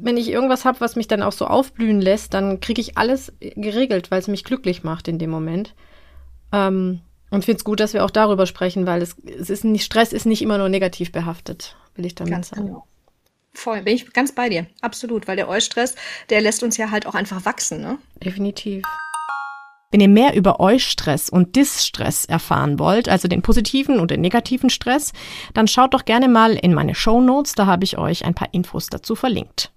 wenn 0.01 0.17
ich 0.17 0.31
irgendwas 0.31 0.65
habe, 0.65 0.81
was 0.81 0.97
mich 0.97 1.07
dann 1.07 1.23
auch 1.23 1.33
so 1.33 1.47
aufblühen 1.47 2.01
lässt, 2.01 2.35
dann 2.35 2.61
kriege 2.61 2.81
ich 2.81 2.99
alles 2.99 3.33
geregelt, 3.39 4.11
weil 4.11 4.19
es 4.19 4.29
mich 4.29 4.45
glücklich 4.45 4.83
macht 4.83 5.07
in 5.07 5.19
dem 5.19 5.31
Moment. 5.31 5.75
Ähm, 6.53 7.01
und 7.31 7.45
finde 7.45 7.59
es 7.59 7.65
gut, 7.65 7.81
dass 7.81 7.95
wir 7.95 8.05
auch 8.05 8.11
darüber 8.11 8.47
sprechen, 8.47 8.87
weil 8.87 9.03
es, 9.03 9.17
es 9.25 9.51
ist 9.51 9.65
nicht, 9.65 9.85
Stress 9.85 10.13
ist 10.13 10.27
nicht 10.27 10.43
immer 10.43 10.59
nur 10.59 10.69
negativ 10.69 11.13
behaftet, 11.13 11.77
will 11.95 12.07
ich 12.07 12.15
damit 12.15 12.33
ganz 12.33 12.49
sagen. 12.49 12.67
Genau. 12.67 12.87
Voll, 13.53 13.83
bin 13.83 13.95
ich 13.95 14.13
ganz 14.13 14.33
bei 14.33 14.49
dir. 14.49 14.67
Absolut, 14.81 15.27
weil 15.27 15.37
der 15.37 15.49
Eustress, 15.49 15.97
der 16.29 16.41
lässt 16.41 16.63
uns 16.63 16.77
ja 16.77 16.91
halt 16.91 17.07
auch 17.07 17.15
einfach 17.15 17.45
wachsen, 17.45 17.81
ne? 17.81 17.99
Definitiv. 18.23 18.85
Wenn 19.91 20.01
ihr 20.01 20.09
mehr 20.09 20.37
über 20.37 20.61
Eustress 20.61 21.29
und 21.29 21.57
Distress 21.57 22.25
erfahren 22.25 22.79
wollt, 22.79 23.09
also 23.09 23.27
den 23.27 23.43
positiven 23.43 23.99
und 23.99 24.13
den 24.13 24.21
negativen 24.21 24.71
Stress, 24.71 25.13
dann 25.53 25.67
schaut 25.67 25.95
doch 25.95 26.05
gerne 26.05 26.29
mal 26.29 26.53
in 26.53 26.75
meine 26.75 26.95
Show 26.95 27.21
Notes, 27.21 27.55
da 27.57 27.67
habe 27.67 27.83
ich 27.83 27.99
euch 27.99 28.25
ein 28.25 28.35
paar 28.35 28.55
Infos 28.55 28.87
dazu 28.87 29.17
verlinkt. 29.17 29.73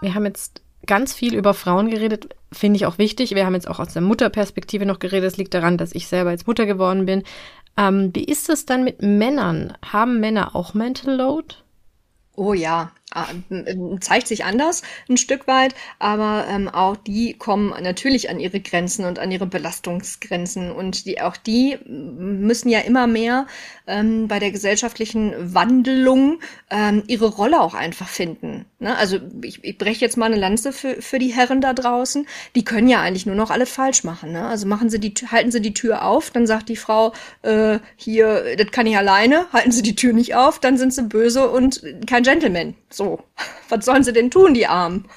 Wir 0.00 0.14
haben 0.14 0.24
jetzt 0.24 0.62
ganz 0.88 1.14
viel 1.14 1.36
über 1.36 1.54
Frauen 1.54 1.88
geredet, 1.88 2.34
finde 2.50 2.78
ich 2.78 2.86
auch 2.86 2.98
wichtig. 2.98 3.36
Wir 3.36 3.46
haben 3.46 3.54
jetzt 3.54 3.68
auch 3.68 3.78
aus 3.78 3.92
der 3.92 4.02
Mutterperspektive 4.02 4.84
noch 4.84 4.98
geredet. 4.98 5.32
Es 5.32 5.36
liegt 5.36 5.54
daran, 5.54 5.78
dass 5.78 5.94
ich 5.94 6.08
selber 6.08 6.32
jetzt 6.32 6.48
Mutter 6.48 6.66
geworden 6.66 7.06
bin. 7.06 7.22
Ähm, 7.76 8.10
wie 8.12 8.24
ist 8.24 8.48
es 8.48 8.66
dann 8.66 8.82
mit 8.82 9.00
Männern? 9.00 9.74
Haben 9.84 10.18
Männer 10.18 10.56
auch 10.56 10.74
Mental 10.74 11.14
Load? 11.14 11.54
Oh 12.38 12.54
ja, 12.54 12.92
Ah, 13.14 13.28
zeigt 14.00 14.28
sich 14.28 14.44
anders 14.44 14.82
ein 15.08 15.16
Stück 15.16 15.46
weit, 15.46 15.74
aber 15.98 16.44
ähm, 16.46 16.68
auch 16.68 16.94
die 16.94 17.32
kommen 17.32 17.70
natürlich 17.82 18.28
an 18.28 18.38
ihre 18.38 18.60
Grenzen 18.60 19.06
und 19.06 19.18
an 19.18 19.30
ihre 19.30 19.46
Belastungsgrenzen 19.46 20.70
und 20.70 21.06
die 21.06 21.18
auch 21.22 21.38
die 21.38 21.78
müssen 21.86 22.68
ja 22.68 22.80
immer 22.80 23.06
mehr 23.06 23.46
ähm, 23.86 24.28
bei 24.28 24.38
der 24.38 24.50
gesellschaftlichen 24.50 25.54
Wandlung 25.54 26.40
ähm, 26.68 27.02
ihre 27.06 27.28
Rolle 27.28 27.62
auch 27.62 27.72
einfach 27.72 28.08
finden. 28.08 28.66
Ne? 28.78 28.94
Also 28.94 29.20
ich, 29.40 29.64
ich 29.64 29.78
breche 29.78 30.04
jetzt 30.04 30.18
mal 30.18 30.26
eine 30.26 30.36
Lanze 30.36 30.70
für, 30.72 31.00
für 31.00 31.18
die 31.18 31.32
Herren 31.34 31.62
da 31.62 31.72
draußen, 31.72 32.26
die 32.56 32.64
können 32.64 32.88
ja 32.88 33.00
eigentlich 33.00 33.24
nur 33.24 33.36
noch 33.36 33.50
alles 33.50 33.70
falsch 33.70 34.04
machen. 34.04 34.32
Ne? 34.32 34.46
Also 34.46 34.66
machen 34.66 34.90
sie 34.90 35.00
die 35.00 35.14
halten 35.28 35.50
sie 35.50 35.62
die 35.62 35.72
Tür 35.72 36.04
auf, 36.04 36.30
dann 36.30 36.46
sagt 36.46 36.68
die 36.68 36.76
Frau 36.76 37.14
äh, 37.40 37.78
hier, 37.96 38.54
das 38.58 38.70
kann 38.70 38.86
ich 38.86 38.98
alleine, 38.98 39.46
halten 39.54 39.72
sie 39.72 39.82
die 39.82 39.96
Tür 39.96 40.12
nicht 40.12 40.34
auf, 40.34 40.58
dann 40.58 40.76
sind 40.76 40.92
sie 40.92 41.04
böse 41.04 41.48
und 41.48 41.82
kein 42.06 42.24
Gentleman. 42.28 42.74
So, 42.90 43.20
was 43.70 43.86
sollen 43.86 44.04
sie 44.04 44.12
denn 44.12 44.30
tun, 44.30 44.52
die 44.52 44.66
Armen? 44.66 45.08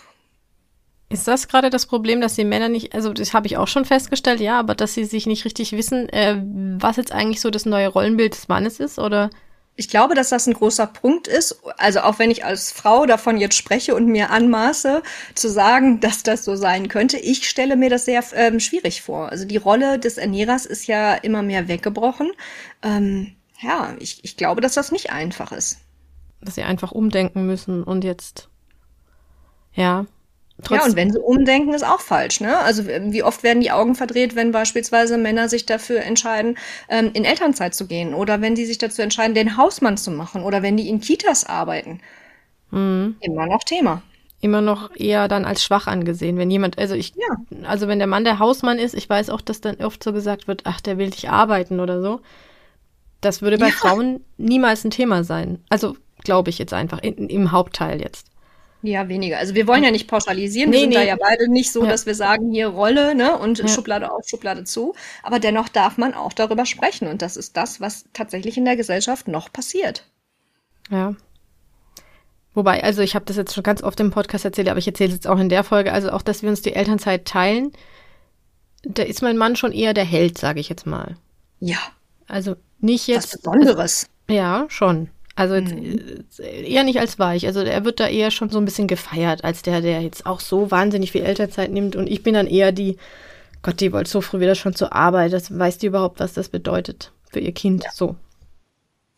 Ist 1.10 1.28
das 1.28 1.50
gerade 1.50 1.70
das 1.70 1.88
Problem, 1.88 2.22
dass 2.22 2.36
die 2.36 2.46
Männer 2.46 2.70
nicht, 2.70 2.96
also 2.96 3.12
das 3.12 3.34
habe 3.34 3.46
ich 3.46 3.58
auch 3.58 3.68
schon 3.68 3.84
festgestellt, 3.84 4.40
ja, 4.40 4.58
aber 4.58 4.76
dass 4.76 4.94
sie 4.94 5.04
sich 5.04 5.26
nicht 5.26 5.44
richtig 5.44 5.74
wissen, 5.74 6.08
äh, 6.08 6.42
was 6.80 6.96
jetzt 6.96 7.12
eigentlich 7.12 7.42
so 7.42 7.50
das 7.50 7.66
neue 7.66 7.90
Rollenbild 7.90 8.34
des 8.34 8.48
Mannes 8.48 8.80
ist, 8.80 8.98
oder? 8.98 9.30
Ich 9.76 9.90
glaube, 9.90 10.16
dass 10.16 10.30
das 10.30 10.48
ein 10.48 10.54
großer 10.54 10.88
Punkt 10.88 11.28
ist. 11.28 11.62
Also 11.78 12.02
auch 12.02 12.18
wenn 12.18 12.32
ich 12.32 12.46
als 12.46 12.72
Frau 12.72 13.06
davon 13.06 13.38
jetzt 13.38 13.58
spreche 13.58 13.94
und 13.94 14.06
mir 14.06 14.30
anmaße 14.30 15.02
zu 15.36 15.50
sagen, 15.50 16.00
dass 16.00 16.24
das 16.24 16.46
so 16.46 16.56
sein 16.56 16.88
könnte, 16.88 17.18
ich 17.18 17.50
stelle 17.50 17.76
mir 17.76 17.90
das 17.90 18.06
sehr 18.06 18.24
ähm, 18.34 18.62
schwierig 18.62 19.02
vor. 19.02 19.30
Also 19.30 19.44
die 19.44 19.58
Rolle 19.58 20.00
des 20.00 20.18
Ernährers 20.18 20.66
ist 20.66 20.88
ja 20.88 21.16
immer 21.16 21.42
mehr 21.42 21.68
weggebrochen. 21.68 22.32
Ähm, 22.84 23.36
ja, 23.62 23.96
ich, 24.00 24.24
ich 24.24 24.38
glaube, 24.38 24.62
dass 24.62 24.76
das 24.76 24.94
nicht 24.94 25.12
einfach 25.12 25.52
ist 25.52 25.78
dass 26.42 26.56
sie 26.56 26.64
einfach 26.64 26.92
umdenken 26.92 27.46
müssen 27.46 27.84
und 27.84 28.04
jetzt, 28.04 28.50
ja. 29.74 30.06
Ja, 30.70 30.86
und 30.86 30.96
wenn 30.96 31.12
sie 31.12 31.20
umdenken, 31.20 31.74
ist 31.74 31.84
auch 31.84 32.02
falsch, 32.02 32.40
ne? 32.40 32.60
Also 32.60 32.86
wie 32.86 33.24
oft 33.24 33.42
werden 33.42 33.62
die 33.62 33.72
Augen 33.72 33.96
verdreht, 33.96 34.36
wenn 34.36 34.52
beispielsweise 34.52 35.18
Männer 35.18 35.50
sich 35.50 35.66
dafür 35.66 36.02
entscheiden, 36.02 36.58
ähm, 36.88 37.10
in 37.14 37.26
Elternzeit 37.26 37.74
zu 37.74 37.88
gehen 37.88 38.14
oder 38.14 38.42
wenn 38.42 38.54
die 38.54 38.66
sich 38.66 38.78
dazu 38.78 39.02
entscheiden, 39.02 39.34
den 39.34 39.58
Hausmann 39.58 39.98
zu 39.98 40.12
machen 40.12 40.44
oder 40.44 40.62
wenn 40.62 40.78
die 40.78 40.88
in 40.88 41.02
Kitas 41.02 41.46
arbeiten. 41.46 42.00
Mhm. 42.70 43.16
Immer 43.22 43.48
noch 43.48 43.64
Thema. 43.64 44.04
Immer 44.40 44.62
noch 44.62 44.96
eher 44.96 45.28
dann 45.28 45.46
als 45.46 45.64
schwach 45.64 45.88
angesehen, 45.88 46.38
wenn 46.38 46.50
jemand, 46.50 46.80
also 46.80 46.96
ich, 46.96 47.14
ja. 47.16 47.68
also 47.68 47.88
wenn 47.88 48.00
der 48.00 48.08
Mann 48.08 48.24
der 48.24 48.40
Hausmann 48.40 48.80
ist, 48.80 48.96
ich 48.96 49.08
weiß 49.08 49.30
auch, 49.30 49.42
dass 49.42 49.62
dann 49.62 49.76
oft 49.78 50.04
so 50.04 50.14
gesagt 50.14 50.48
wird, 50.48 50.64
ach, 50.66 50.82
der 50.82 50.98
will 50.98 51.08
nicht 51.08 51.30
arbeiten 51.30 51.80
oder 51.80 52.02
so. 52.02 52.22
Das 53.20 53.44
würde 53.44 53.60
bei 53.60 53.68
ja. 53.68 53.74
Frauen 53.74 54.26
niemals 54.38 54.84
ein 54.84 54.90
Thema 54.90 55.24
sein. 55.24 55.64
Also 55.70 55.96
glaube 56.24 56.50
ich 56.50 56.58
jetzt 56.60 56.74
einfach, 56.74 57.00
in, 57.00 57.30
im 57.30 57.52
Hauptteil 57.52 58.02
jetzt. 58.02 58.28
Ja, 58.84 59.08
weniger. 59.08 59.38
Also 59.38 59.54
wir 59.54 59.68
wollen 59.68 59.84
ja 59.84 59.92
nicht 59.92 60.08
pauschalisieren. 60.08 60.72
Nee, 60.72 60.78
wir 60.78 60.82
sind 60.82 60.90
nee. 60.90 60.96
da 60.96 61.04
ja 61.04 61.16
beide 61.20 61.48
nicht 61.52 61.72
so, 61.72 61.84
ja. 61.84 61.90
dass 61.90 62.06
wir 62.08 62.16
sagen, 62.16 62.52
hier 62.52 62.68
Rolle, 62.68 63.14
ne, 63.14 63.38
und 63.38 63.60
ja. 63.60 63.68
Schublade 63.68 64.12
auf, 64.12 64.28
Schublade 64.28 64.64
zu. 64.64 64.96
Aber 65.22 65.40
dennoch 65.40 65.70
darf 65.70 65.98
man 65.98 66.16
auch 66.16 66.34
darüber 66.34 66.66
sprechen. 66.66 67.08
Und 67.08 67.22
das 67.22 67.38
ist 67.38 67.58
das, 67.58 67.80
was 67.80 68.06
tatsächlich 68.14 68.58
in 68.58 68.66
der 68.66 68.76
Gesellschaft 68.76 69.28
noch 69.28 69.54
passiert. 69.54 70.08
Ja. 70.90 71.16
Wobei, 72.54 72.84
also 72.84 73.02
ich 73.02 73.16
habe 73.16 73.26
das 73.26 73.38
jetzt 73.38 73.54
schon 73.54 73.64
ganz 73.64 73.84
oft 73.84 74.00
im 74.00 74.12
Podcast 74.12 74.46
erzählt, 74.46 74.68
aber 74.68 74.80
ich 74.80 74.88
erzähle 74.88 75.10
es 75.10 75.16
jetzt 75.16 75.28
auch 75.28 75.40
in 75.40 75.48
der 75.48 75.64
Folge, 75.64 75.94
also 75.94 76.12
auch, 76.12 76.22
dass 76.22 76.42
wir 76.42 76.50
uns 76.50 76.62
die 76.62 76.74
Elternzeit 76.74 77.26
teilen, 77.26 77.72
da 78.84 79.04
ist 79.04 79.22
mein 79.22 79.38
Mann 79.38 79.56
schon 79.56 79.72
eher 79.72 79.94
der 79.94 80.04
Held, 80.04 80.38
sage 80.38 80.60
ich 80.60 80.70
jetzt 80.70 80.86
mal. 80.86 81.18
Ja. 81.60 81.78
Also 82.28 82.56
nicht 82.80 83.08
jetzt. 83.08 83.34
Was 83.34 83.42
Besonderes. 83.42 84.10
Also, 84.28 84.38
ja, 84.38 84.66
schon. 84.70 85.10
Also 85.36 85.56
jetzt, 85.56 85.74
mhm. 85.74 86.26
eher 86.40 86.84
nicht 86.84 87.00
als 87.00 87.18
weich. 87.18 87.48
Also 87.48 87.62
er 87.62 87.86
wird 87.86 88.00
da 88.00 88.08
eher 88.08 88.32
schon 88.32 88.50
so 88.50 88.58
ein 88.58 88.66
bisschen 88.66 88.88
gefeiert, 88.88 89.44
als 89.44 89.62
der, 89.62 89.82
der 89.82 90.02
jetzt 90.02 90.26
auch 90.26 90.40
so 90.40 90.72
wahnsinnig 90.72 91.12
viel 91.12 91.24
Elternzeit 91.24 91.72
nimmt. 91.72 91.96
Und 91.96 92.08
ich 92.08 92.24
bin 92.24 92.34
dann 92.34 92.48
eher 92.48 92.72
die, 92.72 92.98
Gott, 93.62 93.80
die 93.80 93.94
wollte 93.94 94.10
so 94.10 94.22
früh 94.22 94.40
wieder 94.40 94.56
schon 94.56 94.76
zur 94.76 94.94
Arbeit. 94.94 95.34
Das 95.34 95.58
weiß 95.58 95.78
die 95.78 95.88
überhaupt, 95.88 96.20
was 96.20 96.34
das 96.34 96.50
bedeutet 96.50 97.12
für 97.32 97.40
ihr 97.40 97.54
Kind. 97.54 97.86
Ja. 97.86 97.92
So. 97.94 98.16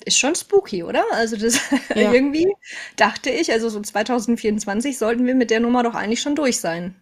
Ist 0.05 0.19
schon 0.19 0.35
spooky, 0.35 0.83
oder? 0.83 1.03
Also 1.13 1.37
das 1.37 1.59
ja. 1.95 2.11
irgendwie 2.11 2.53
dachte 2.95 3.29
ich, 3.29 3.51
also 3.51 3.69
so 3.69 3.79
2024 3.79 4.97
sollten 4.97 5.25
wir 5.25 5.35
mit 5.35 5.49
der 5.49 5.61
Nummer 5.61 5.81
doch 5.81 5.95
eigentlich 5.95 6.21
schon 6.21 6.35
durch 6.35 6.59
sein. 6.59 6.95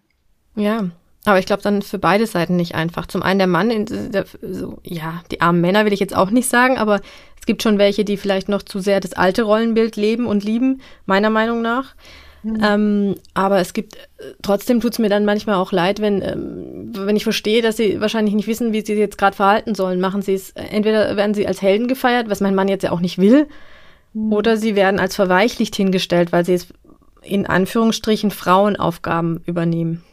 Ja, 0.56 0.90
aber 1.26 1.40
ich 1.40 1.46
glaube 1.46 1.62
dann 1.62 1.82
für 1.82 2.00
beide 2.00 2.26
Seiten 2.26 2.56
nicht 2.56 2.76
einfach. 2.76 3.06
Zum 3.06 3.22
einen 3.22 3.40
der 3.40 3.48
Mann, 3.48 3.70
in, 3.70 4.12
der, 4.12 4.26
so, 4.42 4.80
ja, 4.84 5.22
die 5.32 5.42
armen 5.42 5.62
Männer 5.62 5.86
will 5.86 5.94
ich 5.94 6.00
jetzt 6.00 6.16
auch 6.16 6.32
nicht 6.32 6.50
sagen, 6.50 6.78
aber 6.78 7.00
es 7.40 7.46
gibt 7.46 7.64
schon 7.64 7.78
welche, 7.78 8.06
die 8.06 8.18
vielleicht 8.18 8.50
noch 8.50 8.64
zu 8.64 8.80
sehr 8.80 9.00
das 9.00 9.14
alte 9.14 9.44
Rollenbild 9.44 9.96
leben 9.96 10.26
und 10.26 10.44
lieben, 10.44 10.82
meiner 11.06 11.30
Meinung 11.30 11.62
nach. 11.62 11.96
Mhm. 12.44 12.58
Ähm, 12.64 13.16
aber 13.36 13.60
es 13.60 13.74
gibt, 13.74 13.98
trotzdem 14.42 14.82
tut 14.82 14.94
es 14.94 15.00
mir 15.00 15.10
dann 15.10 15.26
manchmal 15.26 15.56
auch 15.56 15.72
leid, 15.72 16.02
wenn, 16.02 16.22
ähm, 16.22 16.92
wenn 16.96 17.16
ich 17.16 17.24
verstehe, 17.24 17.62
dass 17.62 17.78
sie 17.78 18.02
wahrscheinlich 18.02 18.34
nicht 18.34 18.48
wissen, 18.48 18.74
wie 18.74 18.80
sie 18.82 18.94
sich 18.94 18.98
jetzt 18.98 19.18
gerade 19.18 19.36
verhalten 19.36 19.76
sollen. 19.76 20.00
Machen 20.00 20.24
sie 20.24 20.34
es, 20.34 20.52
entweder 20.52 21.16
werden 21.18 21.36
sie 21.36 21.48
als 21.48 21.62
Helden 21.62 21.88
gefeiert, 21.88 22.30
was 22.30 22.42
mein 22.42 22.56
Mann 22.56 22.68
jetzt 22.68 22.84
ja 22.84 22.92
auch 22.92 23.00
nicht 23.00 23.20
will, 23.20 23.48
mhm. 24.14 24.34
oder 24.34 24.58
sie 24.58 24.76
werden 24.76 25.00
als 25.00 25.16
verweichlicht 25.16 25.76
hingestellt, 25.76 26.32
weil 26.32 26.46
sie 26.46 26.56
es 26.56 26.68
in 27.22 27.46
Anführungsstrichen 27.46 28.32
Frauenaufgaben 28.32 29.42
übernehmen. 29.46 30.04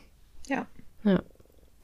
Ja. 1.05 1.21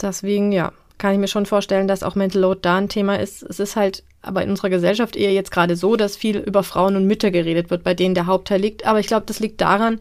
Deswegen, 0.00 0.52
ja, 0.52 0.72
kann 0.98 1.12
ich 1.12 1.18
mir 1.18 1.28
schon 1.28 1.46
vorstellen, 1.46 1.88
dass 1.88 2.02
auch 2.02 2.14
Mental 2.14 2.40
Load 2.42 2.60
da 2.62 2.76
ein 2.76 2.88
Thema 2.88 3.16
ist. 3.16 3.42
Es 3.42 3.60
ist 3.60 3.76
halt 3.76 4.02
aber 4.22 4.42
in 4.42 4.50
unserer 4.50 4.70
Gesellschaft 4.70 5.16
eher 5.16 5.32
jetzt 5.32 5.50
gerade 5.50 5.76
so, 5.76 5.96
dass 5.96 6.16
viel 6.16 6.38
über 6.38 6.62
Frauen 6.62 6.96
und 6.96 7.06
Mütter 7.06 7.30
geredet 7.30 7.70
wird, 7.70 7.84
bei 7.84 7.94
denen 7.94 8.14
der 8.14 8.26
Hauptteil 8.26 8.60
liegt. 8.60 8.86
Aber 8.86 9.00
ich 9.00 9.06
glaube, 9.06 9.26
das 9.26 9.40
liegt 9.40 9.60
daran, 9.60 10.00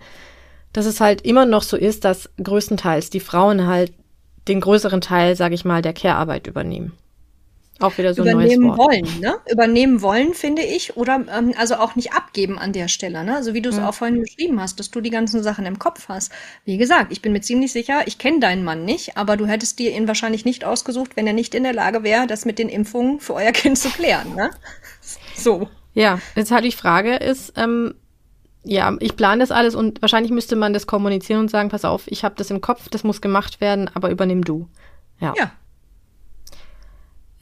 dass 0.72 0.86
es 0.86 1.02
halt 1.02 1.22
immer 1.22 1.46
noch 1.46 1.64
so 1.64 1.78
ist, 1.78 2.06
dass 2.06 2.30
größtenteils 2.42 3.10
die 3.10 3.20
Frauen 3.20 3.68
halt 3.68 3.94
den 4.48 4.62
größeren 4.62 5.02
Teil, 5.02 5.36
sage 5.36 5.56
ich 5.56 5.66
mal, 5.66 5.82
der 5.82 5.94
Care-Arbeit 5.94 6.48
übernehmen. 6.48 6.94
Auch 7.84 7.98
wieder 7.98 8.14
so 8.14 8.24
ein 8.24 8.30
Übernehmen 8.30 8.68
neues 8.68 8.78
Wort. 8.80 8.92
wollen, 8.92 9.20
ne? 9.20 9.36
Übernehmen 9.52 10.02
wollen, 10.02 10.34
finde 10.34 10.62
ich. 10.62 10.96
Oder 10.96 11.16
ähm, 11.36 11.54
also 11.58 11.76
auch 11.76 11.96
nicht 11.96 12.14
abgeben 12.14 12.58
an 12.58 12.72
der 12.74 12.88
Stelle, 12.88 13.24
ne? 13.24 13.36
Also 13.36 13.54
wie 13.54 13.62
du 13.62 13.70
es 13.70 13.78
Ja. 13.78 13.90
auch 13.90 13.94
vorhin 13.94 14.22
beschrieben 14.22 14.62
hast, 14.62 14.80
dass 14.80 14.90
du 14.90 15.02
die 15.02 15.10
ganzen 15.10 15.44
Sachen 15.44 15.66
im 15.66 15.80
Kopf 15.80 16.08
hast. 16.08 16.32
Wie 16.66 16.78
gesagt, 16.78 17.12
ich 17.12 17.22
bin 17.22 17.34
mir 17.34 17.42
ziemlich 17.42 17.72
sicher, 17.74 18.02
ich 18.06 18.18
kenne 18.18 18.40
deinen 18.40 18.64
Mann 18.64 18.86
nicht, 18.86 19.18
aber 19.18 19.38
du 19.38 19.46
hättest 19.46 19.80
dir 19.80 19.92
ihn 19.96 20.08
wahrscheinlich 20.08 20.46
nicht 20.46 20.64
ausgesucht, 20.66 21.12
wenn 21.16 21.28
er 21.28 21.34
nicht 21.34 21.54
in 21.56 21.64
der 21.64 21.74
Lage 21.74 22.04
wäre, 22.04 22.26
das 22.26 22.46
mit 22.46 22.58
den 22.60 22.70
Impfungen 22.70 23.20
für 23.20 23.34
euer 23.34 23.52
Kind 23.52 23.78
zu 23.78 23.90
klären, 23.90 24.34
ne? 24.36 24.50
So. 25.36 25.68
Ja, 25.94 26.20
jetzt 26.36 26.52
halt 26.52 26.64
die 26.66 26.72
Frage 26.72 27.16
ist, 27.18 27.54
ähm, 27.58 27.96
ja, 28.64 28.96
ich 29.02 29.16
plane 29.18 29.42
das 29.42 29.52
alles 29.52 29.76
und 29.76 30.02
wahrscheinlich 30.02 30.32
müsste 30.32 30.56
man 30.56 30.72
das 30.74 30.88
kommunizieren 30.88 31.42
und 31.42 31.50
sagen, 31.52 31.68
pass 31.70 31.84
auf, 31.84 32.04
ich 32.08 32.24
habe 32.24 32.36
das 32.38 32.50
im 32.50 32.62
Kopf, 32.62 32.88
das 32.90 33.04
muss 33.04 33.20
gemacht 33.20 33.60
werden, 33.60 33.90
aber 33.94 34.10
übernimm 34.10 34.44
du. 34.46 34.70
Ja. 35.20 35.34
Ja. 35.38 35.52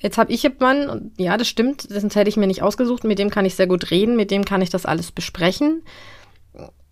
Jetzt 0.02 0.18
habe 0.18 0.32
ich 0.32 0.43
jemanden, 0.43 1.14
ja, 1.18 1.38
das 1.38 1.47
stimmt, 1.47 1.89
das 1.91 2.04
hätte 2.04 2.30
ich 2.30 2.38
mir 2.38 2.47
nicht 2.47 2.64
ausgesucht, 2.64 3.04
mit 3.04 3.20
dem 3.20 3.30
kann 3.30 3.45
ich 3.45 3.56
sehr 3.56 3.68
gut 3.68 3.91
reden, 3.91 4.16
mit 4.16 4.32
dem 4.32 4.45
kann 4.45 4.62
ich 4.62 4.72
das 4.72 4.86
alles 4.86 5.12
besprechen. 5.12 5.84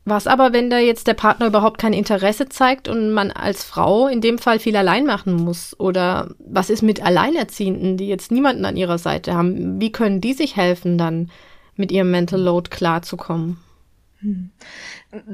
Was 0.05 0.28
aber, 0.28 0.53
wenn 0.53 0.70
da 0.70 0.80
jetzt 0.80 1.07
der 1.07 1.14
Partner 1.14 1.47
überhaupt 1.47 1.80
kein 1.80 1.93
Interesse 1.93 2.49
zeigt 2.49 2.88
und 2.88 3.12
man 3.12 3.32
als 3.32 3.64
Frau 3.64 4.07
in 4.07 4.22
dem 4.22 4.38
Fall 4.38 4.60
viel 4.60 4.76
allein 4.76 5.05
machen 5.05 5.34
muss? 5.34 5.80
Oder 5.80 6.34
was 6.39 6.70
ist 6.70 6.82
mit 6.82 7.03
Alleinerziehenden, 7.03 7.97
die 7.97 8.07
jetzt 8.07 8.32
niemanden 8.32 8.66
an 8.66 8.78
ihrer 8.78 8.97
Seite 8.97 9.34
haben? 9.34 9.80
Wie 9.80 9.91
können 9.91 10.22
die 10.22 10.34
sich 10.34 10.55
helfen, 10.55 10.97
dann 10.97 11.30
mit 11.76 11.91
ihrem 11.91 12.10
Mental 12.10 12.41
Load 12.41 12.70
klarzukommen? 12.70 13.57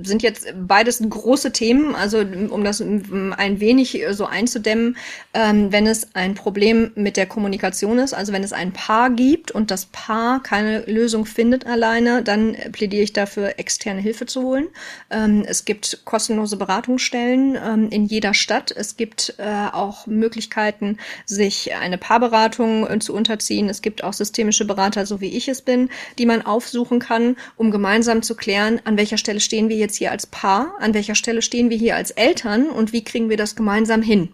Sind 0.02 0.24
jetzt 0.24 0.48
beides 0.56 1.04
große 1.08 1.52
Themen, 1.52 1.96
also 1.96 2.20
um 2.20 2.64
das 2.64 2.80
ein 2.80 3.60
wenig 3.60 4.02
so 4.12 4.26
einzudämmen, 4.26 4.96
ähm, 5.34 5.70
wenn 5.74 5.86
es 5.86 6.16
ein 6.16 6.34
Problem 6.34 6.92
mit 6.96 7.18
der 7.18 7.26
Kommunikation 7.26 8.00
ist, 8.00 8.14
also 8.14 8.32
wenn 8.32 8.44
es 8.44 8.54
ein 8.54 8.72
Paar 8.72 9.10
gibt 9.10 9.52
und 9.52 9.72
das 9.72 9.88
Paar 9.88 10.42
keine 10.42 10.86
Lösung 10.86 11.26
findet 11.26 11.66
alleine, 11.66 12.24
dann 12.24 12.56
plädiere 12.72 13.04
ich 13.04 13.12
dafür, 13.12 13.60
externe 13.60 14.00
Hilfe 14.00 14.26
zu 14.26 14.44
holen. 14.44 14.68
Ähm, 15.10 15.44
es 15.46 15.66
gibt 15.66 16.06
kostenlose 16.06 16.56
Beratungsstellen 16.56 17.58
ähm, 17.62 17.90
in 17.90 18.06
jeder 18.06 18.34
Stadt. 18.34 18.72
Es 18.72 18.96
gibt 18.96 19.36
äh, 19.40 19.68
auch 19.74 20.08
Möglichkeiten, 20.08 21.00
sich 21.26 21.76
eine 21.76 21.98
Paarberatung 21.98 22.88
äh, 22.88 23.00
zu 23.00 23.14
unterziehen. 23.14 23.68
Es 23.68 23.82
gibt 23.82 24.06
auch 24.06 24.14
systemische 24.14 24.64
Berater, 24.64 25.06
so 25.06 25.20
wie 25.20 25.36
ich 25.36 25.50
es 25.50 25.62
bin, 25.62 25.90
die 26.18 26.26
man 26.26 26.44
aufsuchen 26.44 27.00
kann, 27.00 27.36
um 27.58 27.72
gemeinsam 27.72 28.22
zu 28.22 28.36
klären, 28.36 28.80
an 28.86 28.96
welcher 28.98 29.18
Stelle 29.18 29.42
stehen 29.42 29.65
wir 29.70 29.78
jetzt 29.78 29.96
hier 29.96 30.12
als 30.12 30.28
Paar, 30.28 30.76
an 30.80 30.94
welcher 30.94 31.16
Stelle 31.16 31.42
stehen 31.42 31.70
wir 31.70 31.78
hier 31.78 31.96
als 31.96 32.12
Eltern 32.12 32.70
und 32.70 32.94
wie 32.94 33.04
kriegen 33.04 33.30
wir 33.30 33.38
das 33.38 33.56
gemeinsam 33.56 34.02
hin. 34.02 34.30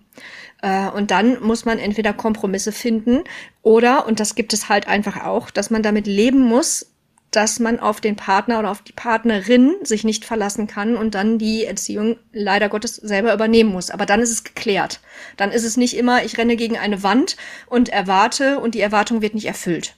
Äh, 0.61 0.87
Und 0.89 1.11
dann 1.11 1.41
muss 1.41 1.65
man 1.65 1.79
entweder 1.79 2.13
Kompromisse 2.13 2.71
finden 2.71 3.23
oder, 3.61 4.07
und 4.07 4.19
das 4.19 4.35
gibt 4.35 4.53
es 4.53 4.69
halt 4.69 4.87
einfach 4.87 5.23
auch, 5.25 5.49
dass 5.49 5.69
man 5.69 5.83
damit 5.83 6.07
leben 6.07 6.39
muss, 6.39 6.87
dass 7.31 7.59
man 7.59 7.79
auf 7.79 8.01
den 8.01 8.17
Partner 8.17 8.59
oder 8.59 8.69
auf 8.69 8.81
die 8.81 8.91
Partnerin 8.91 9.75
sich 9.83 10.03
nicht 10.03 10.25
verlassen 10.25 10.67
kann 10.67 10.97
und 10.97 11.15
dann 11.15 11.37
die 11.37 11.63
Erziehung 11.63 12.17
leider 12.33 12.67
Gottes 12.67 12.97
selber 12.97 13.33
übernehmen 13.33 13.71
muss. 13.71 13.89
Aber 13.89 14.05
dann 14.05 14.19
ist 14.19 14.31
es 14.31 14.43
geklärt. 14.43 14.99
Dann 15.37 15.51
ist 15.51 15.63
es 15.63 15.77
nicht 15.77 15.95
immer, 15.95 16.25
ich 16.25 16.37
renne 16.37 16.57
gegen 16.57 16.77
eine 16.77 17.03
Wand 17.03 17.37
und 17.67 17.87
erwarte 17.87 18.59
und 18.59 18.75
die 18.75 18.81
Erwartung 18.81 19.21
wird 19.21 19.33
nicht 19.33 19.47
erfüllt. 19.47 19.95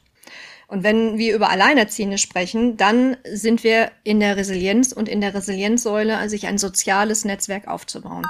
Und 0.67 0.83
wenn 0.83 1.17
wir 1.17 1.35
über 1.35 1.49
Alleinerziehende 1.49 2.17
sprechen, 2.17 2.77
dann 2.77 3.17
sind 3.31 3.63
wir 3.63 3.91
in 4.03 4.19
der 4.19 4.37
Resilienz 4.37 4.91
und 4.91 5.09
in 5.09 5.21
der 5.21 5.33
Resilienzsäule, 5.33 6.17
also 6.17 6.31
sich 6.31 6.47
ein 6.47 6.57
soziales 6.57 7.25
Netzwerk 7.25 7.67
aufzubauen. 7.67 8.23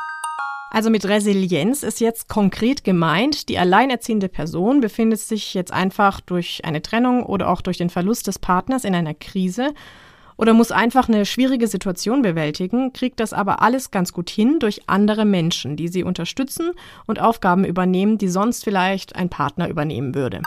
Also 0.73 0.89
mit 0.89 1.05
Resilienz 1.05 1.83
ist 1.83 1.99
jetzt 1.99 2.27
konkret 2.27 2.83
gemeint, 2.83 3.47
die 3.47 3.59
alleinerziehende 3.59 4.27
Person 4.27 4.81
befindet 4.81 5.19
sich 5.19 5.53
jetzt 5.53 5.71
einfach 5.71 6.19
durch 6.19 6.65
eine 6.65 6.81
Trennung 6.81 7.23
oder 7.23 7.49
auch 7.49 7.61
durch 7.61 7.77
den 7.77 7.91
Verlust 7.91 8.25
des 8.25 8.39
Partners 8.39 8.83
in 8.83 8.95
einer 8.95 9.13
Krise 9.13 9.75
oder 10.35 10.53
muss 10.53 10.71
einfach 10.71 11.09
eine 11.09 11.27
schwierige 11.27 11.67
Situation 11.67 12.23
bewältigen, 12.23 12.91
kriegt 12.91 13.19
das 13.19 13.33
aber 13.33 13.61
alles 13.61 13.91
ganz 13.91 14.13
gut 14.13 14.31
hin 14.31 14.57
durch 14.59 14.81
andere 14.87 15.25
Menschen, 15.25 15.75
die 15.75 15.89
sie 15.89 16.03
unterstützen 16.03 16.71
und 17.05 17.19
Aufgaben 17.19 17.65
übernehmen, 17.65 18.17
die 18.17 18.27
sonst 18.27 18.63
vielleicht 18.63 19.15
ein 19.15 19.29
Partner 19.29 19.69
übernehmen 19.69 20.15
würde. 20.15 20.41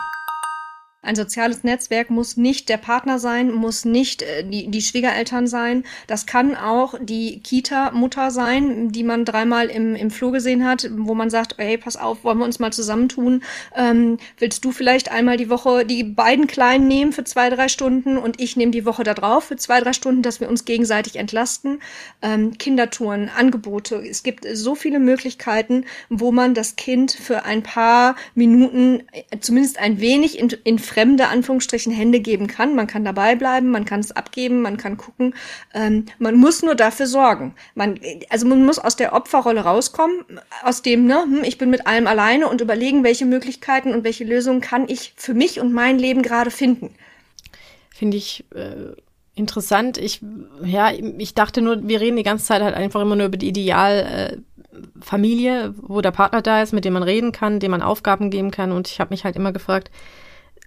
Ein 1.07 1.15
soziales 1.15 1.63
Netzwerk 1.63 2.09
muss 2.09 2.35
nicht 2.35 2.67
der 2.67 2.75
Partner 2.75 3.17
sein, 3.17 3.53
muss 3.53 3.85
nicht 3.85 4.23
äh, 4.23 4.43
die, 4.43 4.67
die 4.67 4.81
Schwiegereltern 4.81 5.47
sein. 5.47 5.85
Das 6.05 6.25
kann 6.25 6.53
auch 6.53 6.95
die 7.01 7.39
Kita-Mutter 7.39 8.29
sein, 8.29 8.91
die 8.91 9.03
man 9.03 9.23
dreimal 9.23 9.67
im, 9.67 9.95
im 9.95 10.11
Flur 10.11 10.33
gesehen 10.33 10.65
hat, 10.65 10.89
wo 10.97 11.15
man 11.15 11.29
sagt, 11.29 11.55
ey, 11.59 11.77
pass 11.77 11.95
auf, 11.95 12.25
wollen 12.25 12.39
wir 12.39 12.43
uns 12.43 12.59
mal 12.59 12.73
zusammentun? 12.73 13.41
Ähm, 13.73 14.17
willst 14.37 14.65
du 14.65 14.73
vielleicht 14.73 15.09
einmal 15.09 15.37
die 15.37 15.49
Woche 15.49 15.85
die 15.85 16.03
beiden 16.03 16.45
Kleinen 16.45 16.89
nehmen 16.89 17.13
für 17.13 17.23
zwei, 17.23 17.49
drei 17.49 17.69
Stunden 17.69 18.17
und 18.17 18.41
ich 18.41 18.57
nehme 18.57 18.73
die 18.73 18.85
Woche 18.85 19.05
da 19.05 19.13
drauf 19.13 19.45
für 19.45 19.55
zwei, 19.55 19.79
drei 19.79 19.93
Stunden, 19.93 20.23
dass 20.23 20.41
wir 20.41 20.49
uns 20.49 20.65
gegenseitig 20.65 21.15
entlasten? 21.15 21.79
Ähm, 22.21 22.57
Kindertouren, 22.57 23.29
Angebote. 23.29 23.95
Es 23.95 24.23
gibt 24.23 24.45
so 24.51 24.75
viele 24.75 24.99
Möglichkeiten, 24.99 25.85
wo 26.09 26.33
man 26.33 26.53
das 26.53 26.75
Kind 26.75 27.13
für 27.13 27.45
ein 27.45 27.63
paar 27.63 28.17
Minuten 28.35 29.03
äh, 29.13 29.39
zumindest 29.39 29.79
ein 29.79 30.01
wenig 30.01 30.37
in, 30.37 30.49
in 30.65 30.79
fremde 30.97 31.27
Anführungsstrichen 31.27 31.93
Hände 31.93 32.19
geben 32.19 32.47
kann. 32.47 32.73
Man 32.73 32.87
kann 32.87 33.05
dabei 33.05 33.35
bleiben, 33.35 33.69
man 33.69 33.85
kann 33.85 33.99
es 33.99 34.13
abgeben, 34.13 34.63
man 34.63 34.77
kann 34.77 34.97
gucken. 34.97 35.35
Ähm, 35.75 36.05
man 36.17 36.33
muss 36.33 36.63
nur 36.63 36.73
dafür 36.73 37.05
sorgen. 37.05 37.53
Man, 37.75 37.99
also 38.29 38.47
man 38.47 38.65
muss 38.65 38.79
aus 38.79 38.95
der 38.95 39.13
Opferrolle 39.13 39.61
rauskommen, 39.61 40.25
aus 40.63 40.81
dem, 40.81 41.05
ne, 41.05 41.21
hm, 41.21 41.43
ich 41.43 41.59
bin 41.59 41.69
mit 41.69 41.85
allem 41.85 42.07
alleine 42.07 42.47
und 42.47 42.61
überlegen, 42.61 43.03
welche 43.03 43.27
Möglichkeiten 43.27 43.93
und 43.93 44.03
welche 44.05 44.23
Lösungen 44.23 44.59
kann 44.59 44.89
ich 44.89 45.13
für 45.17 45.35
mich 45.35 45.59
und 45.59 45.71
mein 45.71 45.99
Leben 45.99 46.23
gerade 46.23 46.49
finden. 46.49 46.95
Finde 47.91 48.17
ich 48.17 48.45
äh, 48.55 48.95
interessant. 49.35 49.99
Ich, 49.99 50.21
ja, 50.63 50.91
ich 51.19 51.35
dachte 51.35 51.61
nur, 51.61 51.87
wir 51.87 52.01
reden 52.01 52.17
die 52.17 52.23
ganze 52.23 52.45
Zeit 52.45 52.63
halt 52.63 52.73
einfach 52.73 53.01
immer 53.01 53.15
nur 53.15 53.27
über 53.27 53.37
die 53.37 53.49
Ideal. 53.49 54.33
Äh, 54.33 54.37
wo 55.81 56.01
der 56.01 56.11
Partner 56.11 56.43
da 56.43 56.61
ist, 56.61 56.71
mit 56.71 56.85
dem 56.85 56.93
man 56.93 57.01
reden 57.01 57.31
kann, 57.31 57.59
dem 57.59 57.71
man 57.71 57.81
Aufgaben 57.81 58.29
geben 58.29 58.51
kann. 58.51 58.71
Und 58.71 58.87
ich 58.87 58.99
habe 58.99 59.11
mich 59.11 59.23
halt 59.23 59.35
immer 59.35 59.51
gefragt, 59.51 59.89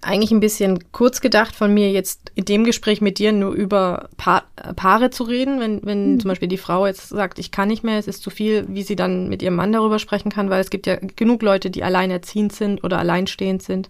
eigentlich 0.01 0.31
ein 0.31 0.39
bisschen 0.39 0.91
kurz 0.91 1.21
gedacht 1.21 1.55
von 1.55 1.73
mir 1.73 1.91
jetzt 1.91 2.31
in 2.33 2.45
dem 2.45 2.63
Gespräch 2.63 3.01
mit 3.01 3.19
dir 3.19 3.31
nur 3.31 3.53
über 3.53 4.09
pa 4.17 4.43
Paare 4.75 5.11
zu 5.11 5.23
reden, 5.23 5.59
wenn, 5.59 5.85
wenn 5.85 6.13
mhm. 6.13 6.19
zum 6.19 6.29
Beispiel 6.29 6.47
die 6.47 6.57
Frau 6.57 6.87
jetzt 6.87 7.09
sagt, 7.09 7.39
ich 7.39 7.51
kann 7.51 7.67
nicht 7.67 7.83
mehr, 7.83 7.99
es 7.99 8.07
ist 8.07 8.23
zu 8.23 8.29
viel, 8.29 8.65
wie 8.67 8.83
sie 8.83 8.95
dann 8.95 9.29
mit 9.29 9.41
ihrem 9.41 9.55
Mann 9.55 9.71
darüber 9.71 9.99
sprechen 9.99 10.31
kann, 10.31 10.49
weil 10.49 10.61
es 10.61 10.69
gibt 10.69 10.87
ja 10.87 10.95
genug 10.95 11.41
Leute, 11.43 11.69
die 11.69 11.83
alleinerziehend 11.83 12.53
sind 12.53 12.83
oder 12.83 12.99
alleinstehend 12.99 13.61
sind. 13.61 13.89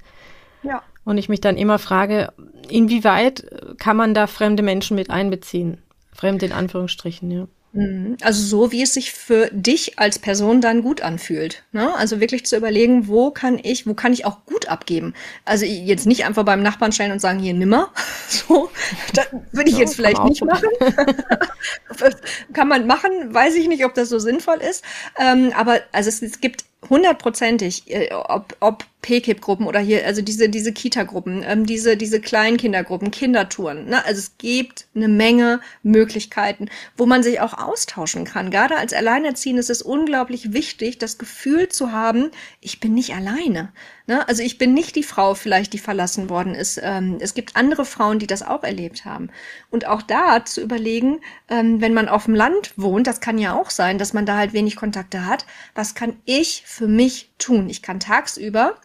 Ja. 0.64 0.82
Und 1.05 1.18
ich 1.18 1.30
mich 1.30 1.41
dann 1.41 1.57
immer 1.57 1.80
frage, 1.80 2.32
inwieweit 2.70 3.45
kann 3.78 3.97
man 3.97 4.14
da 4.14 4.28
fremde 4.28 4.64
Menschen 4.64 4.95
mit 4.95 5.09
einbeziehen? 5.09 5.78
Fremde 6.14 6.45
in 6.45 6.51
Anführungsstrichen, 6.51 7.32
ja. 7.32 7.47
Also 7.74 8.43
so, 8.43 8.72
wie 8.74 8.82
es 8.82 8.93
sich 8.93 9.13
für 9.13 9.49
dich 9.53 9.97
als 9.97 10.19
Person 10.19 10.59
dann 10.59 10.82
gut 10.82 11.01
anfühlt. 11.01 11.63
Ne? 11.72 11.95
Also 11.95 12.19
wirklich 12.19 12.45
zu 12.45 12.57
überlegen, 12.57 13.07
wo 13.07 13.32
kann 13.32 13.57
ich, 13.63 13.88
wo 13.88 13.93
kann 13.93 14.11
ich 14.11 14.26
auch 14.26 14.45
gut 14.45 14.67
abgeben. 14.67 15.13
Also 15.45 15.65
jetzt 15.65 16.05
nicht 16.05 16.26
einfach 16.26 16.43
beim 16.43 16.63
Nachbarn 16.63 16.91
stellen 16.91 17.13
und 17.13 17.19
sagen, 17.19 17.39
hier 17.39 17.53
nimmer. 17.53 17.89
So, 18.32 18.69
das 19.13 19.28
würde 19.51 19.69
ich 19.69 19.76
ja, 19.76 19.82
jetzt 19.82 19.95
vielleicht 19.95 20.24
nicht 20.24 20.43
machen. 20.43 20.69
kann 22.53 22.67
man 22.67 22.88
machen, 22.88 23.34
weiß 23.34 23.55
ich 23.55 23.67
nicht, 23.67 23.84
ob 23.84 23.93
das 23.93 24.09
so 24.09 24.19
sinnvoll 24.19 24.57
ist. 24.57 24.84
Ähm, 25.17 25.51
aber 25.55 25.82
also 25.91 26.07
es, 26.07 26.22
es 26.22 26.39
gibt 26.39 26.63
hundertprozentig, 26.89 27.84
äh, 27.88 28.13
ob, 28.13 28.55
ob 28.61 28.86
PKIP-Gruppen 29.02 29.66
oder 29.66 29.80
hier, 29.80 30.06
also 30.06 30.22
diese, 30.22 30.49
diese 30.49 30.72
Kita-Gruppen, 30.72 31.43
ähm, 31.45 31.66
diese, 31.66 31.97
diese 31.97 32.22
Kleinkindergruppen, 32.22 33.10
Kindertouren. 33.12 33.86
Ne? 33.86 34.06
Also 34.06 34.20
es 34.20 34.38
gibt 34.38 34.88
eine 34.95 35.08
Menge 35.08 35.60
Möglichkeiten, 35.82 36.70
wo 36.95 37.06
man 37.06 37.24
sich 37.24 37.39
auch 37.41 37.58
austauschen 37.58 38.26
kann. 38.26 38.52
Gerade 38.52 38.78
als 38.78 38.93
Alleinerziehende 38.93 39.60
ist 39.60 39.70
es 39.70 39.82
unglaublich 39.82 40.54
wichtig, 40.54 40.99
das 40.99 41.18
Gefühl 41.18 41.70
zu 41.70 41.91
haben, 41.91 42.30
ich 42.60 42.80
bin 42.80 42.93
nicht 42.93 43.16
alleine. 43.16 43.72
Ne? 44.06 44.28
Also 44.28 44.43
ich 44.43 44.58
bin 44.58 44.74
nicht 44.74 44.95
die 44.95 45.04
Frau 45.04 45.34
vielleicht, 45.34 45.74
die 45.74 45.80
verlassen 45.80 46.30
worden 46.30 46.54
ist. 46.54 46.80
Ähm, 46.84 47.18
es 47.20 47.34
gibt 47.34 47.56
andere 47.56 47.86
Frauen, 47.86 48.20
die 48.20 48.28
das 48.28 48.43
auch 48.43 48.64
erlebt 48.64 49.06
haben. 49.06 49.30
Und 49.72 49.88
auch 49.88 50.04
da 50.04 50.45
zu 50.45 50.62
überlegen, 50.62 51.22
ähm, 51.49 51.82
wenn 51.82 51.95
man 51.95 52.08
auf 52.08 52.26
dem 52.26 52.36
Land 52.36 52.74
wohnt, 52.76 53.08
das 53.08 53.20
kann 53.20 53.39
ja 53.39 53.60
auch 53.60 53.72
sein, 53.72 53.97
dass 53.97 54.14
man 54.14 54.28
da 54.28 54.38
halt 54.38 54.54
wenig 54.54 54.76
Kontakte 54.76 55.26
hat, 55.26 55.45
was 55.74 55.95
kann 55.95 56.18
ich 56.26 56.64
für 56.68 56.88
mich 56.88 57.32
tun? 57.39 57.70
Ich 57.70 57.82
kann 57.82 57.99
tagsüber 57.99 58.76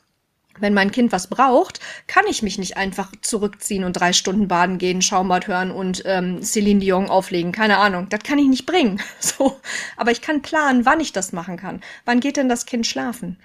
wenn 0.61 0.75
mein 0.75 0.91
Kind 0.91 1.13
was 1.13 1.29
braucht, 1.29 1.81
kann 2.07 2.25
ich 2.29 2.43
mich 2.43 2.59
nicht 2.59 2.77
einfach 2.77 3.13
zurückziehen 3.21 3.85
und 3.85 3.95
drei 3.95 4.13
Stunden 4.13 4.49
baden 4.49 4.79
gehen, 4.79 5.03
Schaumbad 5.03 5.47
hören 5.47 5.71
und 5.71 6.03
ähm, 6.07 6.43
Celine 6.43 6.81
Dion 6.81 7.09
auflegen. 7.09 7.53
Keine 7.53 7.79
Ahnung, 7.79 8.09
das 8.09 8.21
kann 8.23 8.39
ich 8.39 8.49
nicht 8.49 8.67
bringen. 8.67 9.01
So, 9.19 9.61
aber 9.97 10.13
ich 10.13 10.21
kann 10.21 10.41
planen, 10.41 10.85
wann 10.85 11.01
ich 11.01 11.13
das 11.13 11.33
machen 11.33 11.57
kann. 11.57 11.81
Wann 12.05 12.21
geht 12.21 12.37
denn 12.37 12.49
das 12.49 12.65
Kind 12.65 12.87
schlafen? 12.87 13.39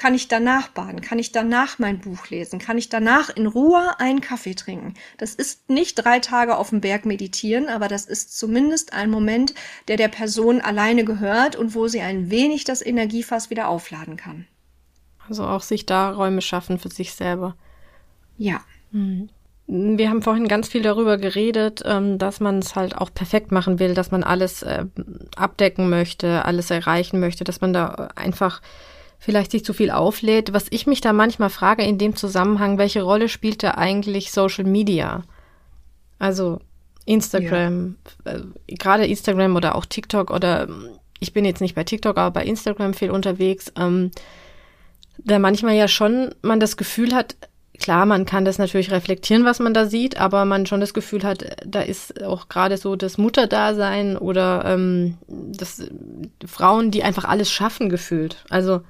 Kann 0.00 0.14
ich 0.14 0.28
danach 0.28 0.68
baden? 0.68 1.02
Kann 1.02 1.18
ich 1.18 1.30
danach 1.30 1.78
mein 1.78 2.00
Buch 2.00 2.30
lesen? 2.30 2.58
Kann 2.58 2.78
ich 2.78 2.88
danach 2.88 3.28
in 3.28 3.46
Ruhe 3.46 4.00
einen 4.00 4.22
Kaffee 4.22 4.54
trinken? 4.54 4.94
Das 5.18 5.34
ist 5.34 5.68
nicht 5.68 5.96
drei 5.96 6.20
Tage 6.20 6.56
auf 6.56 6.70
dem 6.70 6.80
Berg 6.80 7.04
meditieren, 7.04 7.68
aber 7.68 7.86
das 7.86 8.06
ist 8.06 8.36
zumindest 8.36 8.94
ein 8.94 9.10
Moment, 9.10 9.52
der 9.88 9.98
der 9.98 10.08
Person 10.08 10.62
alleine 10.62 11.04
gehört 11.04 11.54
und 11.54 11.74
wo 11.74 11.86
sie 11.86 12.00
ein 12.00 12.30
wenig 12.30 12.64
das 12.64 12.80
Energiefass 12.84 13.50
wieder 13.50 13.68
aufladen 13.68 14.16
kann. 14.16 14.46
Also 15.30 15.44
auch 15.44 15.62
sich 15.62 15.86
da 15.86 16.10
Räume 16.10 16.42
schaffen 16.42 16.78
für 16.78 16.88
sich 16.88 17.14
selber. 17.14 17.54
Ja. 18.36 18.60
Mhm. 18.90 19.28
Wir 19.68 20.10
haben 20.10 20.22
vorhin 20.22 20.48
ganz 20.48 20.68
viel 20.68 20.82
darüber 20.82 21.16
geredet, 21.18 21.82
ähm, 21.84 22.18
dass 22.18 22.40
man 22.40 22.58
es 22.58 22.74
halt 22.74 22.98
auch 22.98 23.14
perfekt 23.14 23.52
machen 23.52 23.78
will, 23.78 23.94
dass 23.94 24.10
man 24.10 24.24
alles 24.24 24.64
äh, 24.64 24.86
abdecken 25.36 25.88
möchte, 25.88 26.44
alles 26.44 26.72
erreichen 26.72 27.20
möchte, 27.20 27.44
dass 27.44 27.60
man 27.60 27.72
da 27.72 28.08
einfach 28.16 28.60
vielleicht 29.20 29.52
sich 29.52 29.64
zu 29.64 29.72
viel 29.72 29.92
auflädt. 29.92 30.52
Was 30.52 30.66
ich 30.70 30.88
mich 30.88 31.00
da 31.00 31.12
manchmal 31.12 31.50
frage 31.50 31.84
in 31.84 31.98
dem 31.98 32.16
Zusammenhang, 32.16 32.78
welche 32.78 33.02
Rolle 33.02 33.28
spielt 33.28 33.62
da 33.62 33.72
eigentlich 33.76 34.32
Social 34.32 34.64
Media? 34.64 35.22
Also 36.18 36.58
Instagram, 37.04 37.96
ja. 38.26 38.32
äh, 38.32 38.42
gerade 38.66 39.06
Instagram 39.06 39.54
oder 39.54 39.76
auch 39.76 39.86
TikTok 39.86 40.32
oder 40.32 40.66
ich 41.20 41.32
bin 41.32 41.44
jetzt 41.44 41.60
nicht 41.60 41.76
bei 41.76 41.84
TikTok, 41.84 42.18
aber 42.18 42.32
bei 42.32 42.44
Instagram 42.44 42.94
viel 42.94 43.12
unterwegs. 43.12 43.72
Ähm, 43.76 44.10
da 45.24 45.38
manchmal 45.38 45.74
ja 45.74 45.88
schon 45.88 46.34
man 46.42 46.60
das 46.60 46.76
Gefühl 46.76 47.14
hat, 47.14 47.36
Klar, 47.80 48.04
man 48.04 48.26
kann 48.26 48.44
das 48.44 48.58
natürlich 48.58 48.90
reflektieren, 48.90 49.46
was 49.46 49.58
man 49.58 49.72
da 49.72 49.86
sieht, 49.86 50.20
aber 50.20 50.44
man 50.44 50.66
schon 50.66 50.80
das 50.80 50.92
Gefühl 50.92 51.22
hat, 51.22 51.56
da 51.66 51.80
ist 51.80 52.22
auch 52.22 52.48
gerade 52.48 52.76
so 52.76 52.94
das 52.94 53.16
Mutterdasein 53.16 54.18
oder 54.18 54.64
ähm, 54.66 55.16
das 55.28 55.88
Frauen, 56.46 56.90
die 56.90 57.02
einfach 57.02 57.24
alles 57.24 57.50
schaffen, 57.50 57.88
gefühlt. 57.88 58.44
Also 58.50 58.82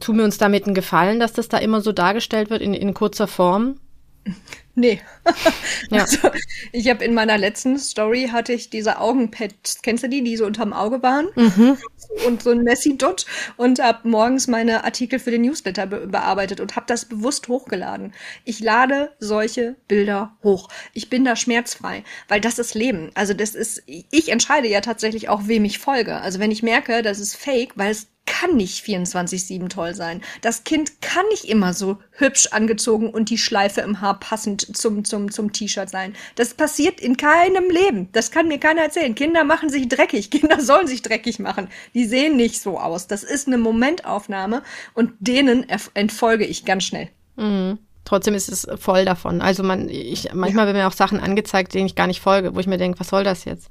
tun 0.00 0.18
wir 0.18 0.24
uns 0.24 0.36
damit 0.36 0.66
einen 0.66 0.74
Gefallen, 0.74 1.18
dass 1.18 1.32
das 1.32 1.48
da 1.48 1.56
immer 1.56 1.80
so 1.80 1.92
dargestellt 1.92 2.50
wird 2.50 2.60
in, 2.60 2.74
in 2.74 2.92
kurzer 2.92 3.26
Form. 3.26 3.76
Nee. 4.76 5.00
ja. 5.90 6.00
Also, 6.00 6.30
ich 6.72 6.88
habe 6.88 7.04
in 7.04 7.14
meiner 7.14 7.38
letzten 7.38 7.78
Story 7.78 8.30
hatte 8.32 8.52
ich 8.52 8.70
diese 8.70 8.98
Augenpads, 8.98 9.82
kennst 9.82 10.02
du 10.02 10.08
die, 10.08 10.24
die 10.24 10.36
so 10.36 10.46
unterm 10.46 10.72
Auge 10.72 11.02
waren? 11.02 11.28
Mhm. 11.36 11.78
Und 12.26 12.42
so 12.42 12.50
ein 12.50 12.62
Messi-Dot 12.62 13.24
und 13.56 13.80
habe 13.80 14.08
morgens 14.08 14.48
meine 14.48 14.84
Artikel 14.84 15.18
für 15.18 15.30
den 15.30 15.42
Newsletter 15.42 15.86
be 15.86 16.06
bearbeitet 16.08 16.60
und 16.60 16.74
habe 16.76 16.86
das 16.88 17.04
bewusst 17.04 17.48
hochgeladen. 17.48 18.12
Ich 18.44 18.60
lade 18.60 19.12
solche 19.20 19.76
Bilder 19.88 20.36
hoch. 20.42 20.68
Ich 20.92 21.08
bin 21.08 21.24
da 21.24 21.36
schmerzfrei, 21.36 22.02
weil 22.28 22.40
das 22.40 22.58
ist 22.58 22.74
Leben. 22.74 23.10
Also 23.14 23.32
das 23.32 23.54
ist, 23.54 23.82
ich 23.86 24.28
entscheide 24.28 24.68
ja 24.68 24.80
tatsächlich 24.80 25.28
auch, 25.28 25.42
wem 25.46 25.64
ich 25.64 25.78
folge. 25.78 26.16
Also 26.16 26.40
wenn 26.40 26.50
ich 26.50 26.62
merke, 26.62 27.02
das 27.02 27.20
ist 27.20 27.36
fake, 27.36 27.72
weil 27.76 27.92
es 27.92 28.08
kann 28.26 28.56
nicht 28.56 28.84
24-7 28.84 29.68
toll 29.68 29.94
sein. 29.94 30.22
Das 30.40 30.64
Kind 30.64 31.00
kann 31.02 31.26
nicht 31.30 31.44
immer 31.44 31.74
so 31.74 31.98
hübsch 32.12 32.48
angezogen 32.52 33.10
und 33.10 33.30
die 33.30 33.38
Schleife 33.38 33.82
im 33.82 34.00
Haar 34.00 34.18
passend 34.18 34.76
zum, 34.76 35.04
zum, 35.04 35.30
zum 35.30 35.52
T-Shirt 35.52 35.90
sein. 35.90 36.14
Das 36.34 36.54
passiert 36.54 37.00
in 37.00 37.16
keinem 37.16 37.70
Leben. 37.70 38.08
Das 38.12 38.30
kann 38.30 38.48
mir 38.48 38.58
keiner 38.58 38.82
erzählen. 38.82 39.14
Kinder 39.14 39.44
machen 39.44 39.68
sich 39.68 39.88
dreckig. 39.88 40.30
Kinder 40.30 40.60
sollen 40.60 40.86
sich 40.86 41.02
dreckig 41.02 41.38
machen. 41.38 41.68
Die 41.94 42.06
sehen 42.06 42.36
nicht 42.36 42.60
so 42.60 42.78
aus. 42.78 43.06
Das 43.06 43.24
ist 43.24 43.46
eine 43.46 43.58
Momentaufnahme 43.58 44.62
und 44.94 45.12
denen 45.20 45.66
entfolge 45.94 46.44
ich 46.44 46.64
ganz 46.64 46.84
schnell. 46.84 47.08
Mhm. 47.36 47.78
Trotzdem 48.04 48.34
ist 48.34 48.50
es 48.50 48.66
voll 48.78 49.06
davon. 49.06 49.40
Also 49.40 49.62
man, 49.62 49.88
ich, 49.88 50.32
manchmal 50.34 50.64
ja. 50.64 50.66
werden 50.68 50.82
mir 50.82 50.88
auch 50.88 50.92
Sachen 50.92 51.20
angezeigt, 51.20 51.72
denen 51.72 51.86
ich 51.86 51.94
gar 51.94 52.06
nicht 52.06 52.20
folge, 52.20 52.54
wo 52.54 52.60
ich 52.60 52.66
mir 52.66 52.76
denke, 52.76 53.00
was 53.00 53.08
soll 53.08 53.24
das 53.24 53.46
jetzt? 53.46 53.70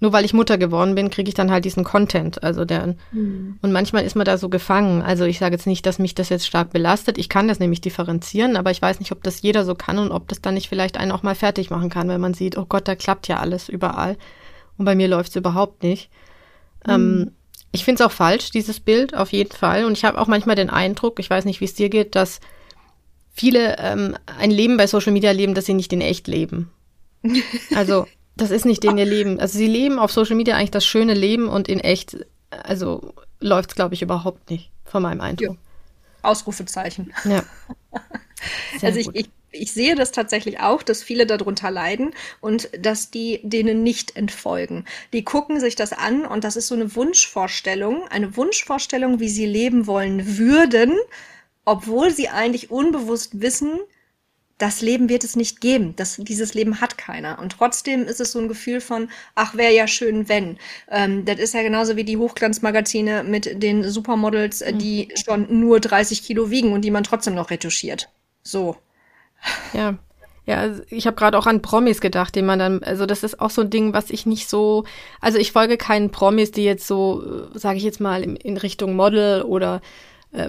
Nur 0.00 0.12
weil 0.12 0.24
ich 0.24 0.32
Mutter 0.32 0.58
geworden 0.58 0.94
bin, 0.94 1.10
kriege 1.10 1.28
ich 1.28 1.34
dann 1.34 1.50
halt 1.50 1.64
diesen 1.64 1.82
Content. 1.82 2.42
Also 2.42 2.64
der 2.64 2.94
mhm. 3.10 3.58
und 3.62 3.72
manchmal 3.72 4.04
ist 4.04 4.14
man 4.14 4.24
da 4.24 4.38
so 4.38 4.48
gefangen. 4.48 5.02
Also 5.02 5.24
ich 5.24 5.38
sage 5.38 5.54
jetzt 5.54 5.66
nicht, 5.66 5.84
dass 5.86 5.98
mich 5.98 6.14
das 6.14 6.28
jetzt 6.28 6.46
stark 6.46 6.70
belastet. 6.70 7.18
Ich 7.18 7.28
kann 7.28 7.48
das 7.48 7.58
nämlich 7.58 7.80
differenzieren, 7.80 8.56
aber 8.56 8.70
ich 8.70 8.80
weiß 8.80 9.00
nicht, 9.00 9.10
ob 9.10 9.22
das 9.24 9.42
jeder 9.42 9.64
so 9.64 9.74
kann 9.74 9.98
und 9.98 10.12
ob 10.12 10.28
das 10.28 10.40
dann 10.40 10.54
nicht 10.54 10.68
vielleicht 10.68 10.96
einen 10.98 11.10
auch 11.10 11.24
mal 11.24 11.34
fertig 11.34 11.70
machen 11.70 11.90
kann, 11.90 12.08
wenn 12.08 12.20
man 12.20 12.34
sieht, 12.34 12.56
oh 12.56 12.66
Gott, 12.68 12.86
da 12.86 12.94
klappt 12.94 13.26
ja 13.26 13.38
alles 13.38 13.68
überall 13.68 14.16
und 14.76 14.84
bei 14.84 14.94
mir 14.94 15.08
läuft 15.08 15.30
es 15.30 15.36
überhaupt 15.36 15.82
nicht. 15.82 16.10
Mhm. 16.86 16.92
Ähm, 16.92 17.30
ich 17.72 17.84
finde 17.84 18.02
es 18.02 18.06
auch 18.08 18.12
falsch, 18.12 18.50
dieses 18.50 18.80
Bild, 18.80 19.14
auf 19.14 19.32
jeden 19.32 19.52
Fall. 19.52 19.84
Und 19.84 19.92
ich 19.92 20.04
habe 20.04 20.18
auch 20.18 20.26
manchmal 20.26 20.56
den 20.56 20.70
Eindruck, 20.70 21.18
ich 21.18 21.28
weiß 21.28 21.44
nicht, 21.44 21.60
wie 21.60 21.66
es 21.66 21.74
dir 21.74 21.90
geht, 21.90 22.14
dass 22.14 22.40
viele 23.32 23.78
ähm, 23.78 24.16
ein 24.38 24.50
Leben 24.50 24.76
bei 24.76 24.86
Social 24.86 25.12
Media 25.12 25.32
leben, 25.32 25.54
das 25.54 25.66
sie 25.66 25.74
nicht 25.74 25.92
in 25.92 26.00
echt 26.00 26.28
leben. 26.28 26.70
Also 27.74 28.06
das 28.40 28.50
ist 28.50 28.64
nicht 28.64 28.82
denen 28.82 28.98
ihr 28.98 29.04
Leben. 29.04 29.38
Also 29.40 29.58
sie 29.58 29.66
leben 29.66 29.98
auf 29.98 30.12
Social 30.12 30.36
Media 30.36 30.56
eigentlich 30.56 30.70
das 30.70 30.86
schöne 30.86 31.14
Leben 31.14 31.48
und 31.48 31.68
in 31.68 31.80
echt, 31.80 32.16
also 32.50 33.14
läuft 33.40 33.70
es, 33.70 33.76
glaube 33.76 33.94
ich, 33.94 34.02
überhaupt 34.02 34.50
nicht, 34.50 34.70
von 34.84 35.02
meinem 35.02 35.20
Eindruck. 35.20 35.56
Ja. 35.56 35.56
Ausrufezeichen. 36.22 37.12
Ja. 37.24 37.44
also 38.82 38.98
ich, 38.98 39.08
ich, 39.12 39.30
ich 39.50 39.72
sehe 39.72 39.94
das 39.94 40.12
tatsächlich 40.12 40.60
auch, 40.60 40.82
dass 40.82 41.02
viele 41.02 41.26
darunter 41.26 41.70
leiden 41.70 42.14
und 42.40 42.68
dass 42.78 43.10
die 43.10 43.40
denen 43.42 43.82
nicht 43.82 44.16
entfolgen. 44.16 44.84
Die 45.12 45.24
gucken 45.24 45.60
sich 45.60 45.74
das 45.74 45.92
an 45.92 46.24
und 46.24 46.44
das 46.44 46.56
ist 46.56 46.68
so 46.68 46.74
eine 46.74 46.94
Wunschvorstellung, 46.94 48.06
eine 48.08 48.36
Wunschvorstellung, 48.36 49.20
wie 49.20 49.28
sie 49.28 49.46
leben 49.46 49.86
wollen 49.86 50.38
würden, 50.38 50.94
obwohl 51.64 52.10
sie 52.10 52.28
eigentlich 52.28 52.70
unbewusst 52.70 53.40
wissen, 53.40 53.78
das 54.58 54.80
Leben 54.82 55.08
wird 55.08 55.24
es 55.24 55.36
nicht 55.36 55.60
geben. 55.60 55.94
Das, 55.96 56.16
dieses 56.16 56.52
Leben 56.52 56.80
hat 56.80 56.98
keiner. 56.98 57.38
Und 57.38 57.52
trotzdem 57.52 58.04
ist 58.04 58.20
es 58.20 58.32
so 58.32 58.40
ein 58.40 58.48
Gefühl 58.48 58.80
von, 58.80 59.08
ach, 59.34 59.54
wäre 59.54 59.72
ja 59.72 59.86
schön, 59.86 60.28
wenn. 60.28 60.58
Ähm, 60.90 61.24
das 61.24 61.38
ist 61.38 61.54
ja 61.54 61.62
genauso 61.62 61.96
wie 61.96 62.04
die 62.04 62.16
Hochglanzmagazine 62.16 63.22
mit 63.22 63.62
den 63.62 63.88
Supermodels, 63.88 64.60
äh, 64.62 64.74
die 64.74 65.08
mhm. 65.10 65.16
schon 65.16 65.60
nur 65.60 65.80
30 65.80 66.24
Kilo 66.24 66.50
wiegen 66.50 66.72
und 66.72 66.82
die 66.82 66.90
man 66.90 67.04
trotzdem 67.04 67.34
noch 67.34 67.50
retuschiert. 67.50 68.10
So. 68.42 68.76
Ja. 69.72 69.96
Ja, 70.44 70.60
also 70.60 70.82
ich 70.88 71.06
habe 71.06 71.14
gerade 71.14 71.36
auch 71.36 71.46
an 71.46 71.60
Promis 71.60 72.00
gedacht, 72.00 72.34
die 72.34 72.40
man 72.40 72.58
dann, 72.58 72.82
also 72.82 73.04
das 73.04 73.22
ist 73.22 73.38
auch 73.38 73.50
so 73.50 73.60
ein 73.60 73.68
Ding, 73.68 73.92
was 73.92 74.08
ich 74.08 74.24
nicht 74.24 74.48
so, 74.48 74.84
also 75.20 75.36
ich 75.36 75.52
folge 75.52 75.76
keinen 75.76 76.10
Promis, 76.10 76.52
die 76.52 76.64
jetzt 76.64 76.86
so, 76.86 77.50
äh, 77.54 77.58
sage 77.58 77.76
ich 77.76 77.84
jetzt 77.84 78.00
mal, 78.00 78.22
in, 78.22 78.34
in 78.34 78.56
Richtung 78.56 78.96
Model 78.96 79.42
oder 79.42 79.82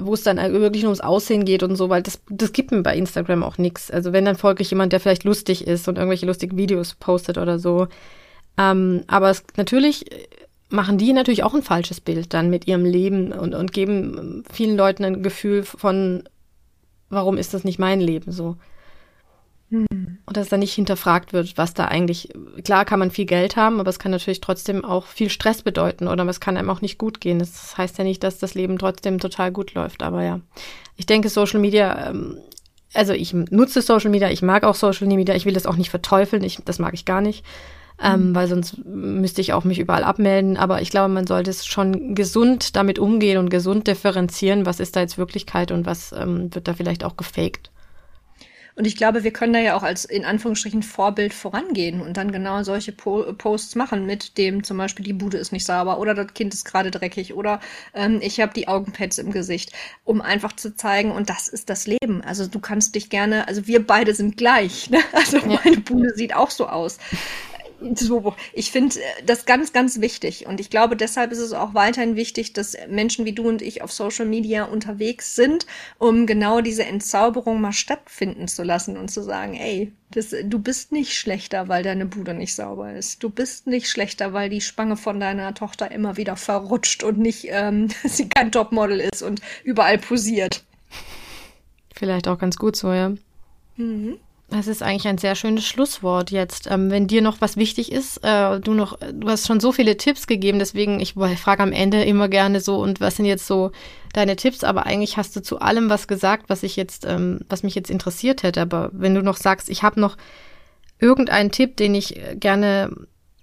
wo 0.02 0.14
es 0.14 0.24
dann 0.24 0.38
wirklich 0.38 0.84
nur 0.84 0.92
ums 0.92 1.02
Aussehen 1.02 1.46
geht 1.46 1.64
und 1.64 1.76
so, 1.76 1.90
weil 1.90 2.04
das, 2.04 2.20
das 2.30 2.52
gibt 2.52 2.72
mir 2.72 2.84
bei 2.84 2.96
Instagram 2.96 3.44
auch 3.44 3.58
nichts. 3.58 3.90
Also 3.90 4.12
wenn, 4.12 4.26
dann 4.26 4.36
folge 4.36 4.62
ich 4.62 4.70
jemand, 4.70 4.92
der 4.92 5.00
vielleicht 5.00 5.24
lustig 5.24 5.66
ist 5.66 5.88
und 5.88 5.98
irgendwelche 5.98 6.26
lustigen 6.26 6.58
Videos 6.58 6.96
postet 6.96 7.38
oder 7.38 7.60
so. 7.60 7.88
Ähm, 8.58 9.04
aber 9.08 9.30
es, 9.30 9.44
natürlich 9.56 10.06
machen 10.70 10.98
die 10.98 11.14
natürlich 11.14 11.44
auch 11.44 11.56
ein 11.56 11.64
falsches 11.64 12.02
Bild 12.02 12.34
dann 12.34 12.50
mit 12.50 12.68
ihrem 12.68 12.86
Leben 12.86 13.32
und, 13.32 13.56
und 13.56 13.72
geben 13.74 14.44
vielen 14.52 14.78
Leuten 14.78 15.04
ein 15.04 15.24
Gefühl 15.24 15.64
von, 15.64 16.24
warum 17.10 17.38
ist 17.38 17.54
das 17.54 17.64
nicht 17.64 17.80
mein 17.80 18.02
Leben 18.02 18.32
so? 18.32 18.58
Und 20.26 20.38
dass 20.38 20.50
da 20.50 20.58
nicht 20.58 20.74
hinterfragt 20.74 21.34
wird, 21.34 21.58
was 21.58 21.74
da 21.74 21.86
eigentlich, 21.86 22.30
klar 22.64 22.86
kann 22.86 23.00
man 23.00 23.12
viel 23.12 23.26
Geld 23.26 23.56
haben, 23.56 23.80
aber 23.80 23.90
es 23.90 24.00
kann 24.00 24.12
natürlich 24.12 24.42
trotzdem 24.42 24.86
auch 24.86 25.06
viel 25.06 25.30
Stress 25.30 25.62
bedeuten 25.62 26.08
oder 26.08 26.26
es 26.28 26.40
kann 26.40 26.58
einem 26.58 26.70
auch 26.70 26.82
nicht 26.82 26.98
gut 26.98 27.22
gehen. 27.22 27.40
Das 27.40 27.78
heißt 27.78 27.98
ja 27.98 28.04
nicht, 28.04 28.24
dass 28.24 28.38
das 28.38 28.54
Leben 28.54 28.78
trotzdem 28.78 29.20
total 29.20 29.52
gut 29.52 29.74
läuft, 29.74 30.04
aber 30.04 30.24
ja. 30.24 30.42
Ich 30.96 31.06
denke, 31.06 31.30
Social 31.30 31.60
Media, 31.60 32.10
ähm, 32.10 32.38
also 32.94 33.14
ich 33.14 33.34
nutze 33.34 33.82
Social 33.82 34.12
Media, 34.12 34.30
ich 34.30 34.42
mag 34.42 34.64
auch 34.64 34.76
Social 34.76 35.08
Media, 35.08 35.36
ich 35.36 35.46
will 35.46 35.54
das 35.54 35.66
auch 35.66 35.76
nicht 35.76 35.90
verteufeln, 35.90 36.44
ich, 36.44 36.60
das 36.66 36.80
mag 36.80 36.94
ich 36.94 37.06
gar 37.06 37.22
nicht, 37.22 37.46
ähm, 38.02 38.30
mhm. 38.30 38.36
weil 38.36 38.48
sonst 38.48 38.84
müsste 38.86 39.42
ich 39.42 39.54
auch 39.54 39.64
mich 39.64 39.80
überall 39.80 40.04
abmelden, 40.04 40.58
aber 40.58 40.82
ich 40.82 40.90
glaube, 40.90 41.14
man 41.14 41.28
sollte 41.28 41.50
es 41.50 41.66
schon 41.66 42.16
gesund 42.16 42.76
damit 42.76 43.00
umgehen 43.00 43.38
und 43.38 43.50
gesund 43.50 43.88
differenzieren, 43.88 44.66
was 44.66 44.80
ist 44.80 44.96
da 44.96 45.02
jetzt 45.02 45.18
Wirklichkeit 45.18 45.72
und 45.72 45.86
was 45.86 46.12
ähm, 46.12 46.54
wird 46.54 46.68
da 46.68 46.74
vielleicht 46.74 47.04
auch 47.04 47.18
gefaked. 47.18 47.72
Und 48.80 48.86
ich 48.86 48.96
glaube, 48.96 49.26
wir 49.26 49.34
können 49.34 49.52
da 49.52 49.60
ja 49.60 49.76
auch 49.76 49.84
als 49.84 50.06
in 50.06 50.24
Anführungsstrichen 50.24 50.84
Vorbild 50.84 51.34
vorangehen 51.34 52.00
und 52.00 52.16
dann 52.16 52.32
genau 52.32 52.64
solche 52.64 52.94
po 52.94 53.26
Posts 53.34 53.76
machen 53.76 54.06
mit 54.06 54.38
dem 54.38 54.64
zum 54.64 54.78
Beispiel 54.78 55.04
die 55.04 55.12
Bude 55.12 55.38
ist 55.38 55.52
nicht 55.52 55.66
sauber 55.66 56.00
oder 56.00 56.14
das 56.14 56.34
Kind 56.34 56.54
ist 56.54 56.64
gerade 56.64 56.90
dreckig 56.90 57.34
oder 57.34 57.60
ähm, 57.94 58.20
ich 58.22 58.40
habe 58.40 58.54
die 58.54 58.70
Augenpads 58.70 59.18
im 59.18 59.34
Gesicht, 59.34 59.74
um 60.06 60.22
einfach 60.22 60.54
zu 60.54 60.78
zeigen 60.78 61.12
und 61.12 61.30
das 61.30 61.50
ist 61.50 61.70
das 61.70 61.88
Leben. 61.88 62.22
Also 62.22 62.48
du 62.48 62.60
kannst 62.60 62.96
dich 62.96 63.10
gerne, 63.10 63.50
also 63.50 63.68
wir 63.68 63.86
beide 63.86 64.14
sind 64.14 64.38
gleich. 64.38 64.90
Ne? 64.90 65.00
Also 65.12 65.40
ja. 65.40 65.60
meine 65.62 65.82
Bude 65.82 66.14
sieht 66.16 66.34
auch 66.34 66.50
so 66.50 66.70
aus 66.70 67.00
so, 67.96 68.36
ich 68.54 68.72
finde 68.72 69.00
äh, 69.00 69.24
das 69.26 69.46
ganz, 69.46 69.74
ganz 69.74 70.02
wichtig. 70.02 70.46
Und 70.48 70.60
ich 70.60 70.70
glaube, 70.70 70.96
deshalb 70.96 71.32
ist 71.32 71.40
es 71.40 71.54
auch 71.54 71.74
weiterhin 71.74 72.16
wichtig, 72.16 72.54
dass 72.54 72.76
Menschen 72.88 73.26
wie 73.26 73.34
du 73.34 73.48
und 73.48 73.62
ich 73.62 73.82
auf 73.82 73.92
Social 73.92 74.26
Media 74.26 74.66
unterwegs 74.66 75.36
sind, 75.36 75.66
um 75.98 76.26
genau 76.26 76.62
diese 76.62 76.86
Entzauberung 76.86 77.62
mal 77.62 77.74
stattfinden 77.74 78.48
zu 78.48 78.64
lassen 78.64 78.98
und 78.98 79.10
zu 79.10 79.22
sagen, 79.22 79.56
ey, 79.56 79.92
das, 80.12 80.34
du 80.44 80.60
bist 80.60 80.92
nicht 80.92 81.14
schlechter, 81.14 81.68
weil 81.68 81.84
deine 81.84 82.06
Bude 82.06 82.34
nicht 82.34 82.56
sauber 82.56 82.94
ist. 82.94 83.24
Du 83.24 83.30
bist 83.30 83.68
nicht 83.68 83.90
schlechter, 83.90 84.34
weil 84.34 84.50
die 84.50 84.62
Spange 84.62 84.98
von 84.98 85.20
deiner 85.20 85.54
Tochter 85.54 85.92
immer 85.92 86.18
wieder 86.18 86.36
verrutscht 86.36 87.04
und 87.04 87.20
nicht, 87.20 87.48
ähm, 87.50 87.90
sie 88.04 88.28
kein 88.28 88.52
Topmodel 88.52 89.00
ist 89.00 89.22
und 89.22 89.42
überall 89.64 89.98
posiert. 89.98 90.64
Vielleicht 91.96 92.28
auch 92.28 92.40
ganz 92.40 92.56
gut 92.56 92.76
so, 92.76 92.92
ja. 92.92 93.14
Mhm. 93.76 94.18
Das 94.52 94.66
ist 94.66 94.82
eigentlich 94.82 95.08
ein 95.08 95.20
sehr 95.20 95.36
schönes 95.36 95.66
Schlusswort 95.66 96.32
jetzt. 96.32 96.68
Ähm, 96.72 96.90
wenn 96.90 97.06
dir 97.06 97.22
noch 97.22 97.40
was 97.40 97.56
wichtig 97.56 97.92
ist, 97.92 98.24
äh, 98.24 98.60
du 98.60 98.74
noch, 98.74 98.98
du 99.14 99.30
hast 99.30 99.46
schon 99.46 99.60
so 99.60 99.72
viele 99.72 99.96
Tipps 99.96 100.26
gegeben, 100.26 100.58
deswegen, 100.58 101.00
ich 101.00 101.14
frage 101.14 101.62
am 101.62 101.72
Ende 101.72 102.04
immer 102.04 102.30
gerne 102.30 102.60
so, 102.60 102.78
und 102.78 103.00
was 103.00 103.18
sind 103.18 103.26
jetzt 103.26 103.46
so 103.46 103.72
deine 104.14 104.36
Tipps? 104.36 104.64
Aber 104.64 104.88
eigentlich 104.88 105.18
hast 105.18 105.36
du 105.36 105.42
zu 105.42 105.60
allem 105.60 105.90
was 105.90 106.08
gesagt, 106.08 106.50
was 106.50 106.64
ich 106.64 106.76
jetzt, 106.76 107.06
ähm, 107.06 107.42
was 107.48 107.62
mich 107.62 107.76
jetzt 107.76 107.92
interessiert 107.92 108.42
hätte. 108.42 108.62
Aber 108.62 108.90
wenn 108.92 109.14
du 109.14 109.22
noch 109.22 109.38
sagst, 109.38 109.70
ich 109.70 109.84
habe 109.84 110.00
noch 110.00 110.18
irgendeinen 111.00 111.52
Tipp, 111.52 111.78
den 111.78 111.94
ich 111.94 112.18
äh, 112.18 112.36
gerne 112.36 112.90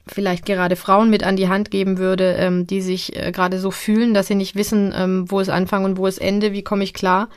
vielleicht 0.09 0.45
gerade 0.45 0.77
Frauen 0.77 1.09
mit 1.11 1.23
an 1.25 1.37
die 1.37 1.49
Hand 1.49 1.71
geben 1.71 1.99
würde, 1.99 2.35
ähm, 2.35 2.67
die 2.67 2.81
sich 2.81 3.15
äh, 3.17 3.31
gerade 3.31 3.61
so 3.61 3.71
fühlen, 3.71 4.13
dass 4.13 4.27
sie 4.27 4.35
nicht 4.35 4.57
wissen, 4.57 4.93
ähm, 4.97 5.31
wo 5.31 5.41
es 5.41 5.49
Anfang 5.49 5.85
und 5.85 5.99
wo 5.99 6.07
es 6.07 6.19
Ende, 6.19 6.53
wie 6.53 6.63
komme 6.63 6.85
ich 6.85 6.95
klar, 6.95 7.29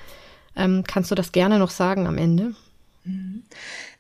ähm, 0.56 0.84
kannst 0.88 1.12
du 1.12 1.16
das 1.16 1.32
gerne 1.32 1.60
noch 1.60 1.72
sagen 1.72 2.08
am 2.08 2.18
Ende? 2.18 2.54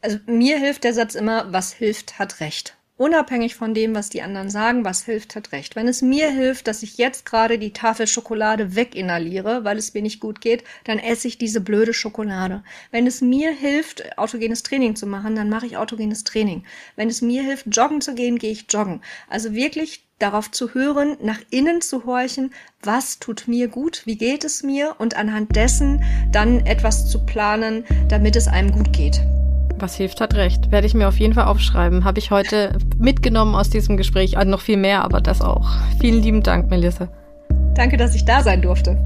Also 0.01 0.19
mir 0.25 0.57
hilft 0.57 0.83
der 0.83 0.93
Satz 0.93 1.15
immer, 1.15 1.51
was 1.51 1.73
hilft, 1.73 2.19
hat 2.19 2.39
recht. 2.39 2.75
Unabhängig 2.99 3.55
von 3.55 3.73
dem, 3.73 3.95
was 3.95 4.09
die 4.09 4.21
anderen 4.23 4.49
sagen, 4.49 4.83
was 4.83 5.05
hilft, 5.05 5.33
hat 5.37 5.53
recht. 5.53 5.77
Wenn 5.77 5.87
es 5.87 6.01
mir 6.01 6.29
hilft, 6.29 6.67
dass 6.67 6.83
ich 6.83 6.97
jetzt 6.97 7.25
gerade 7.25 7.57
die 7.57 7.71
Tafel 7.71 8.07
Schokolade 8.07 8.75
weginhaliere, 8.75 9.63
weil 9.63 9.77
es 9.77 9.93
mir 9.93 10.01
nicht 10.01 10.19
gut 10.19 10.41
geht, 10.41 10.65
dann 10.83 10.99
esse 10.99 11.29
ich 11.29 11.37
diese 11.37 11.61
blöde 11.61 11.93
Schokolade. 11.93 12.61
Wenn 12.91 13.07
es 13.07 13.21
mir 13.21 13.53
hilft, 13.53 14.17
autogenes 14.17 14.63
Training 14.63 14.97
zu 14.97 15.07
machen, 15.07 15.33
dann 15.37 15.47
mache 15.47 15.65
ich 15.65 15.77
autogenes 15.77 16.25
Training. 16.25 16.65
Wenn 16.97 17.07
es 17.07 17.21
mir 17.21 17.41
hilft, 17.41 17.67
joggen 17.73 18.01
zu 18.01 18.15
gehen, 18.15 18.37
gehe 18.37 18.51
ich 18.51 18.65
joggen. 18.69 18.99
Also 19.29 19.53
wirklich 19.53 20.03
darauf 20.19 20.51
zu 20.51 20.73
hören, 20.73 21.15
nach 21.21 21.39
innen 21.51 21.79
zu 21.79 22.03
horchen, 22.03 22.53
was 22.83 23.19
tut 23.19 23.47
mir 23.47 23.69
gut, 23.69 24.01
wie 24.07 24.17
geht 24.17 24.43
es 24.43 24.61
mir 24.61 24.95
und 24.97 25.15
anhand 25.15 25.55
dessen 25.55 26.03
dann 26.33 26.65
etwas 26.65 27.09
zu 27.09 27.25
planen, 27.25 27.85
damit 28.09 28.35
es 28.35 28.49
einem 28.49 28.73
gut 28.73 28.91
geht. 28.91 29.21
Was 29.81 29.95
hilft, 29.95 30.19
hat 30.19 30.35
recht. 30.35 30.71
Werde 30.71 30.87
ich 30.87 30.93
mir 30.93 31.07
auf 31.07 31.17
jeden 31.19 31.33
Fall 31.33 31.45
aufschreiben. 31.45 32.03
Habe 32.03 32.19
ich 32.19 32.31
heute 32.31 32.77
mitgenommen 32.97 33.55
aus 33.55 33.69
diesem 33.69 33.95
Gespräch. 33.95 34.37
Also 34.37 34.51
noch 34.51 34.59
viel 34.59 34.75
mehr, 34.75 35.05
aber 35.05 35.21
das 35.21 35.41
auch. 35.41 35.69
Vielen 36.01 36.21
lieben 36.21 36.43
Dank, 36.43 36.69
Melissa. 36.69 37.07
Danke, 37.75 37.95
dass 37.95 38.13
ich 38.13 38.25
da 38.25 38.43
sein 38.43 38.61
durfte. 38.61 38.97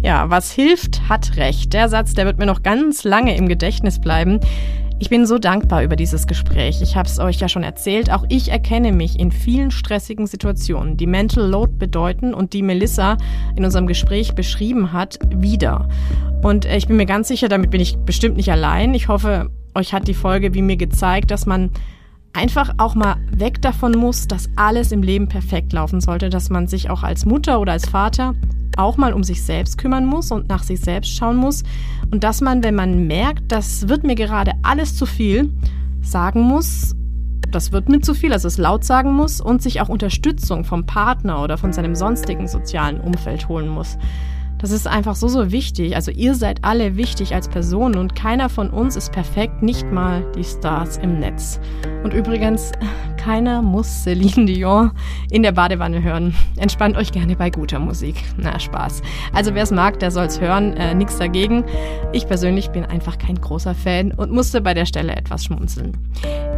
Ja, 0.00 0.30
was 0.30 0.50
hilft, 0.50 1.08
hat 1.10 1.36
recht. 1.36 1.74
Der 1.74 1.90
Satz, 1.90 2.14
der 2.14 2.24
wird 2.24 2.38
mir 2.38 2.46
noch 2.46 2.62
ganz 2.62 3.04
lange 3.04 3.36
im 3.36 3.48
Gedächtnis 3.48 4.00
bleiben. 4.00 4.40
Ich 4.98 5.10
bin 5.10 5.26
so 5.26 5.38
dankbar 5.38 5.82
über 5.82 5.96
dieses 5.96 6.26
Gespräch. 6.26 6.80
Ich 6.80 6.96
habe 6.96 7.08
es 7.08 7.18
euch 7.18 7.38
ja 7.38 7.48
schon 7.48 7.62
erzählt. 7.62 8.10
Auch 8.10 8.24
ich 8.28 8.50
erkenne 8.50 8.92
mich 8.92 9.18
in 9.18 9.32
vielen 9.32 9.70
stressigen 9.70 10.26
Situationen, 10.26 10.96
die 10.96 11.06
Mental 11.06 11.44
Load 11.48 11.72
bedeuten 11.78 12.34
und 12.34 12.52
die 12.52 12.62
Melissa 12.62 13.16
in 13.56 13.64
unserem 13.64 13.86
Gespräch 13.86 14.34
beschrieben 14.34 14.92
hat, 14.92 15.18
wieder. 15.34 15.88
Und 16.42 16.64
äh, 16.64 16.76
ich 16.76 16.86
bin 16.86 16.96
mir 16.96 17.06
ganz 17.06 17.28
sicher, 17.28 17.48
damit 17.48 17.70
bin 17.70 17.80
ich 17.80 17.96
bestimmt 17.96 18.36
nicht 18.36 18.50
allein. 18.50 18.94
Ich 18.94 19.08
hoffe, 19.08 19.50
euch 19.74 19.92
hat 19.92 20.08
die 20.08 20.14
Folge 20.14 20.54
wie 20.54 20.62
mir 20.62 20.76
gezeigt, 20.76 21.30
dass 21.30 21.46
man 21.46 21.70
einfach 22.32 22.74
auch 22.78 22.94
mal 22.94 23.16
weg 23.30 23.60
davon 23.60 23.92
muss, 23.92 24.26
dass 24.28 24.48
alles 24.56 24.92
im 24.92 25.02
Leben 25.02 25.28
perfekt 25.28 25.72
laufen 25.72 26.00
sollte, 26.00 26.30
dass 26.30 26.50
man 26.50 26.66
sich 26.66 26.90
auch 26.90 27.02
als 27.02 27.26
Mutter 27.26 27.60
oder 27.60 27.72
als 27.72 27.88
Vater 27.88 28.34
auch 28.78 28.96
mal 28.96 29.12
um 29.12 29.24
sich 29.24 29.42
selbst 29.42 29.78
kümmern 29.78 30.06
muss 30.06 30.30
und 30.30 30.48
nach 30.48 30.62
sich 30.62 30.80
selbst 30.80 31.14
schauen 31.14 31.36
muss 31.36 31.62
und 32.10 32.24
dass 32.24 32.40
man, 32.40 32.62
wenn 32.62 32.74
man 32.74 33.06
merkt, 33.06 33.50
das 33.52 33.88
wird 33.88 34.04
mir 34.04 34.14
gerade 34.14 34.52
alles 34.62 34.96
zu 34.96 35.06
viel, 35.06 35.50
sagen 36.00 36.42
muss, 36.42 36.94
das 37.50 37.72
wird 37.72 37.88
mir 37.88 38.00
zu 38.00 38.14
viel, 38.14 38.32
also 38.32 38.48
es 38.48 38.58
laut 38.58 38.84
sagen 38.84 39.12
muss 39.12 39.40
und 39.40 39.62
sich 39.62 39.80
auch 39.80 39.88
Unterstützung 39.88 40.64
vom 40.64 40.86
Partner 40.86 41.42
oder 41.42 41.58
von 41.58 41.72
seinem 41.72 41.94
sonstigen 41.94 42.48
sozialen 42.48 43.00
Umfeld 43.00 43.48
holen 43.48 43.68
muss. 43.68 43.98
Das 44.62 44.70
ist 44.70 44.86
einfach 44.86 45.16
so, 45.16 45.26
so 45.26 45.50
wichtig. 45.50 45.96
Also 45.96 46.12
ihr 46.12 46.36
seid 46.36 46.62
alle 46.62 46.96
wichtig 46.96 47.34
als 47.34 47.48
Personen 47.48 47.96
und 47.96 48.14
keiner 48.14 48.48
von 48.48 48.70
uns 48.70 48.94
ist 48.94 49.10
perfekt, 49.10 49.60
nicht 49.60 49.90
mal 49.90 50.24
die 50.36 50.44
Stars 50.44 50.98
im 50.98 51.18
Netz. 51.18 51.58
Und 52.04 52.14
übrigens, 52.14 52.70
keiner 53.22 53.62
muss 53.62 54.02
Celine 54.02 54.46
Dion 54.46 54.90
in 55.30 55.44
der 55.44 55.52
Badewanne 55.52 56.02
hören. 56.02 56.34
Entspannt 56.56 56.96
euch 56.96 57.12
gerne 57.12 57.36
bei 57.36 57.50
guter 57.50 57.78
Musik. 57.78 58.16
Na, 58.36 58.58
Spaß. 58.58 59.00
Also 59.32 59.54
wer 59.54 59.62
es 59.62 59.70
mag, 59.70 60.00
der 60.00 60.10
soll 60.10 60.24
es 60.26 60.40
hören. 60.40 60.76
Äh, 60.76 60.94
Nichts 60.94 61.18
dagegen. 61.18 61.64
Ich 62.12 62.26
persönlich 62.26 62.70
bin 62.70 62.84
einfach 62.84 63.18
kein 63.18 63.40
großer 63.40 63.74
Fan 63.74 64.10
und 64.12 64.32
musste 64.32 64.60
bei 64.60 64.74
der 64.74 64.86
Stelle 64.86 65.14
etwas 65.14 65.44
schmunzeln. 65.44 65.96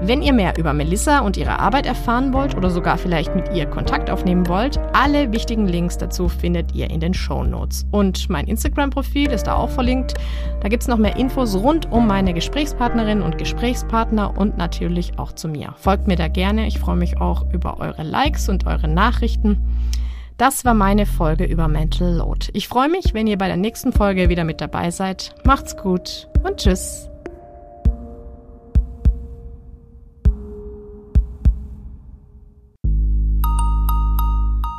Wenn 0.02 0.22
ihr 0.22 0.32
mehr 0.32 0.56
über 0.58 0.72
Melissa 0.72 1.20
und 1.20 1.36
ihre 1.36 1.58
Arbeit 1.58 1.86
erfahren 1.86 2.32
wollt 2.32 2.54
oder 2.54 2.70
sogar 2.70 2.98
vielleicht 2.98 3.34
mit 3.34 3.54
ihr 3.54 3.66
Kontakt 3.66 4.10
aufnehmen 4.10 4.46
wollt, 4.48 4.78
alle 4.92 5.32
wichtigen 5.32 5.66
Links 5.66 5.98
dazu 5.98 6.28
findet 6.28 6.74
ihr 6.74 6.90
in 6.90 7.00
den 7.00 7.14
Show 7.14 7.44
Notes. 7.44 7.86
Und 7.90 8.28
mein 8.28 8.46
Instagram-Profil 8.46 9.30
ist 9.30 9.46
da 9.46 9.54
auch 9.54 9.70
verlinkt. 9.70 10.14
Da 10.60 10.68
gibt 10.68 10.82
es 10.82 10.88
noch 10.88 10.98
mehr 10.98 11.16
Infos 11.16 11.54
rund 11.54 11.90
um 11.92 12.06
meine 12.06 12.34
Gesprächspartnerinnen 12.34 13.22
und 13.22 13.38
Gesprächspartner 13.38 14.36
und 14.38 14.56
natürlich 14.58 15.18
auch 15.18 15.32
zu 15.32 15.48
mir. 15.48 15.74
Folgt 15.76 16.06
mir 16.06 16.16
da 16.16 16.28
gerne. 16.54 16.68
Ich 16.68 16.78
freue 16.78 16.96
mich 16.96 17.20
auch 17.20 17.44
über 17.52 17.80
eure 17.80 18.02
Likes 18.02 18.48
und 18.48 18.66
eure 18.66 18.88
Nachrichten. 18.88 19.58
Das 20.36 20.64
war 20.64 20.74
meine 20.74 21.06
Folge 21.06 21.44
über 21.44 21.68
Mental 21.68 22.12
Load. 22.12 22.48
Ich 22.52 22.68
freue 22.68 22.88
mich, 22.88 23.14
wenn 23.14 23.26
ihr 23.26 23.38
bei 23.38 23.46
der 23.46 23.56
nächsten 23.56 23.92
Folge 23.92 24.28
wieder 24.28 24.44
mit 24.44 24.60
dabei 24.60 24.90
seid. 24.90 25.34
Macht's 25.44 25.76
gut 25.76 26.28
und 26.42 26.56
tschüss. 26.56 27.08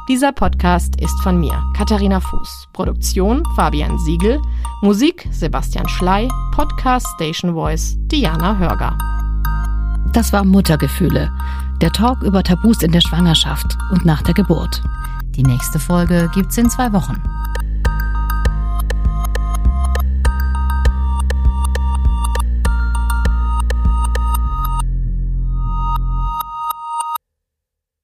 Dieser 0.08 0.32
Podcast 0.34 1.02
ist 1.02 1.20
von 1.24 1.40
mir, 1.40 1.64
Katharina 1.76 2.20
Fuß. 2.20 2.68
Produktion 2.74 3.44
Fabian 3.56 3.98
Siegel. 4.00 4.40
Musik 4.82 5.28
Sebastian 5.32 5.90
Schley. 5.90 6.28
Podcast 6.52 7.08
Station 7.16 7.54
Voice 7.54 7.98
Diana 8.02 8.56
Hörger. 8.58 8.96
Das 10.16 10.32
war 10.32 10.46
Muttergefühle. 10.46 11.30
Der 11.82 11.92
Talk 11.92 12.24
über 12.24 12.42
Tabus 12.42 12.82
in 12.84 12.92
der 12.92 13.02
Schwangerschaft 13.02 13.78
und 13.92 14.06
nach 14.06 14.22
der 14.22 14.34
Geburt. 14.34 14.82
Die 15.36 15.44
nächste 15.44 15.78
Folge 15.78 16.30
gibt's 16.34 16.58
in 16.58 16.70
zwei 16.70 16.94
Wochen. 16.94 17.22